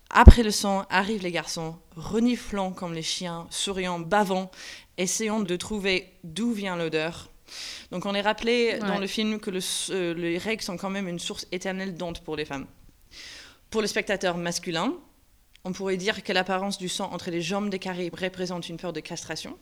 [0.10, 4.52] Après le sang arrivent les garçons, reniflant comme les chiens, souriant, bavant,
[4.98, 7.30] essayant de trouver d'où vient l'odeur.
[7.92, 9.60] Donc on est rappelé dans le film que le,
[9.92, 12.66] euh, les règles sont quand même une source éternelle d'honte pour les femmes.
[13.70, 14.94] Pour le spectateur masculin,
[15.64, 18.94] on pourrait dire que l'apparence du sang entre les jambes des Caraïbes représente une peur
[18.94, 19.58] de castration.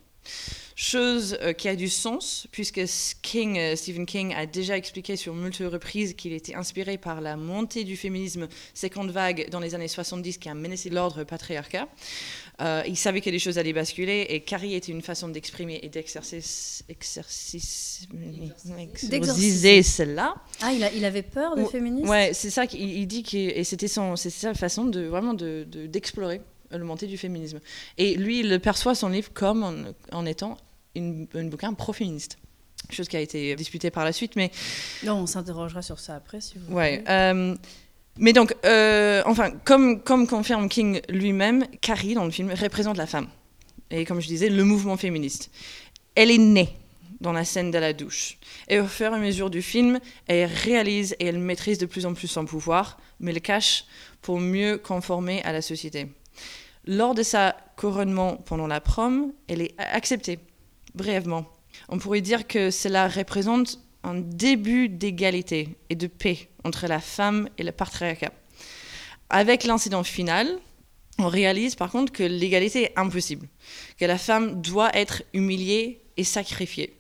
[0.76, 2.82] Chose euh, qui a du sens, puisque
[3.22, 7.36] King, euh, Stephen King a déjà expliqué sur multiples reprises qu'il était inspiré par la
[7.36, 11.88] montée du féminisme seconde vague dans les années 70 qui a menacé l'ordre patriarcat.
[12.60, 15.90] Euh, il savait que les choses allaient basculer et Carrie était une façon d'exprimer et
[15.90, 16.42] d'exercer
[16.90, 18.08] exercice,
[19.12, 20.36] exorciser cela.
[20.62, 23.38] Ah, il, a- il avait peur de féministes Ouais, c'est ça qu'il il dit que
[23.38, 26.42] et c'était sa façon de vraiment de de- d'explorer
[26.72, 27.60] le montée du féminisme.
[27.98, 29.74] Et lui, il le perçoit son livre comme en,
[30.12, 30.58] en étant
[30.96, 32.38] une, un bouquin pro-féministe.
[32.90, 34.52] Chose qui a été disputée par la suite, mais
[35.04, 37.00] Non, on s'interrogera sur ça après si vous Ouais.
[37.00, 37.10] voulez.
[37.10, 37.56] euh,
[38.18, 43.08] mais donc, euh, enfin, comme, comme confirme King lui-même, Carrie, dans le film, représente la
[43.08, 43.28] femme.
[43.90, 45.52] Et comme je disais, le mouvement féministe.
[46.16, 46.70] Elle est née
[47.22, 48.38] dans la scène de la douche.
[48.68, 52.06] Et au fur et à mesure du film, elle réalise et elle maîtrise de plus
[52.06, 53.86] en plus son pouvoir, mais le cache
[54.22, 56.08] pour mieux conformer à la société.
[56.86, 60.40] Lors de sa couronnement pendant la prom, elle est acceptée,
[60.96, 61.46] brièvement.
[61.90, 67.50] On pourrait dire que cela représente un début d'égalité et de paix entre la femme
[67.58, 68.32] et le patriarcat.
[69.30, 70.48] Avec l'incident final,
[71.20, 73.48] on réalise par contre que l'égalité est impossible,
[73.98, 76.98] que la femme doit être humiliée et sacrifiée.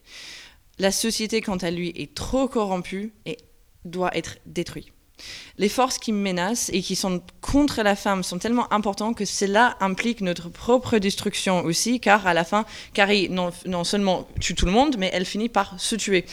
[0.80, 3.38] La société, quant à lui, est trop corrompue et
[3.86, 4.88] doit être détruite.
[5.58, 9.78] Les forces qui menacent et qui sont contre la femme sont tellement importantes que cela
[9.80, 14.66] implique notre propre destruction aussi, car à la fin, Carrie non, non seulement tue tout
[14.66, 16.26] le monde, mais elle finit par se tuer.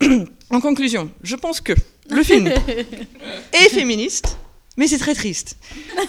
[0.50, 1.72] en conclusion, je pense que
[2.10, 2.48] le film
[3.52, 4.36] est féministe,
[4.76, 5.56] mais c'est très triste.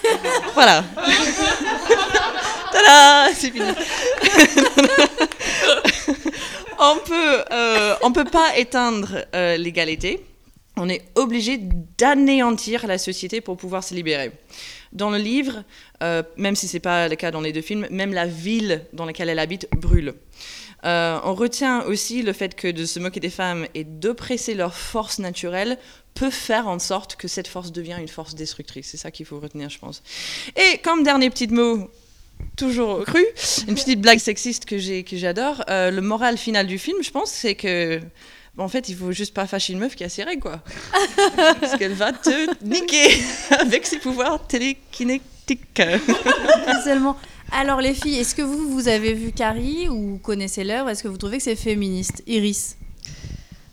[0.54, 0.84] voilà.
[2.72, 3.70] Tada C'est fini.
[6.78, 10.24] on peut, euh, on peut pas éteindre euh, l'égalité.
[10.76, 11.58] On est obligé
[11.96, 14.32] d'anéantir la société pour pouvoir se libérer.
[14.92, 15.64] Dans le livre,
[16.02, 19.06] euh, même si c'est pas le cas dans les deux films, même la ville dans
[19.06, 20.14] laquelle elle habite brûle.
[20.86, 24.74] Euh, on retient aussi le fait que de se moquer des femmes et d'oppresser leur
[24.74, 25.78] force naturelle
[26.14, 28.88] peut faire en sorte que cette force devient une force destructrice.
[28.90, 30.02] C'est ça qu'il faut retenir, je pense.
[30.56, 31.90] Et comme dernier petit mot,
[32.56, 33.24] toujours cru,
[33.68, 35.64] une petite blague sexiste que j'adore.
[35.68, 38.00] euh, le moral final du film, je pense, c'est que
[38.58, 40.62] en fait, il faut juste pas fâcher une meuf qui a ses règles, quoi.
[41.60, 43.18] Parce qu'elle va te niquer
[43.50, 45.60] avec ses pouvoirs télékinétiques.
[46.84, 47.16] Seulement.
[47.58, 50.90] Alors les filles, est-ce que vous, vous avez vu Carrie ou connaissez l'œuvre?
[50.90, 52.22] Est-ce que vous trouvez que c'est féministe?
[52.26, 52.76] Iris?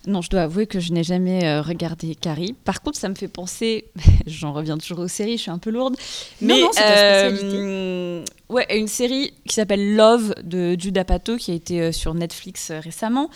[0.08, 2.56] Non, je dois avouer que je n'ai jamais euh, regardé Carrie.
[2.64, 3.86] Par contre, ça me fait penser,
[4.26, 5.98] j'en reviens toujours aux séries, je suis un peu lourde,
[6.42, 11.36] Non, mais non, c'est ta euh, ouais, une série qui s'appelle Love de Judah Pato
[11.36, 13.30] qui a été euh, sur Netflix euh, récemment,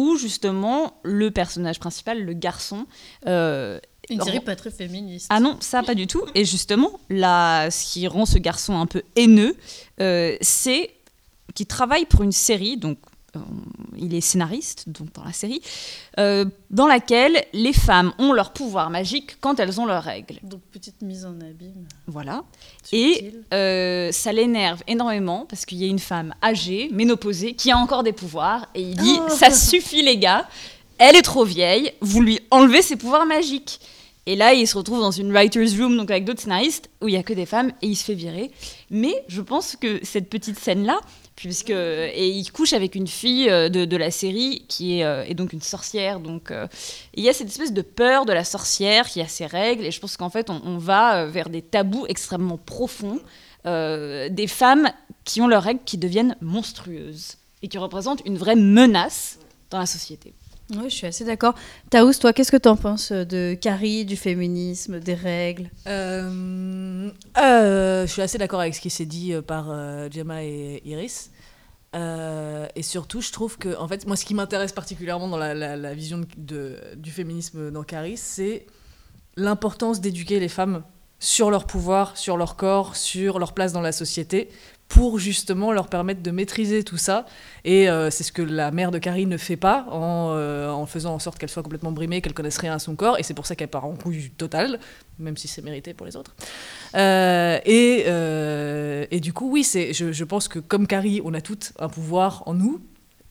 [0.00, 2.86] où justement le personnage principal, le garçon,
[3.26, 3.78] euh,
[4.08, 5.26] Une série pas très féministe.
[5.28, 6.22] ah non, ça pas du tout.
[6.34, 9.54] Et justement, là, ce qui rend ce garçon un peu haineux,
[10.00, 10.90] euh, c'est
[11.54, 12.96] qu'il travaille pour une série, donc
[13.96, 15.60] il est scénariste, donc dans la série,
[16.18, 20.38] euh, dans laquelle les femmes ont leur pouvoir magique quand elles ont leurs règles.
[20.42, 21.86] Donc petite mise en abîme.
[22.06, 22.44] Voilà.
[22.92, 27.78] Et euh, ça l'énerve énormément parce qu'il y a une femme âgée, ménopausée, qui a
[27.78, 28.68] encore des pouvoirs.
[28.74, 29.28] Et il dit Oh.
[29.30, 30.48] Ça suffit, les gars,
[30.98, 33.80] elle est trop vieille, vous lui enlevez ses pouvoirs magiques.
[34.26, 37.14] Et là, il se retrouve dans une writer's room, donc avec d'autres scénaristes, où il
[37.14, 38.50] y a que des femmes, et il se fait virer.
[38.90, 41.00] Mais je pense que cette petite scène-là,
[41.40, 45.32] puisque et il couche avec une fille euh, de, de la série qui est, euh,
[45.32, 46.66] donc une sorcière, donc euh,
[47.14, 49.90] il y a cette espèce de peur de la sorcière qui a ses règles, et
[49.90, 53.20] je pense qu'en fait, on, va vers des tabous extrêmement profonds,
[53.64, 54.90] des femmes
[55.24, 59.38] qui ont leurs règles qui deviennent monstrueuses et qui représentent une vraie menace
[59.70, 60.34] dans la société.
[60.72, 61.54] Oui, je suis assez d'accord.
[61.90, 65.70] Taous, toi, qu'est-ce que tu en penses euh, de Carrie, du féminisme, des règles?
[65.86, 70.80] Euh, euh, je suis assez d'accord avec ce qui s'est dit par euh, Gemma et
[70.84, 71.30] Iris.
[71.94, 76.20] Et surtout, je trouve que, en fait, moi, ce qui m'intéresse particulièrement dans la, vision
[76.36, 78.66] de- du féminisme dans Carrie, c'est
[79.36, 80.84] l'importance d'éduquer les femmes
[81.18, 84.48] sur leur pouvoir, sur leur corps, sur leur place dans la société,
[84.90, 87.24] pour justement leur permettre de maîtriser tout ça.
[87.64, 90.84] Et euh, c'est ce que la mère de Carrie ne fait pas en, euh, en
[90.84, 93.16] faisant en sorte qu'elle soit complètement brimée, qu'elle connaisse rien à son corps.
[93.18, 94.80] Et c'est pour ça qu'elle part en couille totale,
[95.20, 96.34] même si c'est mérité pour les autres.
[96.96, 101.34] Euh, et, euh, et du coup, oui, c'est, je, je pense que comme Carrie, on
[101.34, 102.80] a toutes un pouvoir en nous.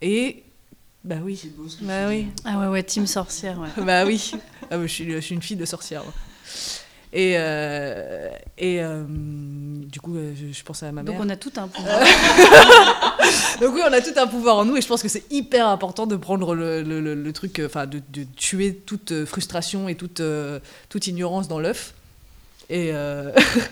[0.02, 0.44] Et.
[1.04, 1.52] Bah oui.
[1.82, 2.28] Bah oui.
[2.46, 3.84] Ah ouais, ouais, team sorcière, ouais.
[3.86, 4.32] bah oui.
[4.72, 6.04] Ah, bah, je, suis, je suis une fille de sorcière.
[7.12, 11.26] Et, euh, et euh, du coup, euh, je, je pense à ma Donc mère.
[11.26, 12.00] on a tout un pouvoir.
[13.62, 15.68] Donc oui, on a tout un pouvoir en nous et je pense que c'est hyper
[15.68, 19.96] important de prendre le, le- le- le truc, enfin de, de tuer toute frustration et
[19.96, 20.22] toute,
[20.90, 21.94] toute ignorance dans l'œuf.
[22.70, 23.32] Et, euh,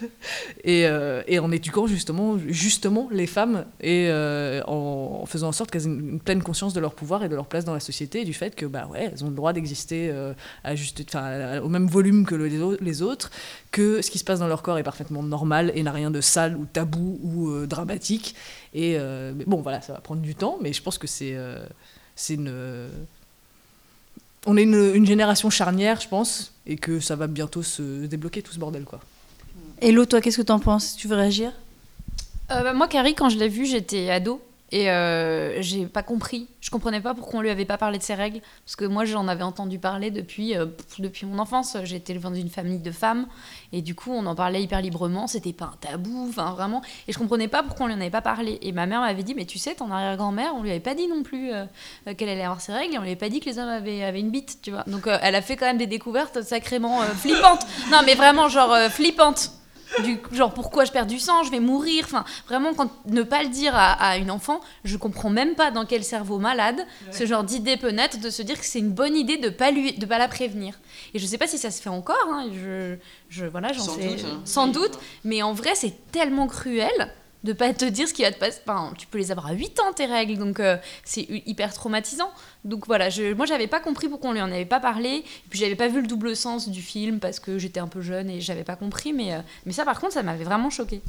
[0.68, 5.84] euh, et en éduquant justement, justement les femmes et euh, en, faisant en sorte qu'elles
[5.84, 8.26] aient une, pleine conscience de leur pouvoir et de leur place dans la société et
[8.26, 10.12] du fait que bah ouais, elles ont le droit d'exister
[10.64, 11.04] à juste,
[11.64, 13.30] au même volume que le- les, au- les autres,
[13.72, 16.22] que ce qui se passe dans leur corps est parfaitement normal et n'a rien de
[16.22, 18.36] sale ou tabou ou dramatique.
[18.74, 21.36] Et mais bon, voilà, ça va prendre du temps, mais je pense que c'est
[22.16, 22.52] c'est une.
[24.50, 28.42] On est une, une génération charnière, je pense, et que ça va bientôt se débloquer
[28.42, 29.02] tout ce bordel, quoi.
[29.82, 30.96] Hello, toi, qu'est-ce que tu en penses?
[30.96, 31.52] Tu veux réagir?
[32.52, 34.42] Euh, bah, moi, Carrie, quand je l'ai vue, j'étais ado
[34.72, 36.48] et euh, j'ai pas compris.
[36.60, 38.42] Je comprenais pas pourquoi on lui avait pas parlé de ses règles.
[38.66, 40.66] Parce que moi, j'en avais entendu parler depuis, euh,
[41.00, 41.78] depuis mon enfance.
[41.86, 43.28] J'étais élevée dans une famille de femmes
[43.72, 45.28] et du coup, on en parlait hyper librement.
[45.28, 46.82] C'était pas un tabou, enfin vraiment.
[47.08, 48.60] Et je comprenais pas pourquoi on lui en avait pas parlé.
[48.62, 51.08] Et ma mère m'avait dit Mais tu sais, ton arrière-grand-mère, on lui avait pas dit
[51.08, 51.66] non plus euh,
[52.18, 54.04] qu'elle allait avoir ses règles et on lui avait pas dit que les hommes avaient,
[54.04, 54.84] avaient une bite, tu vois.
[54.88, 57.66] Donc, euh, elle a fait quand même des découvertes sacrément flippantes.
[57.90, 59.52] Non, mais vraiment, genre flippantes
[60.04, 62.04] du genre pourquoi je perds du sang, je vais mourir.
[62.06, 65.72] Enfin, vraiment, quand ne pas le dire à, à une enfant, je comprends même pas
[65.72, 68.92] dans quel cerveau malade ce genre d'idée peut naître de se dire que c'est une
[68.92, 70.80] bonne idée de pas lui, de pas la prévenir.
[71.14, 72.18] Et je sais pas si ça se fait encore.
[72.30, 72.96] hein, je,
[73.30, 74.42] je, voilà, j'en sais, doute, hein.
[74.46, 74.98] sans doute.
[75.24, 76.92] Mais en vrai, c'est tellement cruel
[77.48, 78.60] de pas te dire ce qui va te passer.
[78.68, 82.30] Enfin, tu peux les avoir à 8 ans tes règles, donc euh, c'est hyper traumatisant.
[82.66, 85.50] Donc voilà, je, moi j'avais pas compris pourquoi on lui en avait pas parlé, et
[85.50, 88.30] puis j'avais pas vu le double sens du film parce que j'étais un peu jeune
[88.30, 91.02] et j'avais pas compris, mais, euh, mais ça par contre ça m'avait vraiment choqué.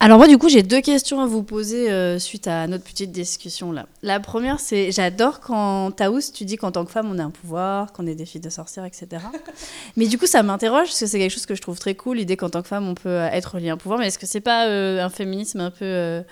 [0.00, 3.12] Alors moi du coup j'ai deux questions à vous poser euh, suite à notre petite
[3.12, 3.86] discussion là.
[4.02, 7.30] La première c'est j'adore quand Taous tu dis qu'en tant que femme on a un
[7.30, 9.22] pouvoir, qu'on est des filles de sorcières etc.
[9.96, 12.16] mais du coup ça m'interroge parce que c'est quelque chose que je trouve très cool
[12.16, 14.26] l'idée qu'en tant que femme on peut être lié à un pouvoir mais est-ce que
[14.26, 16.22] c'est pas euh, un féminisme un peu euh,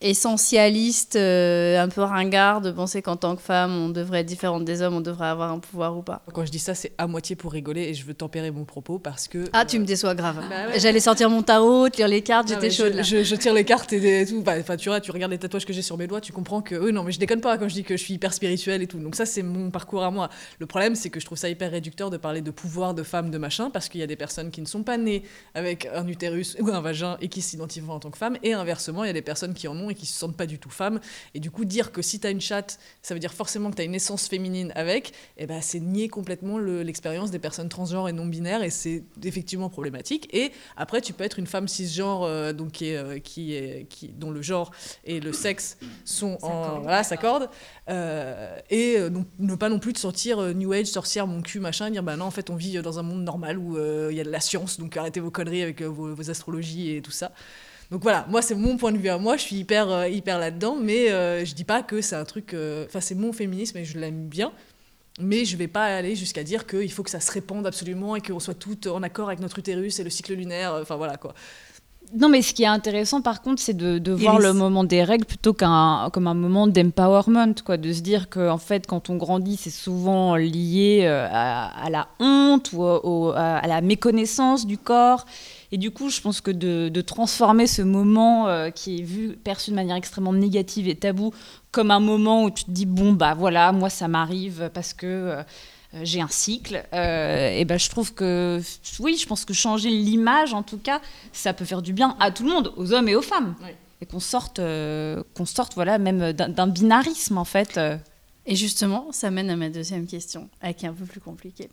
[0.00, 4.64] essentialiste, euh, un peu ringard de penser qu'en tant que femme on devrait être différente
[4.64, 7.06] des hommes, on devrait avoir un pouvoir ou pas Quand je dis ça, c'est à
[7.06, 9.44] moitié pour rigoler et je veux tempérer mon propos parce que.
[9.52, 10.36] Ah tu me déçois grave.
[10.48, 10.78] Bah ouais.
[10.80, 13.02] J'allais sortir mon tarot, te lire les cartes, j'étais chaude je, là.
[13.02, 14.42] je- je tire les cartes et tout.
[14.42, 16.60] Bah, Enfin, tu vois, tu regardes les tatouages que j'ai sur mes doigts, tu comprends
[16.62, 16.74] que.
[16.74, 18.86] Oui, non, mais je déconne pas quand je dis que je suis hyper spirituelle et
[18.86, 18.98] tout.
[18.98, 20.28] Donc, ça, c'est mon parcours à moi.
[20.58, 23.30] Le problème, c'est que je trouve ça hyper réducteur de parler de pouvoir de femme,
[23.30, 25.22] de machin, parce qu'il y a des personnes qui ne sont pas nées
[25.54, 28.36] avec un utérus ou un vagin et qui s'identifient en tant que femme.
[28.42, 30.46] Et inversement, il y a des personnes qui en ont et qui se sentent pas
[30.46, 31.00] du tout femmes.
[31.34, 33.84] Et du coup, dire que si t'as une chatte, ça veut dire forcément que t'as
[33.84, 38.12] une essence féminine avec, et ben c'est nier complètement le- l'expérience des personnes transgenres et
[38.12, 38.62] non binaires.
[38.62, 40.28] Et c'est effectivement problématique.
[40.32, 43.86] Et après, tu peux être une femme cisgenre, euh, donc qui est, euh, qui est,
[43.88, 44.70] qui, dont le genre
[45.04, 46.80] et le sexe sont en.
[46.80, 47.48] Voilà, s'accordent.
[47.88, 51.86] Euh, et donc, ne pas non plus te sentir New Age, sorcière, mon cul, machin,
[51.86, 53.78] et dire bah non, en fait, on vit dans un monde normal où
[54.10, 57.02] il y a de la science, donc arrêtez vos conneries avec vos, vos astrologies et
[57.02, 57.32] tout ça.
[57.90, 60.38] Donc voilà, moi c'est mon point de vue à moi, je suis hyper, euh, hyper
[60.38, 62.54] là-dedans, mais euh, je dis pas que c'est un truc.
[62.54, 64.52] euh, Enfin, c'est mon féminisme et je l'aime bien.
[65.20, 68.20] Mais je vais pas aller jusqu'à dire qu'il faut que ça se répande absolument et
[68.20, 70.72] qu'on soit toutes en accord avec notre utérus et le cycle lunaire.
[70.72, 71.34] euh, Enfin voilà quoi.
[72.16, 75.04] Non, mais ce qui est intéressant, par contre, c'est de, de voir le moment des
[75.04, 79.10] règles plutôt qu'un comme un moment d'empowerment, quoi, de se dire que en fait, quand
[79.10, 84.78] on grandit, c'est souvent lié à, à la honte ou au- à la méconnaissance du
[84.78, 85.24] corps.
[85.72, 89.36] Et du coup, je pense que de, de transformer ce moment euh, qui est vu,
[89.36, 91.32] perçu de manière extrêmement négative et tabou,
[91.70, 95.06] comme un moment où tu te dis bon bah voilà, moi ça m'arrive parce que
[95.06, 95.42] euh,
[96.04, 98.60] j'ai un cycle, euh, et ben je trouve que
[99.00, 101.00] oui, je pense que changer l'image en tout cas,
[101.32, 103.56] ça peut faire du bien à tout le monde, aux hommes et aux femmes,
[104.00, 107.80] et qu'on sorte, euh, qu'on sorte voilà même d'un binarisme en fait.
[108.46, 111.68] Et justement, ça mène à ma deuxième question, qui est un peu plus compliquée.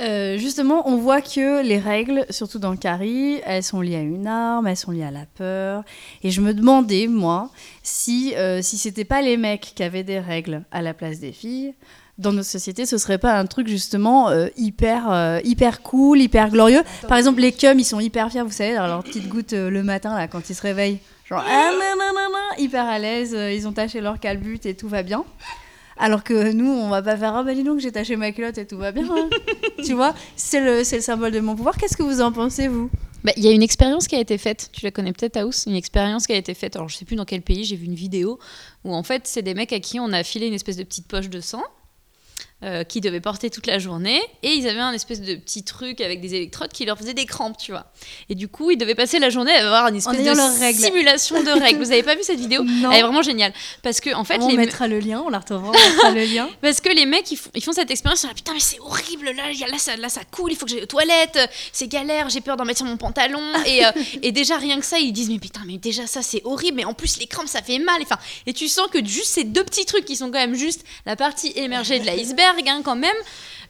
[0.00, 4.26] Euh, justement, on voit que les règles, surtout dans Carrie, elles sont liées à une
[4.26, 5.84] arme, elles sont liées à la peur.
[6.22, 7.50] Et je me demandais, moi,
[7.82, 11.32] si, euh, si c'était pas les mecs qui avaient des règles à la place des
[11.32, 11.74] filles,
[12.18, 16.50] dans notre société, ce serait pas un truc justement euh, hyper, euh, hyper cool, hyper
[16.50, 16.82] glorieux.
[17.08, 19.82] Par exemple, les cums, ils sont hyper fiers, vous savez, dans leur petite goutte le
[19.82, 21.00] matin, là, quand ils se réveillent.
[21.26, 24.88] Genre, ah, non, non, non, hyper à l'aise, ils ont taché leur calbut et tout
[24.88, 25.24] va bien.
[25.98, 28.58] Alors que nous, on va pas faire Ah bah dis donc, j'ai taché ma culotte
[28.58, 29.04] et tout va bien.
[29.10, 29.28] hein.
[29.84, 31.76] tu vois, c'est le, c'est le symbole de mon pouvoir.
[31.76, 32.90] Qu'est-ce que vous en pensez, vous?
[33.24, 35.64] Bah, Il y a une expérience qui a été faite, tu la connais peut-être, House,
[35.66, 37.86] une expérience qui a été faite, alors je sais plus dans quel pays, j'ai vu
[37.86, 38.38] une vidéo
[38.84, 41.06] où en fait c'est des mecs à qui on a filé une espèce de petite
[41.06, 41.62] poche de sang.
[42.64, 46.00] Euh, qui devaient porter toute la journée et ils avaient un espèce de petit truc
[46.00, 47.86] avec des électrodes qui leur faisaient des crampes, tu vois.
[48.28, 51.50] Et du coup, ils devaient passer la journée à avoir une espèce de simulation de
[51.50, 51.78] règles.
[51.82, 52.90] Vous avez pas vu cette vidéo Non.
[52.90, 53.52] Elle est vraiment géniale
[53.82, 56.24] parce que en fait, on les mettra le lien, on la retrouvera, on mettra le
[56.24, 56.48] lien.
[56.60, 58.60] parce que les mecs, ils font, ils font cette expérience, ils sont là, putain, mais
[58.60, 60.86] c'est horrible, là, y a- là, ça, là, ça coule, il faut que j'aille aux
[60.86, 61.38] toilettes,
[61.72, 63.40] c'est galère, j'ai peur d'en mettre sur mon pantalon.
[63.66, 63.90] Et, euh,
[64.22, 66.84] et déjà, rien que ça, ils disent, mais putain, mais déjà, ça, c'est horrible, mais
[66.84, 68.00] en plus, les crampes, ça fait mal.
[68.02, 70.84] Enfin, et tu sens que juste ces deux petits trucs qui sont quand même juste
[71.06, 73.16] la partie émergée de l'iceberg, hein, quand même.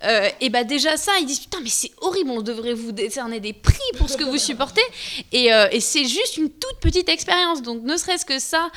[0.05, 3.41] euh, et bah déjà ça, ils disent putain mais c'est horrible, on devrait vous décerner
[3.41, 4.83] des prix pour ce que vous supportez.
[5.33, 8.71] Et, euh, et c'est juste une toute petite expérience, donc ne serait-ce que ça,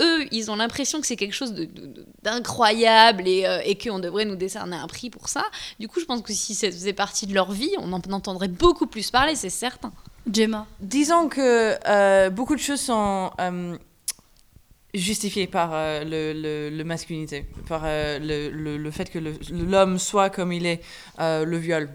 [0.00, 3.76] eux, ils ont l'impression que c'est quelque chose de- de- de- d'incroyable et, euh, et
[3.76, 5.44] qu'on devrait nous décerner un prix pour ça.
[5.80, 8.46] Du coup, je pense que si ça faisait partie de leur vie, on en entendrait
[8.48, 9.92] beaucoup plus parler, c'est certain.
[10.32, 13.76] Gemma Disons que euh, beaucoup de choses sont euh,
[14.94, 19.18] justifiées par euh, le, le- le masculinité, par euh, le, le- le fait que
[19.52, 20.80] l'homme soit comme il est,
[21.20, 21.90] euh, le viol.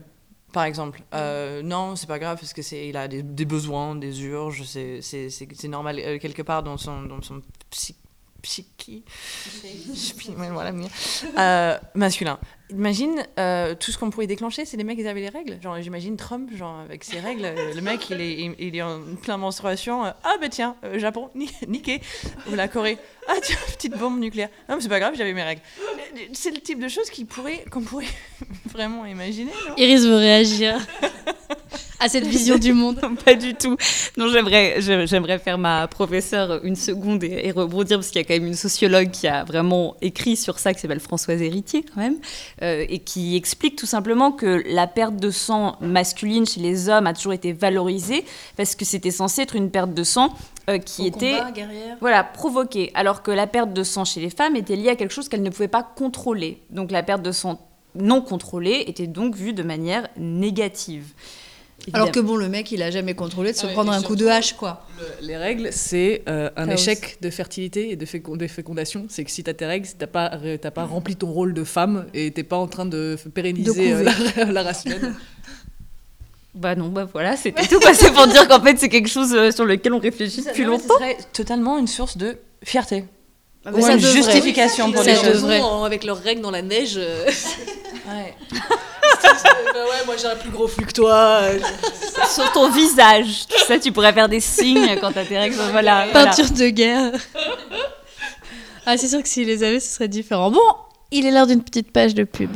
[0.52, 3.96] Par exemple, Euh, non, c'est pas grave parce que c'est il a des, des besoins,
[3.96, 7.42] des urges, c'est normal euh, quelque part dans son dans son
[7.72, 7.96] psy,
[8.44, 9.04] psychi,
[10.52, 10.72] voilà,
[11.96, 12.38] masculin.
[12.70, 15.58] Imagine euh, tout ce qu'on pourrait déclencher, c'est les mecs qui avaient les règles.
[15.62, 17.46] Genre, j'imagine Trump, genre avec ses règles,
[17.76, 20.06] le mec il est, il, il est en plein menstruation.
[20.06, 22.02] euh, ah bah tiens, euh, Japon, ni- niqué.
[22.52, 22.98] Ou la Corée.
[23.28, 24.50] Ah tiens, petite bombe nucléaire.
[24.70, 25.62] Non mais c'est pas grave, j'avais mes règles.
[26.32, 28.08] C'est le type de choses pourrait, qu'on pourrait
[28.72, 29.76] vraiment imaginer, non?
[29.78, 30.76] Iris veut réagir
[32.00, 33.00] à cette vision du monde.
[33.24, 33.78] Pas du tout.
[34.18, 38.24] Non, j'aimerais, j'ai- j'aimerais faire ma professeure une seconde et, et rebondir parce qu'il y
[38.24, 41.84] a quand même une sociologue qui a vraiment écrit sur ça, qui s'appelle Françoise Héritier
[41.94, 42.18] quand même,
[42.62, 47.08] euh, et qui explique tout simplement que la perte de sang masculine chez les hommes
[47.08, 48.26] a toujours été valorisée
[48.58, 50.34] parce que c'était censé être une perte de sang
[50.70, 51.52] euh, qui Au était combat,
[52.00, 55.14] voilà provoquée, alors que la perte de sang chez les femmes était liée à quelque
[55.14, 56.62] chose qu'elles ne pouvaient pas contrôler.
[56.70, 57.60] Donc la perte de sang
[57.96, 61.14] non contrôlée était donc vue de manière négative.
[61.92, 64.16] Alors que bon, le mec, il a jamais contrôlé de se Ah prendre un coup
[64.16, 64.86] de hache, quoi.
[65.22, 66.76] Le- les règles, c'est euh, un Chaos.
[66.78, 69.06] échec de fertilité et de, fécon- de fécondation.
[69.10, 71.54] C'est que si t'as tes règles, si t'as pas, ré- t'as pas rempli ton rôle
[71.54, 75.16] de femme et t'es pas en train de pérenniser De euh, la, la race humaine.
[76.56, 79.50] Bah non, bah voilà, c'était tout passé pour dire qu'en fait c'est quelque chose euh,
[79.50, 81.00] sur lequel on réfléchit depuis Non, mais ce longtemps.
[81.00, 83.06] serait totalement une source de fierté.
[83.66, 84.00] Ah, Ou une devrait.
[84.14, 85.44] justification pour Ça les choses.
[85.46, 86.94] En- avec leurs règles dans la neige.
[86.98, 87.26] euh,
[88.08, 88.36] Ouais.
[89.24, 91.14] bah ouais, moi j'ai un plus gros flux que toi.
[91.44, 91.60] euh,
[92.28, 95.56] Sur ton visage, tu sais, tu pourrais faire des signes quand t'as tes règles.
[95.72, 96.12] Voilà, voilà.
[96.12, 97.12] Peinture de guerre.
[98.86, 100.52] ah, c'est sûr que s'il les avait, ce serait différent.
[100.52, 100.60] Bon,
[101.12, 102.52] il est l'heure d'une petite page de pub.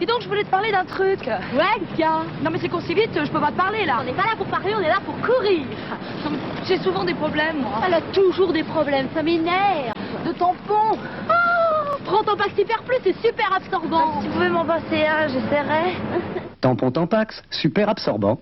[0.00, 1.18] Dis donc, je voulais te parler d'un truc.
[1.26, 2.24] Ouais, tiens.
[2.44, 3.98] Non, mais c'est qu'on si vite, je peux pas te parler là.
[4.00, 5.62] On n'est pas là pour parler, on est là pour courir.
[6.68, 7.80] J'ai souvent des problèmes, moi.
[7.84, 9.92] Elle a toujours des problèmes, ça m'énerve.
[10.24, 10.96] De tampons.
[10.96, 11.32] Oh,
[12.08, 14.20] prends ton Pax Hyper Plus, c'est super absorbant.
[14.20, 15.92] Si tu pouvais m'en passer un, j'essaierais.
[16.60, 18.38] Tampon Tampax, super absorbant.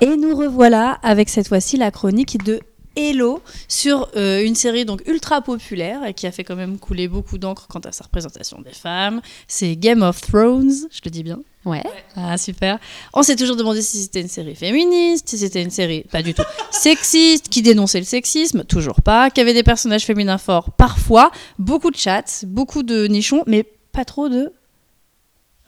[0.00, 2.60] Et nous revoilà avec cette fois-ci la chronique de
[2.96, 7.08] Hello sur euh, une série donc ultra populaire et qui a fait quand même couler
[7.08, 9.22] beaucoup d'encre quant à sa représentation des femmes.
[9.46, 11.38] C'est Game of Thrones, je le dis bien.
[11.64, 11.82] Ouais.
[12.16, 12.78] Ah, super.
[13.14, 16.34] On s'est toujours demandé si c'était une série féministe, si c'était une série pas du
[16.34, 20.72] tout sexiste, qui dénonçait le sexisme, toujours pas, qu'il y avait des personnages féminins forts,
[20.72, 24.52] parfois, beaucoup de chats, beaucoup de nichons, mais pas trop de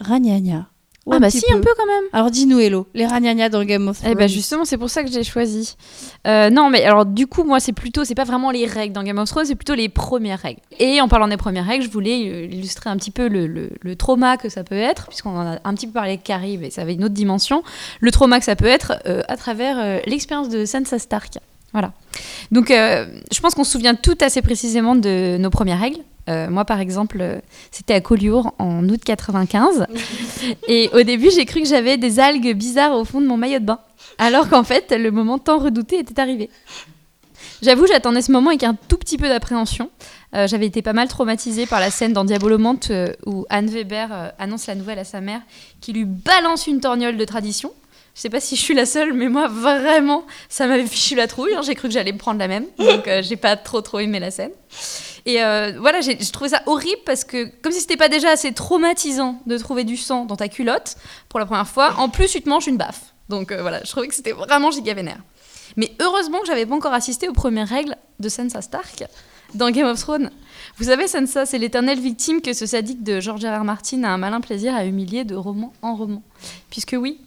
[0.01, 0.69] ragnagna.
[1.11, 2.05] Ah bah si, un peu quand même.
[2.15, 4.13] Alors dis-nous, Hello, les ragnagna dans Game of Thrones.
[4.13, 5.77] Eh ben justement, c'est pour ça que j'ai choisi.
[6.27, 9.03] Euh, non, mais alors du coup, moi, c'est plutôt, c'est pas vraiment les règles dans
[9.03, 10.61] Game of Thrones, c'est plutôt les premières règles.
[10.79, 13.71] Et en parlant des premières règles, je voulais euh, illustrer un petit peu le, le-
[13.83, 16.57] le trauma que ça peut être, puisqu'on en a un petit peu parlé avec Carrie,
[16.57, 17.63] mais ça avait une autre dimension.
[18.01, 21.35] Le trauma que ça peut être euh, à travers euh, l'expérience de Sansa Stark.
[21.73, 21.93] Voilà.
[22.53, 25.99] Donc, je pense qu'on se souvient tout assez précisément de nos premières règles.
[26.29, 27.39] Euh, moi, par exemple, euh,
[27.71, 29.87] c'était à Collioure en août 95.
[30.69, 33.59] Et au début, j'ai cru que j'avais des algues bizarres au fond de mon maillot
[33.59, 33.79] de bain.
[34.19, 36.49] Alors qu'en fait, le moment tant redouté était arrivé.
[37.63, 39.91] J'avoue, j'attendais ce moment avec un tout petit peu d'appréhension.
[40.35, 42.91] Euh, J'avais été pas mal traumatisée par la scène dans Diabolomante
[43.27, 45.41] où Anne Weber annonce la nouvelle à sa mère
[45.81, 47.73] qui lui balance une torgnole de tradition.
[48.15, 51.27] Je sais pas si je suis la seule, mais moi, vraiment, ça m'avait fichu la
[51.27, 51.53] trouille.
[51.55, 51.63] hein.
[51.65, 52.65] J'ai cru que j'allais me prendre la même.
[52.79, 54.53] Donc, euh, j'ai pas trop, trop aimé la scène.
[55.27, 58.53] Et euh, voilà, j'ai trouvé ça horrible parce que, comme si c'était pas déjà assez
[58.53, 60.97] traumatisant de trouver du sang dans ta culotte
[61.29, 63.15] pour la première fois, en plus, tu te manges une baffe.
[63.29, 65.21] Donc euh, voilà, je trouvais que c'était vraiment giga vénère.
[65.77, 69.05] Mais heureusement que j'avais pas encore assisté aux premières règles de Sansa Stark
[69.55, 70.31] dans Game of Thrones.
[70.77, 73.45] Vous savez, Sansa, c'est l'éternelle victime que ce sadique de George.
[73.45, 73.65] R.
[73.65, 76.23] Martin a un malin plaisir à humilier de roman en roman.
[76.71, 77.21] Puisque oui,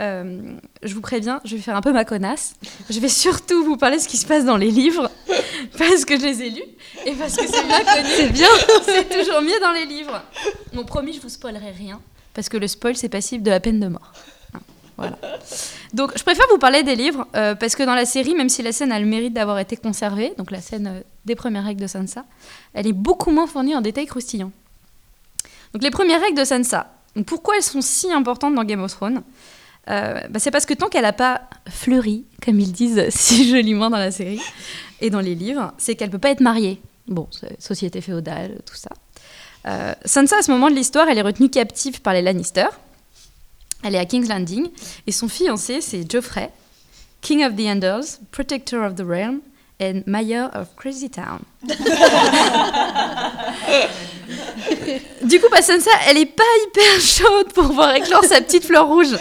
[0.00, 0.52] euh,
[0.82, 2.54] je vous préviens, je vais faire un peu ma connasse.
[2.88, 5.10] Je vais surtout vous parler de ce qui se passe dans les livres,
[5.78, 6.62] parce que je les ai lus,
[7.04, 8.08] et parce que c'est bien connu.
[8.16, 8.48] C'est bien.
[8.84, 10.22] c'est toujours mieux dans les livres.
[10.72, 12.00] Bon, promis, je vous spoilerai rien,
[12.34, 14.12] parce que le spoil, c'est passible de la peine de mort.
[14.54, 14.60] Hein,
[14.96, 15.18] Voilà.
[15.92, 18.62] Donc, je préfère vous parler des livres, euh, parce que dans la série, même si
[18.62, 21.80] la scène a le mérite d'avoir été conservée, donc la scène euh, des premières règles
[21.80, 22.24] de Sansa,
[22.72, 24.52] elle est beaucoup moins fournie en détails croustillants.
[25.72, 26.92] Donc, les premières règles de Sansa.
[27.16, 29.22] Donc, pourquoi elles sont si importantes dans Game of Thrones?
[29.88, 33.90] Euh, bah, C'est parce que tant qu'elle n'a pas fleuri, comme ils disent si joliment
[33.90, 34.40] dans la série
[35.00, 36.80] et dans les livres, c'est qu'elle peut pas être mariée.
[37.06, 37.26] Bon,
[37.58, 38.90] société féodale, tout ça.
[39.66, 42.66] Euh, Sansa, à ce moment de l'histoire, elle est retenue captive par les Lannister.
[43.82, 44.68] Elle est à King's Landing
[45.06, 46.50] et son fiancé, c'est Geoffrey,
[47.20, 49.40] King of the Andals, Protector of the Realm
[49.80, 51.40] and Mayor of Crazy Town.
[55.22, 58.86] Du coup, bah, Sansa, elle est pas hyper chaude pour voir éclore sa petite fleur
[58.86, 59.16] rouge.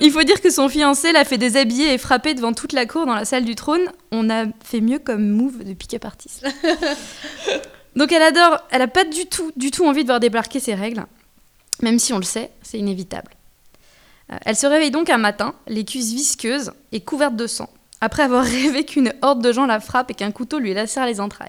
[0.00, 3.06] Il faut dire que son fiancé l'a fait déshabiller et frapper devant toute la cour
[3.06, 3.90] dans la salle du trône.
[4.12, 6.46] On a fait mieux comme move de pick-up artist.
[7.96, 10.74] Donc elle adore, elle a pas du tout, du tout envie de voir débarquer ses
[10.74, 11.04] règles,
[11.82, 13.32] même si on le sait, c'est inévitable.
[14.30, 17.70] Euh, Elle se réveille donc un matin, les cuisses visqueuses et couvertes de sang,
[18.02, 21.20] après avoir rêvé qu'une horde de gens la frappe et qu'un couteau lui lacère les
[21.20, 21.48] entrailles.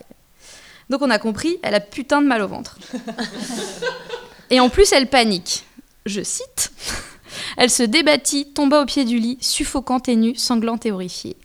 [0.90, 2.78] Donc on a compris, elle a putain de mal au ventre.
[4.50, 5.66] Et en plus, elle panique.
[6.06, 6.72] Je cite
[7.58, 11.36] Elle se débattit, tomba au pied du lit, suffocante et nue, sanglante et horrifiée.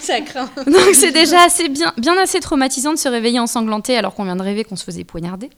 [0.00, 0.50] Ça craint.
[0.66, 4.36] Donc c'est déjà assez bien, bien assez traumatisant de se réveiller ensanglantée alors qu'on vient
[4.36, 5.48] de rêver qu'on se faisait poignarder.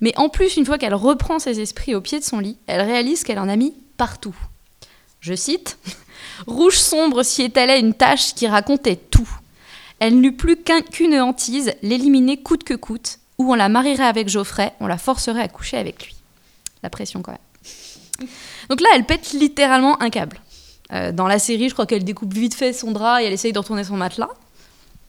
[0.00, 2.80] Mais en plus, une fois qu'elle reprend ses esprits au pied de son lit, elle
[2.80, 4.36] réalise qu'elle en a mis partout.
[5.20, 5.78] Je cite
[6.46, 9.28] Rouge sombre s'y étalait une tache qui racontait tout.
[10.00, 14.28] Elle n'eut plus qu'un- qu'une hantise, l'éliminer coûte que coûte, ou on la marierait avec
[14.28, 16.14] Geoffrey, on la forcerait à coucher avec lui.
[16.82, 18.28] La pression quand même.
[18.68, 20.40] Donc là, elle pète littéralement un câble.
[20.92, 23.52] Euh, dans la série, je crois qu'elle découpe vite fait son drap et elle essaye
[23.52, 24.28] de retourner son matelas.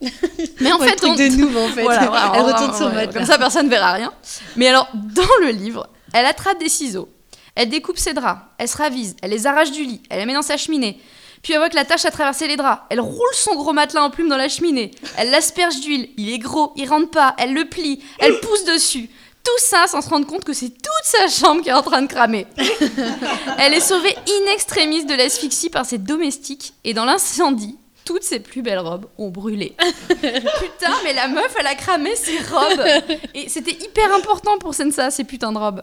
[0.60, 1.82] Mais en Ouais, fait, truc on- de noob, en fait.
[1.82, 3.12] Voilà, voilà, Elle retourne son ouais, matelas.
[3.12, 4.12] Comme ça, personne ne verra rien.
[4.56, 7.08] Mais alors, dans le livre, elle attrape des ciseaux,
[7.54, 10.34] elle découpe ses draps, elle se ravise, elle les arrache du lit, elle les met
[10.34, 11.00] dans sa cheminée.
[11.42, 12.82] Puis elle voit que la tâche a traversé les draps.
[12.88, 14.92] Elle roule son gros matelas en plume dans la cheminée.
[15.16, 16.10] Elle l'asperge d'huile.
[16.16, 17.34] Il est gros, il rentre pas.
[17.38, 18.02] Elle le plie.
[18.18, 19.10] Elle pousse dessus.
[19.42, 22.02] Tout ça sans se rendre compte que c'est toute sa chambre qui est en train
[22.02, 22.46] de cramer.
[23.58, 26.74] Elle est sauvée in extremis de l'asphyxie par ses domestiques.
[26.84, 29.74] Et dans l'incendie, toutes ses plus belles robes ont brûlé.
[30.08, 32.86] Putain, mais la meuf, elle a cramé ses robes.
[33.34, 35.82] Et c'était hyper important pour Sensa, ces putains de robes.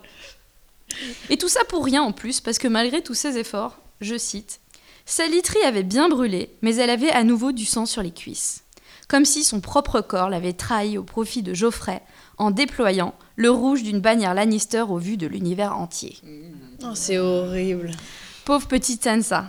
[1.30, 4.62] Et tout ça pour rien en plus, parce que malgré tous ses efforts, je cite,
[5.10, 8.64] sa literie avait bien brûlé, mais elle avait à nouveau du sang sur les cuisses.
[9.08, 12.04] Comme si son propre corps l'avait trahi au profit de Geoffrey
[12.38, 16.16] en déployant le rouge d'une bannière Lannister au vu de l'univers entier.
[16.84, 17.90] Oh, c'est horrible.
[18.46, 19.46] Pauvre petite Sansa.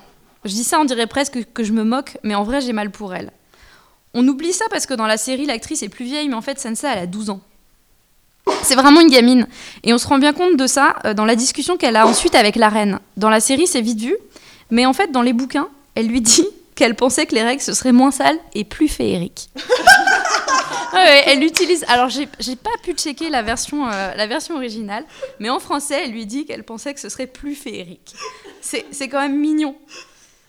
[0.47, 2.91] Je dis ça, on dirait presque que je me moque, mais en vrai, j'ai mal
[2.91, 3.31] pour elle.
[4.15, 6.59] On oublie ça parce que dans la série, l'actrice est plus vieille, mais en fait,
[6.59, 7.41] Sansa, elle a 12 ans.
[8.63, 9.47] C'est vraiment une gamine.
[9.85, 12.35] Et on se rend bien compte de ça euh, dans la discussion qu'elle a ensuite
[12.35, 12.99] avec la reine.
[13.19, 14.17] Dans la série, c'est vite vu,
[14.71, 17.73] mais en fait, dans les bouquins, elle lui dit qu'elle pensait que les règles, ce
[17.73, 19.51] serait moins sales et plus féeriques.
[20.93, 21.85] Ouais, elle utilise.
[21.89, 25.05] Alors, j'ai pas pu checker la version, euh, la version originale,
[25.39, 28.15] mais en français, elle lui dit qu'elle pensait que ce serait plus féerique.
[28.61, 29.77] C'est c'est quand même mignon.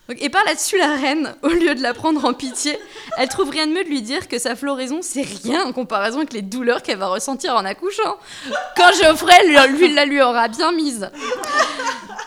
[0.10, 2.77] Donc, et par là-dessus, la reine, au lieu de la prendre en pitié,
[3.18, 6.18] elle trouve rien de mieux de lui dire que sa floraison, c'est rien en comparaison
[6.18, 8.18] avec les douleurs qu'elle va ressentir en accouchant.
[8.76, 11.10] Quand Geoffrey, lui, lui, la lui aura bien mise.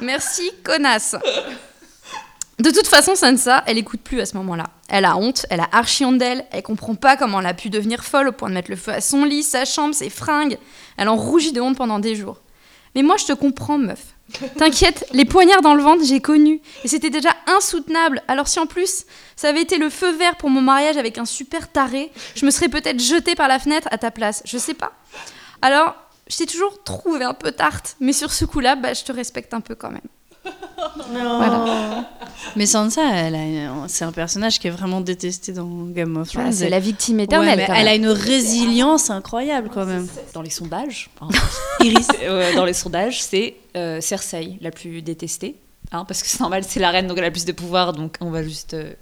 [0.01, 1.16] Merci, connasse.
[2.60, 4.66] De toute façon, Sansa, elle écoute plus à ce moment-là.
[4.89, 7.68] Elle a honte, elle a archi honte d'elle, elle comprend pas comment elle a pu
[7.68, 10.59] devenir folle au point de mettre le feu à son lit, sa chambre, ses fringues.
[10.97, 12.40] Elle en rougit de honte pendant des jours.
[12.94, 14.14] Mais moi, je te comprends, meuf.
[14.56, 16.60] T'inquiète, les poignards dans le ventre, j'ai connu.
[16.85, 18.22] Et c'était déjà insoutenable.
[18.28, 19.05] Alors si en plus,
[19.36, 22.51] ça avait été le feu vert pour mon mariage avec un super taré, je me
[22.51, 24.43] serais peut-être jetée par la fenêtre à ta place.
[24.47, 24.93] Je sais pas.
[25.60, 25.94] Alors,
[26.28, 27.97] je t'ai toujours trouvé un peu tarte.
[28.01, 30.01] Mais sur ce coup-là, bah, je te respecte un peu quand même.
[31.11, 32.09] Voilà.
[32.57, 36.47] Mais Sansa, elle a- c'est un personnage qui est vraiment détesté dans Game of Thrones.
[36.47, 37.93] Bah, c'est la victime éternelle, Ouais, mais quand elle même.
[37.93, 40.07] a une résilience incroyable quand même.
[40.35, 41.29] Dans les sondages, hein,
[41.81, 42.07] Iris.
[42.23, 45.57] euh, dans les sondages, c'est euh, Cersei la plus détestée,
[45.91, 48.16] hein, parce que c'est normal, c'est la reine, donc elle a plus de pouvoir, donc
[48.21, 48.93] on va juste euh,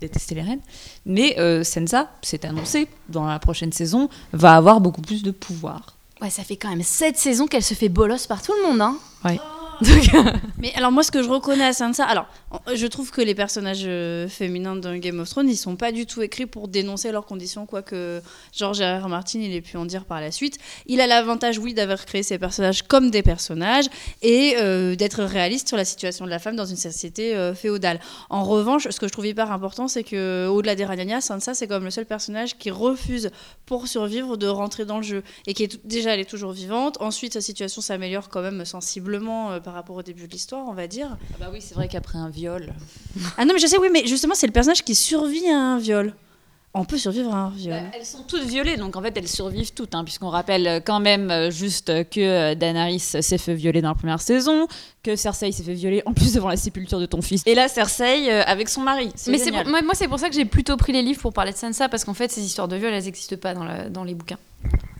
[0.00, 0.60] détester les reines.
[1.06, 5.96] Mais euh, Sansa, c'est annoncé, dans la prochaine saison, va avoir beaucoup plus de pouvoir.
[6.20, 8.80] Ouais, ça fait quand même 7 saisons qu'elle se fait bolos par tout le monde,
[8.80, 8.96] hein.
[9.24, 9.40] Ouais.
[10.58, 12.26] Mais alors moi ce que je reconnais à Sansa, alors
[12.72, 16.06] je trouve que les personnages euh, féminins dans Game of Thrones, ils sont pas du
[16.06, 18.20] tout écrits pour dénoncer leurs conditions, quoique
[18.52, 19.04] George R.
[19.04, 19.08] R.
[19.08, 20.58] Martin il ait pu en dire par la suite.
[20.86, 23.86] Il a l'avantage oui d'avoir créé ces personnages comme des personnages
[24.22, 28.00] et euh, d'être réaliste sur la situation de la femme dans une société euh, féodale.
[28.30, 31.66] En revanche, ce que je trouve hyper important, c'est que au-delà des Rhaenyra, Sansa c'est
[31.66, 33.30] comme le seul personnage qui refuse
[33.66, 36.98] pour survivre de rentrer dans le jeu et qui est déjà elle est toujours vivante.
[37.00, 40.86] Ensuite sa situation s'améliore quand même sensiblement par rapport au début de l'histoire, on va
[40.86, 41.16] dire.
[41.32, 42.74] Ah bah oui, c'est vrai qu'après un viol.
[43.38, 45.78] Ah non, mais je sais, oui, mais justement, c'est le personnage qui survit à un
[45.78, 46.12] viol.
[46.74, 47.80] On peut survivre à un viol.
[47.80, 51.00] Bah, elles sont toutes violées, donc en fait elles survivent toutes, hein, puisqu'on rappelle quand
[51.00, 54.66] même euh, juste que euh, Daenerys s'est fait violer dans la première saison,
[55.02, 57.42] que Cersei s'est fait violer en plus devant la sépulture de ton fils.
[57.46, 59.10] Et là Cersei euh, avec son mari.
[59.28, 61.52] Mais c'est moi, moi, c'est pour ça que j'ai plutôt pris les livres pour parler
[61.52, 64.04] de Sansa, parce qu'en fait, ces histoires de viol, elles n'existent pas dans, la- dans
[64.04, 64.38] les bouquins.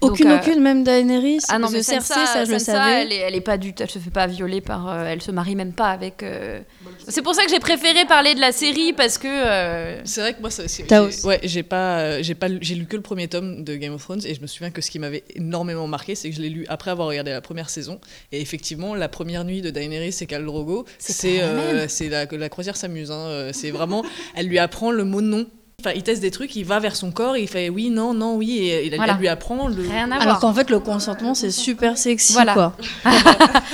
[0.05, 1.39] Aucune, Donc, euh, aucune, même Daenerys.
[1.49, 3.03] Ah non, mais Cersei, Cersei, ça, je le savais.
[3.03, 5.31] Elle est, elle est pas du elle se fait pas violer par, euh, elle se
[5.31, 6.25] marie même pas avec.
[6.25, 6.61] euh,
[7.07, 9.29] C'est pour ça que j'ai préféré parler de la série parce que.
[9.29, 12.59] euh, C'est vrai que moi, ça, c'est- T'as j'ai- ouais, j'ai pas, j'ai pas, lu-
[12.63, 14.81] j'ai lu que le premier tome de Game of Thrones et je me souviens que
[14.83, 17.71] ce qui m'avait énormément marqué, c'est que je l'ai lu après avoir regardé la première
[17.71, 18.01] saison
[18.33, 22.49] et effectivement, la première nuit de Daenerys et Khal Drogo, c'est, euh, c'est la, la
[22.49, 23.13] croisière s'amuse.
[23.13, 24.03] hein, c'est vraiment,
[24.35, 25.47] elle lui apprend le mot non.
[25.85, 28.37] Enfin, il teste des trucs, il va vers son corps, il fait oui, non, non,
[28.37, 29.15] oui, et elle, Voilà.
[29.15, 29.83] lui apprend le.
[30.21, 32.55] Alors qu'en fait, le consentement, c'est super sexy, Voilà.
[32.55, 32.77] quoi.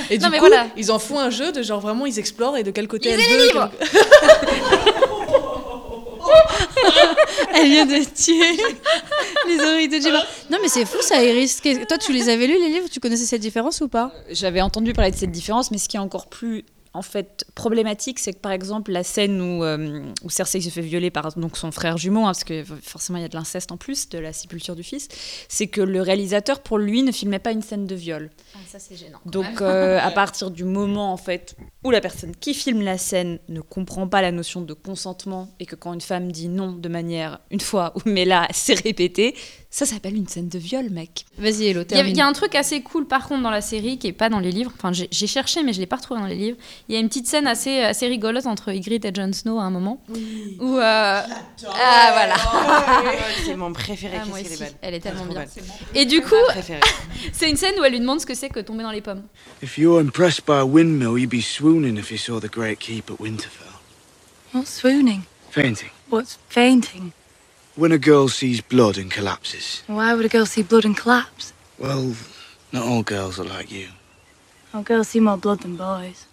[0.09, 0.65] Et Non, du mais coup, voilà.
[0.75, 3.19] ils en font un jeu de genre vraiment, ils explorent et de quel côté elle
[3.19, 3.43] Lisez veut.
[3.47, 3.99] livres quel-
[7.55, 8.57] Elle vient de tuer
[9.47, 10.23] les oreilles de Gemma.
[10.49, 11.61] Non, mais c'est fou ça, Iris.
[11.87, 12.87] Toi, tu les avais lus, les livres?
[12.91, 14.11] Tu connaissais cette différence ou pas?
[14.31, 16.63] J'avais entendu parler de cette différence, mais ce qui est encore plus
[16.93, 20.81] en fait problématique, c'est que par exemple la scène où, euh, où Cersei se fait
[20.81, 23.71] violer par donc son frère jumeau, hein, parce que forcément il y a de l'inceste
[23.71, 25.07] en plus de la sépulture du fils,
[25.47, 28.31] c'est que le réalisateur pour lui ne filmait pas une scène de viol.
[28.67, 29.19] ça c'est gênant.
[29.23, 32.97] quand Donc euh, à partir du moment en fait où la personne qui filme la
[32.97, 36.71] scène ne comprend pas la notion de consentement et que quand une femme dit non
[36.71, 39.35] de manière une fois mais là c'est répété,
[39.71, 41.25] ça s'appelle une scène de viol mec.
[41.37, 43.51] Vas-y Hello, Il y, a, il y a un truc assez cool par contre dans
[43.51, 44.71] la série qui est pas dans les livres.
[44.75, 46.57] Enfin, j'ai cherché mais je l'ai pas retrouvé dans les livres.
[46.87, 49.63] Il y a une petite scène assez, assez rigolote entre Ygritte et Jon Snow à
[49.63, 50.01] un moment.
[50.09, 52.35] Où euh, ah voilà.
[53.45, 54.17] C'est mon préféré.
[54.21, 54.75] Ah, qu'elle est.
[54.81, 55.41] Elle est tellement bien.
[55.41, 55.49] belle.
[55.93, 56.35] Et du coup,
[57.31, 59.23] c'est une scène où elle lui demande ce que c'est que tomber dans les pommes.
[59.61, 62.79] If you were impressed by a windmill, you'd be swooning if you saw the Great
[62.79, 63.79] Keep at Winterfell.
[64.53, 65.23] What's swooning?
[65.51, 65.89] Fainting.
[66.09, 67.11] What's fainting?
[67.79, 69.83] When a girl sees blood and collapses.
[69.87, 71.53] Why would a girl see blood and collapse?
[71.79, 72.13] Well,
[72.73, 73.87] not all girls are like you.
[74.73, 76.25] Oh, girls see more blood than boys.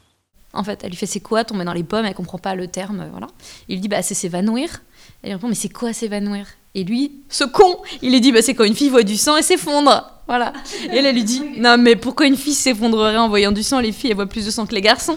[0.53, 2.05] En fait, elle lui fait c'est quoi tomber dans les pommes?
[2.05, 3.29] Elle comprend pas le terme, euh, voilà.
[3.69, 4.83] Il lui dit bah c'est s'évanouir.
[5.23, 6.49] Elle lui répond mais c'est quoi s'évanouir?
[6.75, 9.37] Et lui, ce con, il lui dit bah c'est quand une fille voit du sang
[9.37, 10.15] et s'effondre.
[10.27, 10.53] Voilà.
[10.91, 13.79] Et elle, elle lui dit non mais pourquoi une fille s'effondrerait en voyant du sang?
[13.79, 15.17] Les filles elles voient plus de sang que les garçons.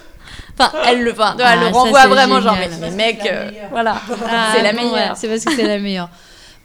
[0.59, 2.71] Enfin, elle le, enfin, elle Ah, le ça, renvoie vraiment genre génial.
[2.81, 3.95] mais, mais mec, euh, voilà,
[4.29, 4.93] Ah, c'est la bon, meilleure.
[4.93, 6.09] ouais, c'est parce que c'est la meilleure.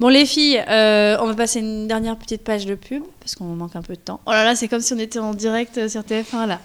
[0.01, 3.45] Bon, les filles, euh, on va passer une dernière petite page de pub parce qu'on
[3.45, 4.19] manque un peu de temps.
[4.27, 6.59] Oh là là, c'est comme si on était en direct euh, sur TF1 là.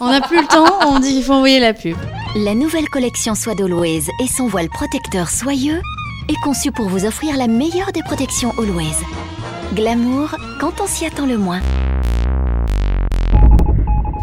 [0.00, 1.96] On n'a plus le temps, on dit qu'il faut envoyer la pub.
[2.34, 5.80] La nouvelle collection Soie d'Always et son voile protecteur soyeux
[6.28, 8.96] est conçue pour vous offrir la meilleure des protections Always.
[9.74, 11.60] Glamour quand on s'y attend le moins.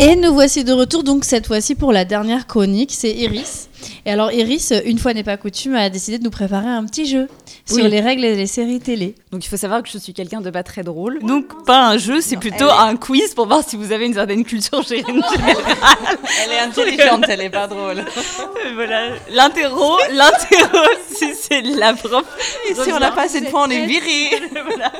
[0.03, 3.69] Et nous voici de retour, donc cette fois-ci pour la dernière chronique, c'est Iris.
[4.07, 7.05] Et alors Iris, une fois n'est pas coutume, a décidé de nous préparer un petit
[7.05, 7.27] jeu
[7.67, 7.89] sur Oui.
[7.91, 9.13] les règles des séries télé.
[9.31, 11.19] Donc il faut savoir que je suis quelqu'un de pas très drôle.
[11.21, 14.43] Donc pas un jeu, c'est plutôt un quiz pour voir si vous avez une certaine
[14.43, 16.17] culture gé- générale.
[16.45, 18.03] Elle est intelligente, elle est pas drôle.
[18.73, 20.83] voilà, l'interro, l'interro,
[21.15, 22.25] si c'est la prof.
[22.69, 24.41] Et si on n'a pas assez de points, on est viré.
[24.65, 24.91] Voilà.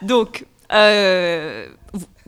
[0.00, 1.68] Donc, euh,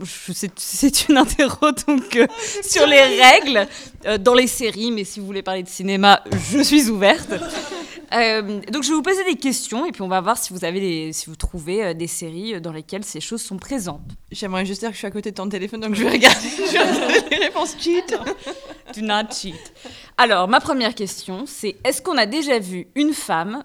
[0.04, 2.26] c'est- une interro donc euh,
[2.62, 3.66] sur les règles
[4.06, 7.30] euh, dans les séries, mais si vous voulez parler de cinéma, je suis ouverte.
[8.10, 10.80] Donc je vais vous poser des questions et puis on va voir si vous avez
[10.80, 14.00] des, si vous trouvez des séries dans lesquelles ces choses sont présentes.
[14.32, 16.48] J'aimerais juste dire que je suis à côté de ton téléphone, donc je vais regarder,
[16.48, 18.16] je vais les réponses cheat.
[18.94, 19.72] Do not cheat.
[20.16, 23.62] Alors, ma première question, c'est est-ce qu'on a déjà vu une femme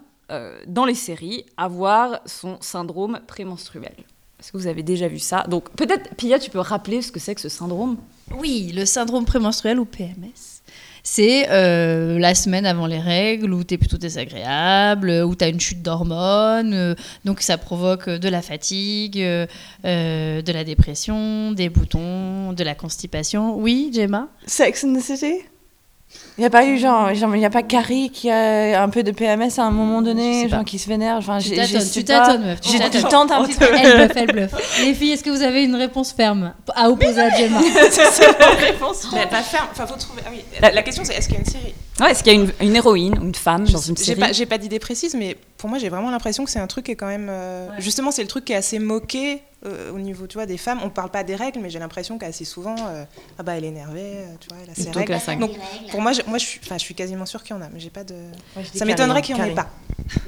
[0.66, 3.94] dans les séries avoir son syndrome prémenstruel?
[4.44, 5.46] Est-ce que vous avez déjà vu ça?
[5.48, 7.96] Donc, peut-être, Pia, tu peux rappeler ce que c'est que ce syndrome?
[8.38, 10.60] Oui, le syndrome prémenstruel ou PMS.
[11.02, 15.48] C'est euh, la semaine avant les règles où tu es plutôt désagréable, où tu as
[15.48, 16.94] une chute d'hormones, euh,
[17.24, 19.46] donc ça provoque de la fatigue, euh,
[19.86, 23.56] euh, de la dépression, des boutons, de la constipation.
[23.56, 24.28] Oui, Gemma?
[24.46, 25.44] Sex and the City
[26.36, 28.88] Il n'y a pas eu genre, genre, il n'y a pas Carrie qui a un
[28.88, 31.16] peu de PMS à un moment donné, genre qui se vénère.
[31.18, 32.60] Enfin, Tu sais tu tâtonnes, meuf.
[32.60, 33.66] tu tentes un petit peu.
[33.72, 34.80] Elle bluffe, elle bluffe.
[34.84, 37.60] Les filles, est-ce que vous avez une réponse ferme à opposer à Gemma
[37.90, 39.06] C'est la réponse.
[39.12, 39.68] Mais pas ferme.
[39.70, 40.22] Enfin, faut trouver.
[40.26, 40.40] Ah oui.
[40.60, 41.74] La, la question, c'est est-ce qu'il y a une série?
[42.00, 44.18] Ouais, est-ce qu'il y a une, une héroïne ou une femme dans une J'ai série?
[44.20, 46.86] pas, j'ai pas d'idée précise, mais pour moi, j'ai vraiment l'impression que c'est un truc
[46.86, 47.28] qui est quand même.
[47.30, 50.58] euh, Justement, c'est le truc qui est assez moqué euh, au niveau, tu vois, des
[50.58, 50.80] femmes.
[50.84, 53.04] On parle pas des règles, mais j'ai l'impression qu'assez souvent, euh,
[53.38, 55.12] ah bah, elle est énervée, euh, tu vois, elle a ses Donc, règles.
[55.26, 55.36] la.
[55.36, 55.52] Donc,
[55.90, 57.68] pour moi, je, moi, je suis, enfin, je suis quasiment sûre qu'il y en a,
[57.72, 58.14] mais j'ai pas de.
[58.56, 59.70] je dis Ça m'étonnerait qu'il y en ait pas.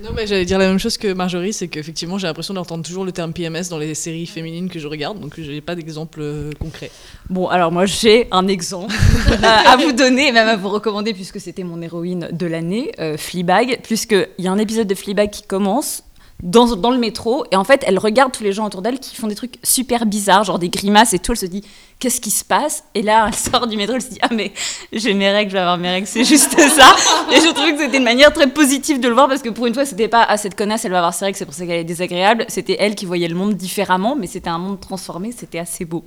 [0.02, 3.04] Non, mais j'allais dire la même chose que Marjorie, c'est qu'effectivement, j'ai l'impression d'entendre toujours
[3.04, 6.22] le terme PMS dans les séries féminines que je regarde, donc j'ai pas d'exemple
[6.58, 6.90] concret.
[7.28, 8.94] Bon, alors moi j'ai un exemple
[9.42, 13.16] à vous donner et même à vous recommander puisque c'était mon héroïne de l'année, euh,
[13.16, 16.02] Fleabag, puisqu'il y a un épisode de Fleabag qui commence
[16.42, 19.26] dans, le métro et en fait elle regarde tous les gens autour d'elle qui font
[19.26, 21.62] des trucs super bizarres, genre des grimaces et tout, elle se dit
[21.98, 22.84] qu'est-ce qui se passe?
[22.94, 24.52] Et là elle sort du métro, elle se dit ah mais
[24.92, 26.94] j'ai mes règles, je vais avoir mes règles, c'est juste ça.
[27.32, 29.66] Et je trouvais que c'était une manière très positive de le voir parce que pour
[29.66, 31.64] une fois c'était pas ah cette connasse elle va avoir ses règles, c'est pour ça
[31.64, 35.32] qu'elle est désagréable, c'était elle qui voyait le monde différemment mais c'était un monde transformé,
[35.36, 36.04] c'était assez beau.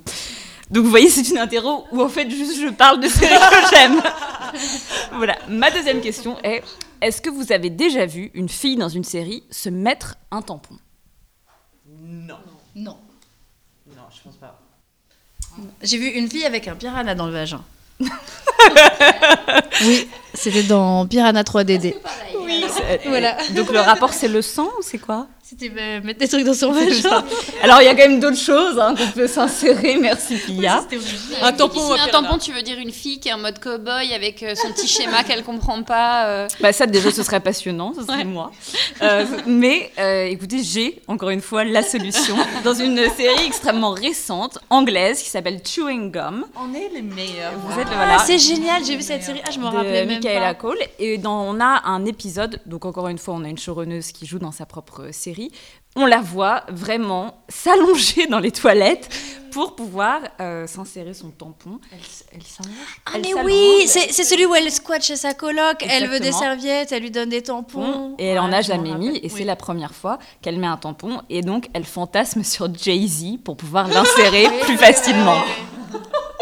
[0.70, 3.76] Donc vous voyez, c'est une interro où en fait juste je parle de séries que
[3.76, 4.00] j'aime.
[5.16, 5.36] voilà.
[5.48, 6.62] Ma deuxième question est
[7.00, 10.76] est-ce que vous avez déjà vu une fille dans une série se mettre un tampon?
[11.86, 12.38] Non.
[12.74, 12.96] Non.
[13.88, 14.60] Non, je pense pas.
[15.82, 17.64] J'ai vu une fille avec un piranha dans le vagin.
[19.82, 21.94] oui, c'était dans Piranha 3DD.
[22.40, 22.64] Oui.
[23.06, 23.36] Voilà.
[23.54, 25.26] Donc le rapport c'est le sang ou c'est quoi?
[25.50, 27.24] C'était euh, mettre des trucs dans son vagin.
[27.60, 29.96] Alors il y a quand même d'autres choses hein, qu'on peut s'insérer.
[30.00, 30.84] Merci Pia.
[31.42, 34.44] Un tampon, un tampon, tu veux dire une fille qui est en mode cow-boy avec
[34.44, 36.26] euh, son petit schéma qu'elle comprend pas.
[36.26, 36.48] euh.
[36.60, 38.52] Bah ça déjà ce serait passionnant, ce serait moi.
[39.02, 44.58] Euh, mais euh, écoutez, j'ai encore une fois la solution dans une série extrêmement récente
[44.70, 46.46] anglaise qui s'appelle Chewing Gum.
[46.56, 47.54] On est les meilleurs.
[47.66, 48.18] Vous êtes le Ah, voilà.
[48.20, 49.40] c'est génial, j'ai vu cette série.
[49.44, 50.60] Ah, je me de rappelais même Michaela pas.
[50.60, 50.78] Cole.
[51.00, 54.26] Et dans, on a un épisode, donc encore une fois, on a une showrunneuse qui
[54.26, 55.39] joue dans sa propre série.
[55.96, 59.08] On la voit vraiment s'allonger dans les toilettes
[59.50, 61.80] pour pouvoir euh, s'insérer son tampon.
[61.92, 61.98] Elle,
[62.32, 62.76] elle s'allonge?
[63.06, 66.32] Ah, Elle mais oui, c'est celui où elle squatte chez sa coloc, elle veut des
[66.32, 68.14] serviettes, elle lui donne des tampons.
[68.18, 71.22] Et elle en a jamais mis, et c'est la première fois qu'elle met un tampon,
[71.28, 75.42] et donc elle fantasme sur Jay-Z pour pouvoir l'insérer plus facilement.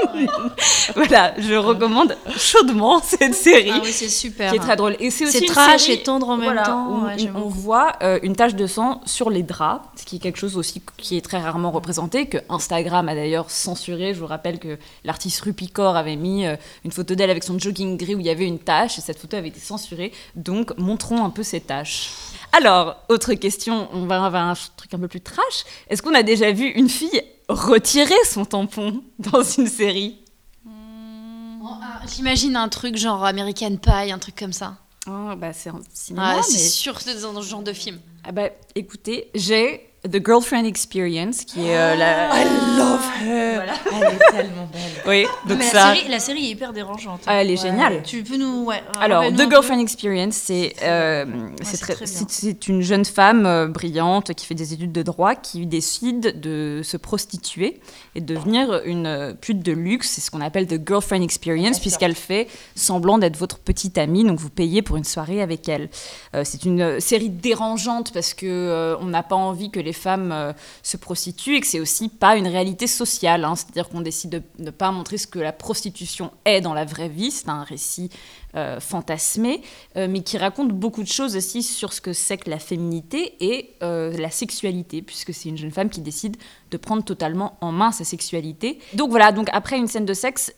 [0.95, 3.71] voilà, je recommande chaudement cette série.
[3.73, 4.51] Ah oui, c'est super.
[4.51, 4.97] Qui est très drôle.
[5.01, 6.89] Et c'est aussi C'est une trash série, et tendre en même voilà, temps.
[6.89, 10.19] où ouais, on- voit euh, une tache de sang sur les draps, ce qui est
[10.19, 14.15] quelque chose aussi qui est très rarement représenté, que Instagram a d'ailleurs censuré.
[14.15, 17.97] Je vous rappelle que l'artiste Rupicor avait mis euh, une photo d'elle avec son jogging
[17.97, 20.13] gris où il y avait une tache, et cette photo avait été censurée.
[20.37, 22.11] Donc montrons un peu ces taches.
[22.53, 25.65] Alors, autre question, on va avoir un truc un peu plus trash.
[25.89, 30.19] Est-ce qu'on a déjà vu une fille retirer son tampon dans une série?
[30.67, 34.77] Oh, ah, J'imagine un truc genre American Pie, un truc comme ça.
[35.07, 37.99] Ah, bah, c'est cinéma, Ah, c'est sûr c'est dans ce genre de film.
[38.25, 42.29] Ah bah, écoutez, j'ai The Girlfriend Experience, qui est euh, la...
[42.41, 42.45] I
[42.79, 43.63] love her.
[43.93, 44.83] Elle est tellement belle.
[45.07, 45.95] Oui, donc Mais la, ça...
[45.95, 47.21] série, la série est hyper dérangeante.
[47.27, 47.71] Ah, elle est Ouais.
[47.71, 48.03] géniale.
[48.05, 48.65] Tu peux nous.
[48.65, 49.51] Ouais, Alors, The peu.
[49.51, 51.25] Girlfriend Experience, c'est euh,
[51.63, 56.81] c'est une jeune femme euh, brillante qui fait des études de droit qui décide de
[56.85, 57.81] se prostituer
[58.15, 60.11] et de devenir une euh, pute de luxe.
[60.11, 64.39] C'est ce qu'on appelle The Girlfriend Experience, puisqu'elle fait semblant d'être votre petite amie, donc
[64.39, 65.89] vous payez pour une soirée avec elle.
[66.35, 69.93] Euh, c'est une euh, série dérangeante parce que euh, on n'a pas envie que les
[69.93, 70.53] femmes euh,
[70.83, 73.45] se prostituent et que c'est aussi pas une réalité sociale.
[73.45, 73.55] hein.
[73.57, 77.09] C'est-à-dire qu'on décide de ne pas montrer ce que la prostitution est dans la vraie
[77.09, 77.31] vie.
[77.31, 78.11] C'est un récit
[78.57, 79.63] euh, fantasmé,
[79.97, 83.35] euh, mais qui raconte beaucoup de choses aussi sur ce que c'est que la féminité
[83.41, 86.37] et euh, la sexualité, puisque c'est une jeune femme qui décide
[86.71, 88.79] de prendre totalement en main sa sexualité.
[88.95, 90.53] Donc voilà, donc après une scène de sexe,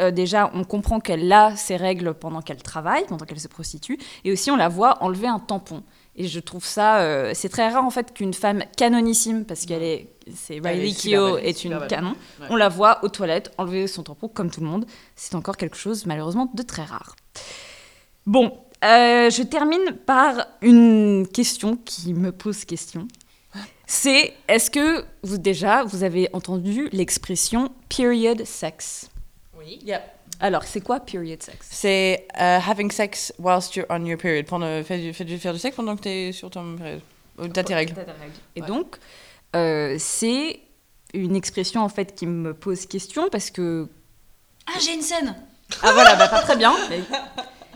[0.00, 3.98] euh, déjà, on comprend qu'elle a ses règles pendant qu'elle travaille, pendant qu'elle se prostitue,
[4.24, 5.82] et aussi on la voit enlever un tampon.
[6.16, 9.82] Et je trouve ça, euh, c'est très rare en fait qu'une femme canonissime, parce qu'elle
[9.82, 12.14] est, c'est Riley est Keough une canon.
[12.40, 12.46] Ouais.
[12.50, 14.86] On la voit aux toilettes enlever son tampon comme tout le monde.
[15.16, 17.16] C'est encore quelque chose malheureusement de très rare.
[18.26, 23.08] Bon, euh, je termine par une question qui me pose question.
[23.86, 29.10] C'est est-ce que vous déjà vous avez entendu l'expression period sex?
[29.56, 29.78] Oui.
[30.40, 31.58] Alors, c'est quoi period sex?
[31.70, 34.46] C'est euh, having sex whilst you're on your period.
[34.46, 37.02] Pendant, faire, du, faire, du, faire du sexe pendant que t'es sur ton période.
[37.38, 37.94] Ou t'as tes règles.
[38.56, 38.96] Et donc,
[39.54, 40.60] euh, c'est
[41.12, 43.88] une expression en fait qui me pose question parce que
[44.66, 45.34] Ah, j'ai une scène
[45.82, 46.72] ah voilà, bah, pas très bien.
[46.90, 47.00] Mais,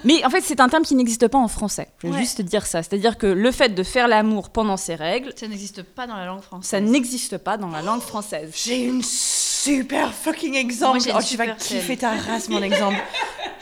[0.04, 1.88] mais en fait, c'est un terme qui n'existe pas en français.
[2.02, 2.20] Je vais Ouais.
[2.20, 2.82] juste dire ça.
[2.82, 6.26] C'est-à-dire que le fait de faire l'amour pendant ses règles, Ça n'existe pas dans la
[6.26, 6.70] langue française.
[6.70, 8.52] ça n'existe pas dans la langue française.
[8.54, 11.00] J'ai une super fucking exemple.
[11.04, 12.96] Moi, oh, tu vas kiffer ta race, mon exemple.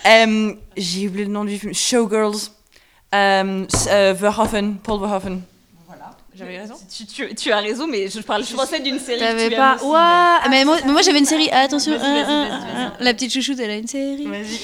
[0.07, 1.75] Euh, J'ai oublié le nom du film.
[1.75, 2.51] Showgirls.
[3.13, 5.41] Euh, euh, Verhoeven, Paul Verhoeven.
[6.37, 6.75] J'avais raison.
[6.95, 9.19] Tu, tu- tu as raison, mais je parle, je pensais d'une série.
[9.21, 9.77] T'avais pas.
[9.77, 11.49] aussi, Ouah mais- mais moi, mais moi, j'avais une série.
[11.53, 11.93] Ah, attention,
[13.01, 14.27] la petite chouchoute, elle a une série.
[14.27, 14.61] Vas-y.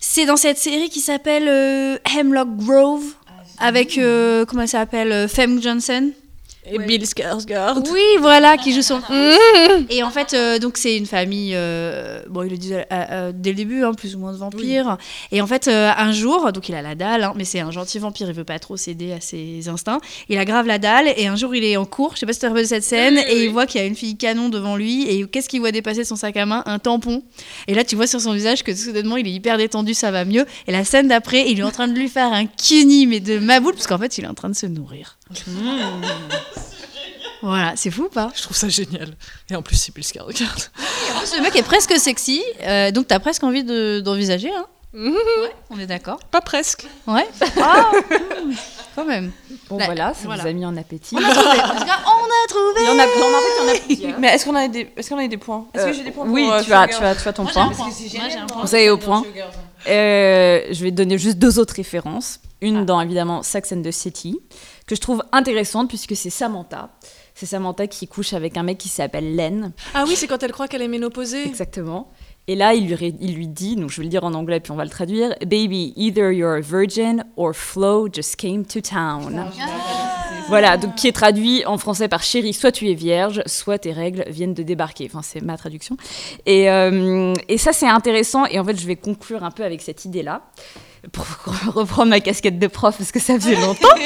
[0.00, 3.04] C'est dans cette série qui s'appelle euh, Hemlock Grove
[3.58, 6.10] avec euh, comment elle s'appelle euh, Femme Johnson.
[6.66, 7.86] Et Bill Skarsgård.
[7.92, 9.00] Oui, voilà, qui joue son.
[9.90, 11.52] Et en fait, euh, donc c'est une famille.
[11.54, 14.38] euh, bon, il le dit euh, euh, dès le début, hein, plus ou moins de
[14.38, 14.96] vampires.
[15.30, 17.98] Et en fait, un jour, donc il a la dalle, hein, mais c'est un gentil
[17.98, 20.00] vampire, il veut pas trop céder à ses instincts.
[20.28, 22.32] Il a grave la dalle, et un jour, il est en cours, je sais pas
[22.32, 24.16] si tu te rappelles de cette scène, et il voit qu'il y a une fille
[24.16, 26.62] canon devant lui, et qu'est-ce qu'il voit dépasser son sac à main?
[26.66, 27.22] Un tampon.
[27.68, 30.24] Et là, tu vois sur son visage que soudainement, il est hyper détendu, ça va
[30.24, 30.46] mieux.
[30.66, 33.38] Et la scène d'après, il est en train de lui faire un kini, mais de
[33.38, 35.18] maboule, parce qu'en fait, il est en train de se nourrir.
[37.42, 38.30] Voilà, c'est fou ou pas?
[38.34, 39.08] Je trouve ça génial.
[39.50, 40.30] Et en plus, c'est Bill Skarsgård.
[40.40, 44.50] Et en plus, le mec est presque sexy, euh, donc t'as presque envie de- d'envisager.
[44.50, 44.64] hein.
[44.94, 46.20] Ouais, on est d'accord.
[46.30, 46.86] Pas presque.
[47.06, 47.26] Ouais.
[47.60, 47.90] Ah,
[48.94, 49.32] quand même.
[49.68, 50.42] Bon, Bah, voilà, ça voilà.
[50.44, 51.16] vous a mis en appétit.
[51.16, 51.60] On a trouvé.
[51.60, 54.14] En tout cas, on a trouvé.
[54.20, 55.66] Mais est-ce qu'on a des, est-ce qu'on a des points?
[55.74, 57.28] Est-ce Euh, que j'ai des points oui, pour, euh, tu as- Showgirls tu as- tu
[57.28, 57.72] as ton Moi, point.
[57.76, 59.24] Parce que c'est génial, Vous allez au point.
[59.88, 62.38] Euh, je vais donner juste deux autres références.
[62.64, 64.40] Une dans évidemment Sex and the City,
[64.86, 66.90] que je trouve intéressante puisque c'est Samantha.
[67.34, 69.72] C'est Samantha qui couche avec un mec qui s'appelle Len.
[69.92, 71.44] Ah oui, c'est quand elle croit qu'elle est ménopausée.
[71.44, 72.10] Exactement.
[72.46, 74.72] Et là, il lui, il lui dit, donc je vais le dire en anglais puis
[74.72, 79.44] on va le traduire Baby, either you're a virgin or Flo just came to town.
[80.48, 83.92] Voilà, donc qui est traduit en français par chérie, soit tu es vierge, soit tes
[83.92, 85.06] règles viennent de débarquer.
[85.10, 85.96] Enfin, c'est ma traduction.
[86.44, 88.44] Et, euh, et ça, c'est intéressant.
[88.46, 90.42] Et en fait, je vais conclure un peu avec cette idée-là,
[91.12, 91.26] pour
[91.74, 93.88] reprendre ma casquette de prof, parce que ça faisait longtemps.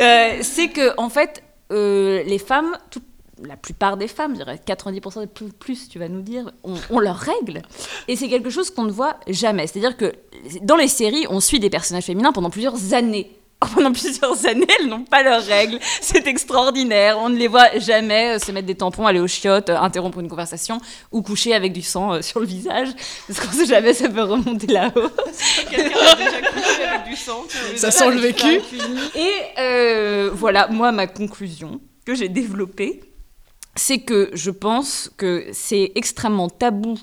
[0.00, 3.00] Euh, c'est que, en fait, euh, les femmes, tout-
[3.46, 6.74] la plupart des femmes, je dirais 90% de plus, plus, tu vas nous dire, ont,
[6.90, 7.62] ont leurs règles.
[8.08, 9.68] Et c'est quelque chose qu'on ne voit jamais.
[9.68, 10.12] C'est-à-dire que
[10.62, 13.30] dans les séries, on suit des personnages féminins pendant plusieurs années.
[13.74, 15.78] Pendant plusieurs années, elles n'ont pas leurs règles.
[16.02, 17.16] C'est extraordinaire.
[17.18, 20.28] On ne les voit jamais euh, se mettre des tampons, aller aux chiottes, interrompre une
[20.28, 20.80] conversation
[21.12, 22.88] ou coucher avec du sang sur le visage.
[23.26, 25.08] Parce qu'on sait jamais, ça peut remonter là-haut.
[25.70, 27.44] Quelqu'un a déjà couché avec du sang.
[27.76, 28.60] Ça sent le vécu.
[29.14, 33.00] Et euh, voilà, moi, ma conclusion que j'ai développée,
[33.76, 36.96] c'est que je pense que c'est extrêmement tabou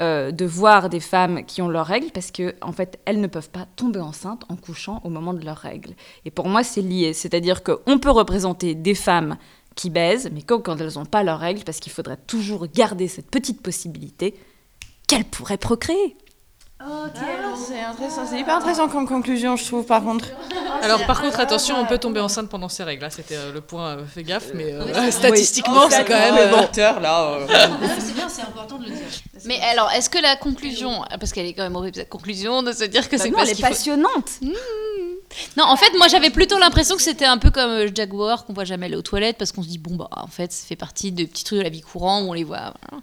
[0.00, 3.26] euh, de voir des femmes qui ont leurs règles parce que en fait elles ne
[3.26, 5.94] peuvent pas tomber enceintes en couchant au moment de leurs règles.
[6.24, 9.38] Et pour moi c'est lié, c'est-à-dire qu'on peut représenter des femmes
[9.74, 13.08] qui baisent, mais quand, quand elles n'ont pas leurs règles, parce qu'il faudrait toujours garder
[13.08, 14.34] cette petite possibilité
[15.08, 16.16] qu'elles pourraient procréer.
[16.80, 20.26] C'est intéressant, c'est hyper intéressant comme conclusion, je trouve, par contre.
[20.82, 23.02] Alors par contre, attention, on peut tomber enceinte pendant ses règles.
[23.02, 25.10] Là, c'était euh, le point, euh, fais gaffe, mais euh, Oui.
[25.12, 25.90] statistiquement, Oui.
[25.90, 26.36] c'est quand même...
[26.38, 27.46] Euh, docteur, là, euh,
[27.98, 28.96] C'est bien, c'est important de le dire.
[29.44, 32.70] Mais alors, est-ce que la conclusion, parce qu'elle est quand même horrible cette conclusion de
[32.72, 34.30] se dire que Bah c'est non, parce elle est faut- passionnante.
[34.40, 34.52] Mmh.
[35.58, 38.54] Non, en fait, moi j'avais plutôt l'impression que c'était un peu comme euh, Jaguar qu'on
[38.54, 40.74] voit jamais aller aux toilettes parce qu'on se dit bon bah en fait ça fait
[40.74, 42.72] partie de petits trucs de la vie courante où on les voit.
[42.90, 43.02] voilà.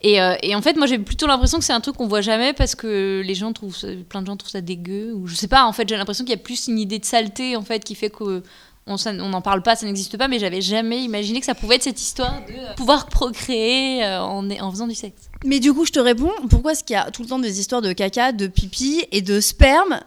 [0.00, 2.22] Et, euh, et en fait, moi j'ai plutôt l'impression que c'est un truc qu'on voit
[2.22, 2.86] jamais parce que
[3.24, 5.64] les gens trouvent ça- plein de gens trouvent ça dégueu ou je sais pas.
[5.64, 7.94] En fait, j'ai l'impression qu'il y a plus une idée de saleté en fait qui
[7.94, 8.42] fait que
[8.90, 8.96] on
[9.28, 12.00] n'en parle pas, ça n'existe pas, mais j'avais jamais imaginé que ça pouvait être cette
[12.00, 15.28] histoire de euh, pouvoir procréer euh, en, en faisant du sexe.
[15.44, 17.60] Mais du coup, je te réponds, pourquoi est-ce qu'il y a tout le temps des
[17.60, 20.00] histoires de caca, de pipi et de sperme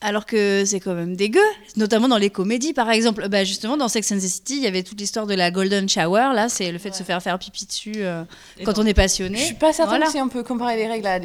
[0.00, 1.42] Alors que c'est quand même dégueu,
[1.76, 3.28] notamment dans les comédies par exemple?
[3.28, 5.86] Bah justement dans Sex and the City, il y avait toute l'histoire de la golden
[5.86, 6.30] shower.
[6.34, 8.24] Là, c'est le fait de se faire faire pipi dessus euh,
[8.64, 8.84] quand non.
[8.84, 9.36] on est passionné.
[9.36, 10.10] Je suis pas certaine Voilà.
[10.10, 11.18] si on peut comparer les règles à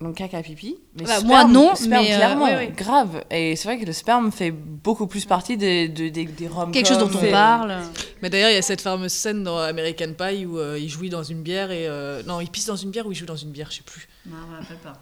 [0.00, 0.76] donc caca pipi.
[0.94, 2.68] Mais Bah, sperme- moi, non, sperme, mais, euh, clairement, oui, oui.
[2.76, 3.24] grave.
[3.30, 6.70] Et c'est vrai que le sperme fait beaucoup plus partie des, des, des, des rom
[6.70, 7.76] Quelque chose dont on parle.
[8.22, 11.10] Mais d'ailleurs, il y a cette fameuse scène dans American Pie où euh, il jouit
[11.10, 11.86] dans une bière et.
[11.88, 13.82] euh, Non, il pisse dans une bière ou il joue dans une bière, je sais
[13.82, 14.08] plus.
[14.26, 14.92] Non, je me rappelle pas.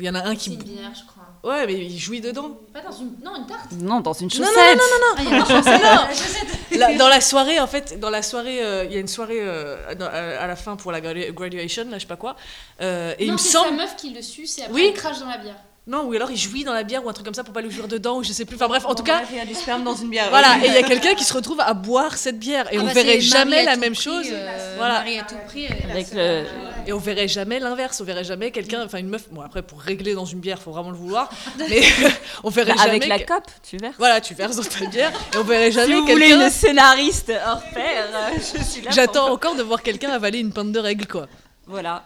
[0.00, 0.50] Il y en a un qui.
[0.50, 1.22] C'est une bière, je crois.
[1.44, 2.58] Ouais, mais il jouit dedans.
[2.72, 3.12] Pas dans une.
[3.22, 3.70] Non, une tarte.
[3.72, 4.46] Non, dans une Non, chaussette.
[4.56, 6.70] non, non, non, non, Ah, il y a une chaussette.
[6.72, 6.78] Non.
[6.78, 9.38] La dans la soirée, en fait, dans la soirée, euh, il y a une soirée
[9.40, 10.10] euh, dans- à
[10.42, 12.34] à la fin pour la gradu- graduation, là, je sais pas quoi.
[12.80, 13.68] Euh, et il non, me c'est semble.
[13.68, 14.86] sa meuf qui le suce et après Oui.
[14.92, 15.56] il crache dans la bière.
[15.86, 17.60] Non, ou alors il jouit dans la bière ou un truc comme ça pour pas
[17.60, 18.56] le jouir dedans, ou je sais plus.
[18.56, 19.16] Enfin bref, en Bon, tout cas.
[19.18, 20.30] bref, il y a du sperme dans une bière.
[20.30, 22.80] Voilà, et il y a quelqu'un qui se retrouve à boire cette bière et Ah
[22.80, 24.26] on bah, verrait jamais la même prix, chose.
[24.32, 24.94] euh, voilà.
[24.94, 25.66] Marie à tout prix.
[25.66, 26.44] elle est Avec la seule.
[26.44, 29.60] le- Et on verrait jamais l'inverse, on verrait jamais quelqu'un, enfin une meuf, bon après
[29.60, 31.28] pour régler dans une bière, faut vraiment le vouloir,
[31.58, 31.82] mais
[32.44, 32.90] on verrait Bah, jamais.
[33.04, 33.96] avec la cope, tu verses.
[33.98, 36.44] Voilà, tu verses dans ta bière et on verrait jamais Si vous voulez quelqu'un.
[36.46, 38.90] une scénariste hors pair, euh, je suis là.
[38.90, 41.26] J'attends pour- encore de voir quelqu'un avaler une pinte de règles, quoi.
[41.66, 42.04] Voilà.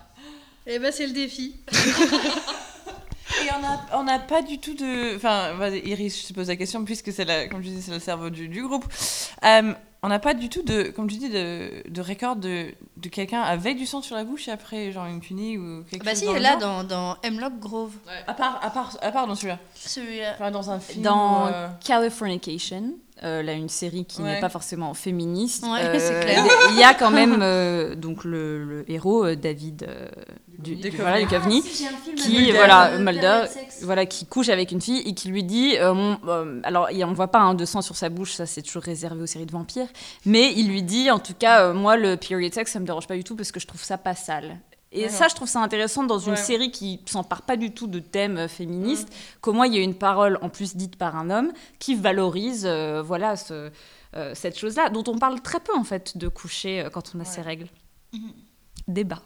[0.66, 1.55] Et bah c'est le défi.
[3.44, 3.48] Et
[3.94, 5.16] on n'a pas du tout de.
[5.16, 7.90] Enfin, vas-y, Iris, je te pose la question, puisque c'est la, comme je dis, c'est
[7.92, 8.84] le cerveau du, du groupe.
[9.44, 9.72] Euh,
[10.02, 12.66] on n'a pas du tout de, comme tu dis, de, de record de,
[12.98, 16.05] de quelqu'un avec du sang sur la bouche et après, genre une punie ou quelque
[16.05, 16.20] Bah chose.
[16.20, 17.92] si, dans le là dans, dans Hemlock Grove.
[18.28, 19.59] À part, à part, à part dans celui-là.
[19.74, 20.34] Celui-là.
[20.34, 21.02] Enfin, dans un film.
[21.02, 22.94] Dans euh, Californication,
[23.24, 24.34] euh, là une série qui Ouais.
[24.34, 26.44] n'est pas forcément féministe, Ouais, euh, c'est clair.
[26.70, 30.09] il y a quand même euh, donc le, le héros euh, David euh,
[30.59, 31.62] du, Du du- voilà, Duchovny.
[31.62, 32.52] Duchovny, Ah, si, j'ai un film qui Mulder.
[32.52, 33.43] voilà Mulder,
[33.82, 37.12] voilà qui couche avec une fille et qui lui dit euh, mon- euh, alors on
[37.12, 39.52] voit pas hein, de sang sur sa bouche, ça c'est toujours réservé aux séries de
[39.52, 39.86] vampires,
[40.26, 43.06] mais il lui dit en tout cas euh, moi le period sex ça me dérange
[43.06, 44.59] pas du tout parce que je trouve ça pas sale.
[44.90, 46.36] Et ça, je trouve ça intéressant dans une Ouais.
[46.39, 49.10] série qui s'empare pas du tout de thèmes féministes.
[49.43, 53.02] Comment il y a une parole en plus dite par un homme qui valorise, euh,
[53.02, 53.70] voilà, ce,
[54.16, 57.20] euh, cette chose-là, dont on parle très peu en fait de coucher euh, quand on
[57.20, 57.66] a ses règles.
[58.86, 59.20] Débat.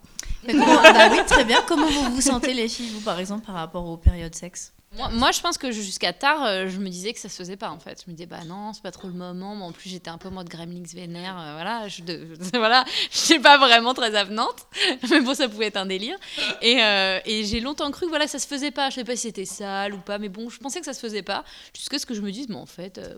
[0.45, 1.63] Mais comment- bah oui, très bien.
[1.67, 4.73] Comment vous vous sentez les filles, vous par exemple, par rapport aux périodes sexe
[5.13, 7.71] Moi, je pense que jusqu'à tard, euh, je me disais que ça se faisait pas
[7.71, 8.03] en fait.
[8.05, 9.55] Je me disais, bah non, c'est pas trop le moment.
[9.57, 11.39] Mais en plus, j'étais un peu mode Gremlins vénère.
[11.41, 12.29] euh, voilà, je de-
[12.59, 12.85] voilà,
[13.43, 14.67] pas vraiment très avenante.
[15.11, 16.17] Mais bon, ça pouvait être un délire.
[16.61, 18.91] Et, euh, et j'ai longtemps cru que voilà, ça se faisait pas.
[18.91, 20.19] Je sais pas si c'était sale ou pas.
[20.19, 21.45] Mais bon, je pensais que ça se faisait pas.
[21.75, 22.99] Jusqu'à ce que je me dise, mais en fait.
[22.99, 23.17] euh,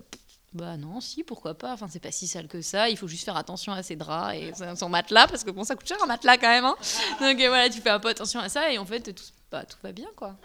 [0.55, 1.73] bah non, si, pourquoi pas.
[1.73, 2.89] Enfin, c'est pas si sale que ça.
[2.89, 5.63] Il faut juste faire attention à ses draps et son- son matelas parce que bon,
[5.63, 6.65] ça coûte cher un matelas quand même.
[6.65, 6.75] hein.
[7.21, 9.63] Donc euh, voilà, tu fais un peu attention à ça et en fait, tout, bah,
[9.65, 10.35] tout va bien quoi.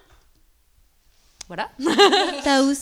[1.48, 1.68] Voilà.
[2.44, 2.74] Taous.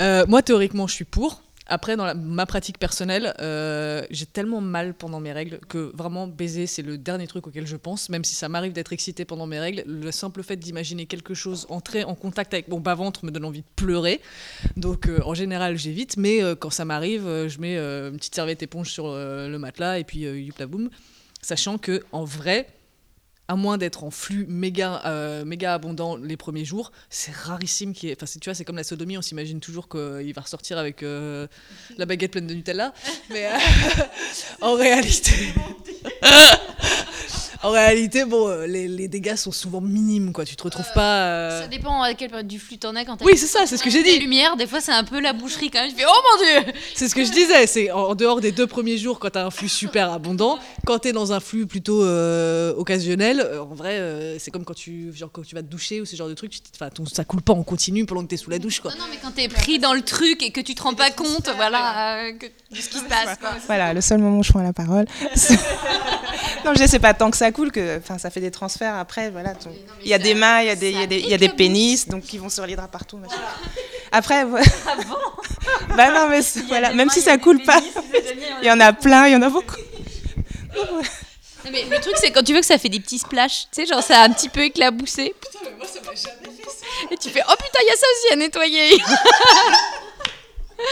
[0.00, 1.42] Euh, moi, théoriquement, je suis pour.
[1.66, 6.26] Après, dans la- ma pratique personnelle, euh, j'ai tellement mal pendant mes règles que vraiment
[6.26, 8.10] baiser, c'est le dernier truc auquel je pense.
[8.10, 11.66] Même si ça m'arrive d'être excitée pendant mes règles, le simple fait d'imaginer quelque chose
[11.70, 14.20] entrer en contact avec mon bas-ventre me donne envie de pleurer.
[14.76, 16.18] Donc, euh, en général, j'évite.
[16.18, 20.04] Mais euh, quand ça m'arrive, je mets une petite serviette éponge sur le matelas et
[20.04, 20.90] puis euh, youpla boum.
[21.40, 22.66] Sachant que en vrai,
[23.48, 28.08] à moins d'être en flux méga, euh, méga abondant les premiers jours, c'est rarissime qu'il
[28.08, 28.16] y ait...
[28.20, 31.46] Enfin, tu vois, c'est comme la sodomie, on s'imagine toujours qu'il va ressortir avec euh,
[31.98, 32.94] la baguette pleine de Nutella.
[33.30, 33.58] Mais euh,
[34.62, 35.32] en réalité...
[37.64, 40.44] en réalité, bon, euh, les, les dégâts sont souvent minimes, quoi.
[40.44, 41.24] Tu te retrouves pas...
[41.26, 43.60] euh, Ça dépend à quelle période du flux t'en as quand t'as Oui, c'est ça,
[43.66, 44.12] c'est ce que j'ai dit.
[44.12, 45.90] Les lumières, des fois c'est un peu la boucherie quand même.
[45.90, 48.66] Tu fais oh mon dieu C'est ce que je disais, c'est en dehors des deux
[48.66, 52.74] premiers jours quand t'as un flux super abondant, quand t'es dans un flux plutôt euh,
[52.76, 56.00] occasionnel, euh, en vrai, euh, c'est comme quand tu, genre, quand tu vas te doucher
[56.00, 58.36] ou ce genre de truc, enfin, ton- ça coule pas en continu pendant que t'es
[58.36, 58.90] sous la douche, quoi.
[58.92, 61.48] Non, mais quand t'es pris dans le truc et que tu te rends pas compte,
[61.56, 63.38] voilà, euh, que- de ce qui se passe.
[63.40, 63.50] quoi.
[63.66, 65.06] Voilà, le seul moment où je prends la parole.
[66.64, 69.30] non, je sais, pas tant que ça coule que, enfin, ça fait des transferts après,
[69.30, 69.54] voilà.
[69.54, 71.28] ton- Il y a des mains, il y a des, il y a des, il
[71.28, 73.16] y a des pénis, donc qui vont sur les draps partout.
[73.16, 73.34] machin.
[74.12, 74.66] Après, voilà.
[75.96, 77.80] bah non, mais voilà, même si ça coule pas,
[78.62, 79.76] il y en a plein, il y en a beaucoup.
[81.64, 83.80] Non, mais le truc c'est quand tu veux que ça fait des petits splashs, tu
[83.80, 85.34] sais, genre ça a un petit peu éclaboussé.
[87.10, 89.02] Et tu fais oh putain, il y a ça aussi à nettoyer.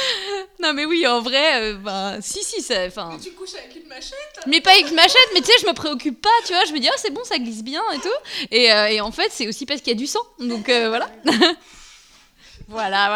[0.62, 3.18] non mais oui, en vrai, euh, ben si si, ça, enfin.
[3.22, 4.16] Tu couches avec une machette
[4.46, 6.64] Mais pas avec une machette, mais tu sais, je me préoccupe pas, tu vois.
[6.66, 8.46] Je me dis, ah, c'est bon, ça glisse bien et tout.
[8.50, 10.20] Et, euh, et en fait, c'est aussi parce qu'il y a du sang.
[10.38, 11.10] Donc euh, voilà.
[12.68, 13.08] voilà,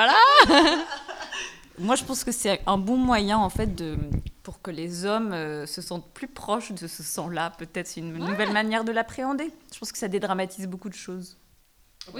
[0.48, 0.76] voilà.
[1.78, 3.98] Moi, je pense que c'est un bon moyen, en fait, de,
[4.42, 7.52] pour que les hommes euh, se sentent plus proches de ce sang-là.
[7.58, 9.50] Peut-être c'est une nouvelle manière de l'appréhender.
[9.74, 11.36] Je pense que ça dédramatise beaucoup de choses.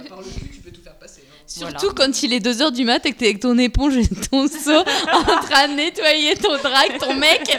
[0.09, 1.23] Par le cul, tu peux tout faire passer.
[1.31, 1.36] hein.
[1.47, 4.47] Surtout quand il est 2h du mat et que t'es avec ton éponge et ton
[4.49, 4.79] seau
[5.11, 7.49] en train de nettoyer ton drap avec ton mec.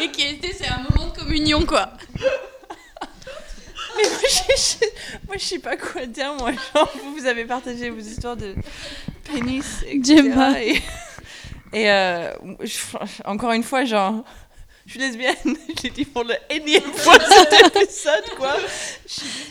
[0.00, 1.90] Et était, c'est un moment de communion, quoi.
[3.96, 4.86] Mais moi, je,
[5.28, 6.34] moi, je sais pas quoi dire.
[6.34, 8.54] Moi, genre, vous, vous avez partagé vos histoires de,
[9.24, 10.22] pénis, etc.
[10.22, 10.60] Gemma.
[10.62, 10.82] Et,
[11.72, 14.24] et, euh, je- encore une fois, genre,
[14.86, 15.34] je suis lesbienne.
[15.44, 18.54] je l'ai dit pour le énième fois cet épisode, quoi.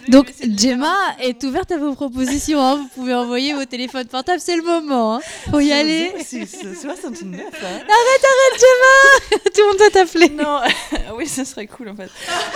[0.10, 2.61] Donc, Gemma est ouverte à vos propositions.
[2.61, 2.76] hein.
[2.77, 5.15] Vous pouvez envoyer vos téléphones portables, c'est le moment.
[5.15, 5.22] Hein.
[5.49, 6.14] Faut y aller.
[6.23, 7.49] C'est c'est 69, hein.
[7.61, 10.30] Arrête, arrête, Gemma Tout le monde doit t'appeler.
[10.30, 10.60] Non,
[11.18, 12.10] oui, ça serait cool en fait.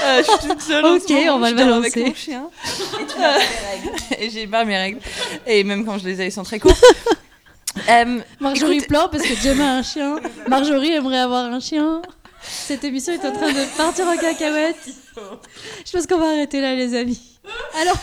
[0.04, 0.86] Euh, je suis toute seule.
[0.86, 2.06] Ok, moment, on va le dors avec balancer.
[2.10, 2.50] mon chien.
[4.20, 5.00] Et Et j'ai pas mes règles.
[5.46, 6.78] Et même quand je les ai, ils sont très courts.
[7.90, 10.20] Euh, Marjorie écoute- pleure parce que Gemma a un chien.
[10.48, 12.02] Marjorie aimerait avoir un chien.
[12.50, 14.78] Cette émission est en train de partir en cacahuète.
[15.86, 17.20] Je pense qu'on va arrêter là, les amis.
[17.80, 17.98] Alors,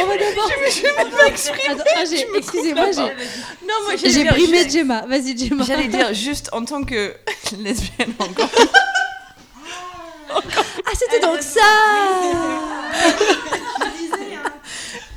[0.00, 0.50] on va d'abord.
[0.70, 1.76] Je vais même pas exprimer.
[1.96, 2.02] Ah,
[2.36, 3.00] Excusez-moi, j'ai.
[3.00, 5.06] Non, moi, J'ai brimé Gemma.
[5.06, 5.64] Vas-y, Gemma.
[5.64, 7.14] J'allais dire juste en tant que
[7.58, 8.50] lesbienne encore.
[10.34, 11.60] Ah, c'était donc ça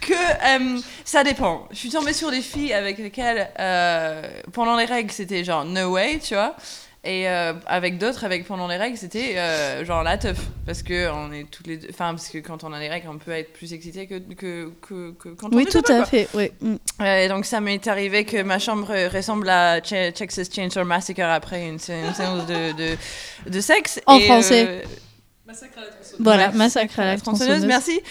[0.05, 1.67] que euh, ça dépend.
[1.71, 4.21] Je suis tombée sur des filles avec lesquelles, euh,
[4.53, 6.55] pendant les règles, c'était genre no way, tu vois.
[7.07, 10.39] Et euh, avec d'autres, avec pendant les règles, c'était euh, genre la teuf.
[10.65, 11.87] Parce que on est toutes les deux.
[11.91, 14.71] Enfin, parce que quand on a les règles, on peut être plus excité que, que,
[14.81, 16.05] que, que quand on Oui, tout à quoi.
[16.05, 16.27] fait.
[16.33, 16.51] Oui.
[16.61, 16.75] Mm.
[17.01, 21.21] Euh, et donc ça m'est arrivé que ma chambre ressemble à Ch- Texas Chainsaw Massacre
[21.21, 22.97] après une, sé- une séance de, de,
[23.51, 24.01] de sexe.
[24.07, 24.65] En Et, français.
[24.67, 24.81] euh,
[26.19, 27.65] Voilà, Bref, massacre à la tronçonneuse.
[27.65, 28.01] Merci.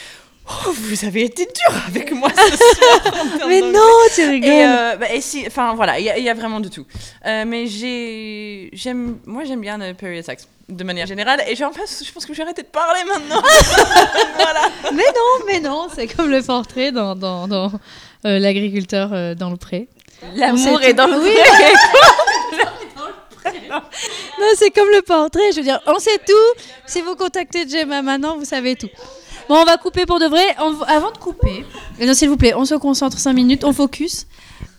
[0.46, 3.00] Oh, vous avez été dur avec moi ce soir.
[3.48, 3.80] Mais non,
[4.14, 4.50] tu rigoles.
[4.50, 6.68] Et, euh, bah, et si, enfin voilà, il y, a- il y a vraiment de
[6.68, 6.84] tout.
[7.24, 11.42] Euh, mais j'ai, j'aime, moi j'aime bien le period sex de manière générale.
[11.48, 13.42] Et genre, en fait, je pense que j'ai arrêté de parler maintenant.
[14.92, 17.72] Mais non, mais non, c'est comme le portrait dans, dans, dans
[18.26, 19.88] euh, l'agriculteur euh, dans le pré.
[20.34, 20.96] L'amour est tout.
[20.96, 21.32] dans le Oui.
[21.34, 21.72] pré.
[24.40, 25.52] Non, c'est comme le portrait.
[25.52, 26.60] Je veux dire, on sait tout.
[26.86, 28.88] Si vous contactez Gemma maintenant, vous savez tout.
[29.48, 30.44] Bon, on va couper pour de vrai.
[30.86, 31.64] Avant de couper,
[32.14, 34.26] s'il vous plaît, on se concentre 5 minutes, on focus.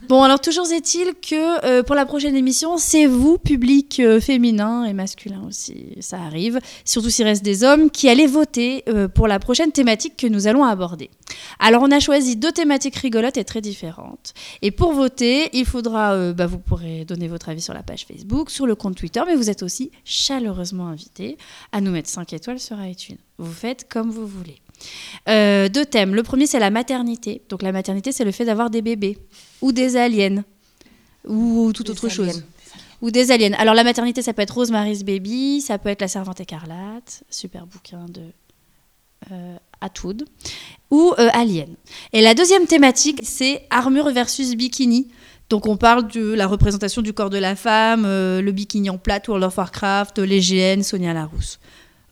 [0.07, 4.83] Bon, alors toujours est-il que euh, pour la prochaine émission, c'est vous, public euh, féminin
[4.85, 9.27] et masculin aussi, ça arrive, surtout s'il reste des hommes, qui allez voter euh, pour
[9.27, 11.09] la prochaine thématique que nous allons aborder.
[11.59, 14.35] Alors on a choisi deux thématiques rigolotes et très différentes.
[14.61, 18.51] Et pour voter, il faudra, bah, vous pourrez donner votre avis sur la page Facebook,
[18.51, 21.37] sur le compte Twitter, mais vous êtes aussi chaleureusement invités
[21.71, 23.17] à nous mettre 5 étoiles sur iTunes.
[23.39, 24.61] Vous faites comme vous voulez.
[25.27, 26.15] Euh, deux thèmes.
[26.15, 27.41] Le premier, c'est la maternité.
[27.49, 29.17] Donc la maternité, c'est le fait d'avoir des bébés
[29.61, 30.43] ou des aliens
[31.27, 32.43] ou toute autre chose.
[33.01, 33.53] Ou des aliens.
[33.57, 37.65] Alors la maternité, ça peut être Rosemary's Baby, ça peut être La Servante écarlate, super
[37.65, 38.21] bouquin de
[39.31, 40.25] euh, Atwood,
[40.91, 41.75] ou euh, Alien.
[42.13, 45.07] Et la deuxième thématique, c'est armure versus bikini.
[45.49, 48.97] Donc on parle de la représentation du corps de la femme, euh, le bikini en
[48.97, 51.59] plate, World of Warcraft, les GN, Sonia Larousse.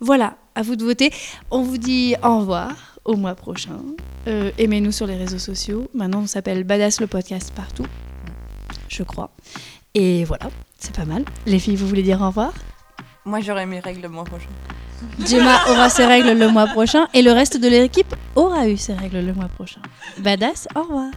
[0.03, 1.11] Voilà, à vous de voter.
[1.49, 2.71] On vous dit au revoir
[3.05, 3.79] au mois prochain.
[4.27, 5.89] Euh, Aimez-nous sur les réseaux sociaux.
[5.93, 7.85] Maintenant, on s'appelle Badass le podcast partout,
[8.89, 9.31] je crois.
[9.93, 11.23] Et voilà, c'est pas mal.
[11.45, 12.51] Les filles, vous voulez dire au revoir?
[13.23, 14.49] Moi j'aurai mes règles le mois prochain.
[15.25, 18.93] Gemma aura ses règles le mois prochain et le reste de l'équipe aura eu ses
[18.93, 19.81] règles le mois prochain.
[20.17, 21.11] Badass, au revoir.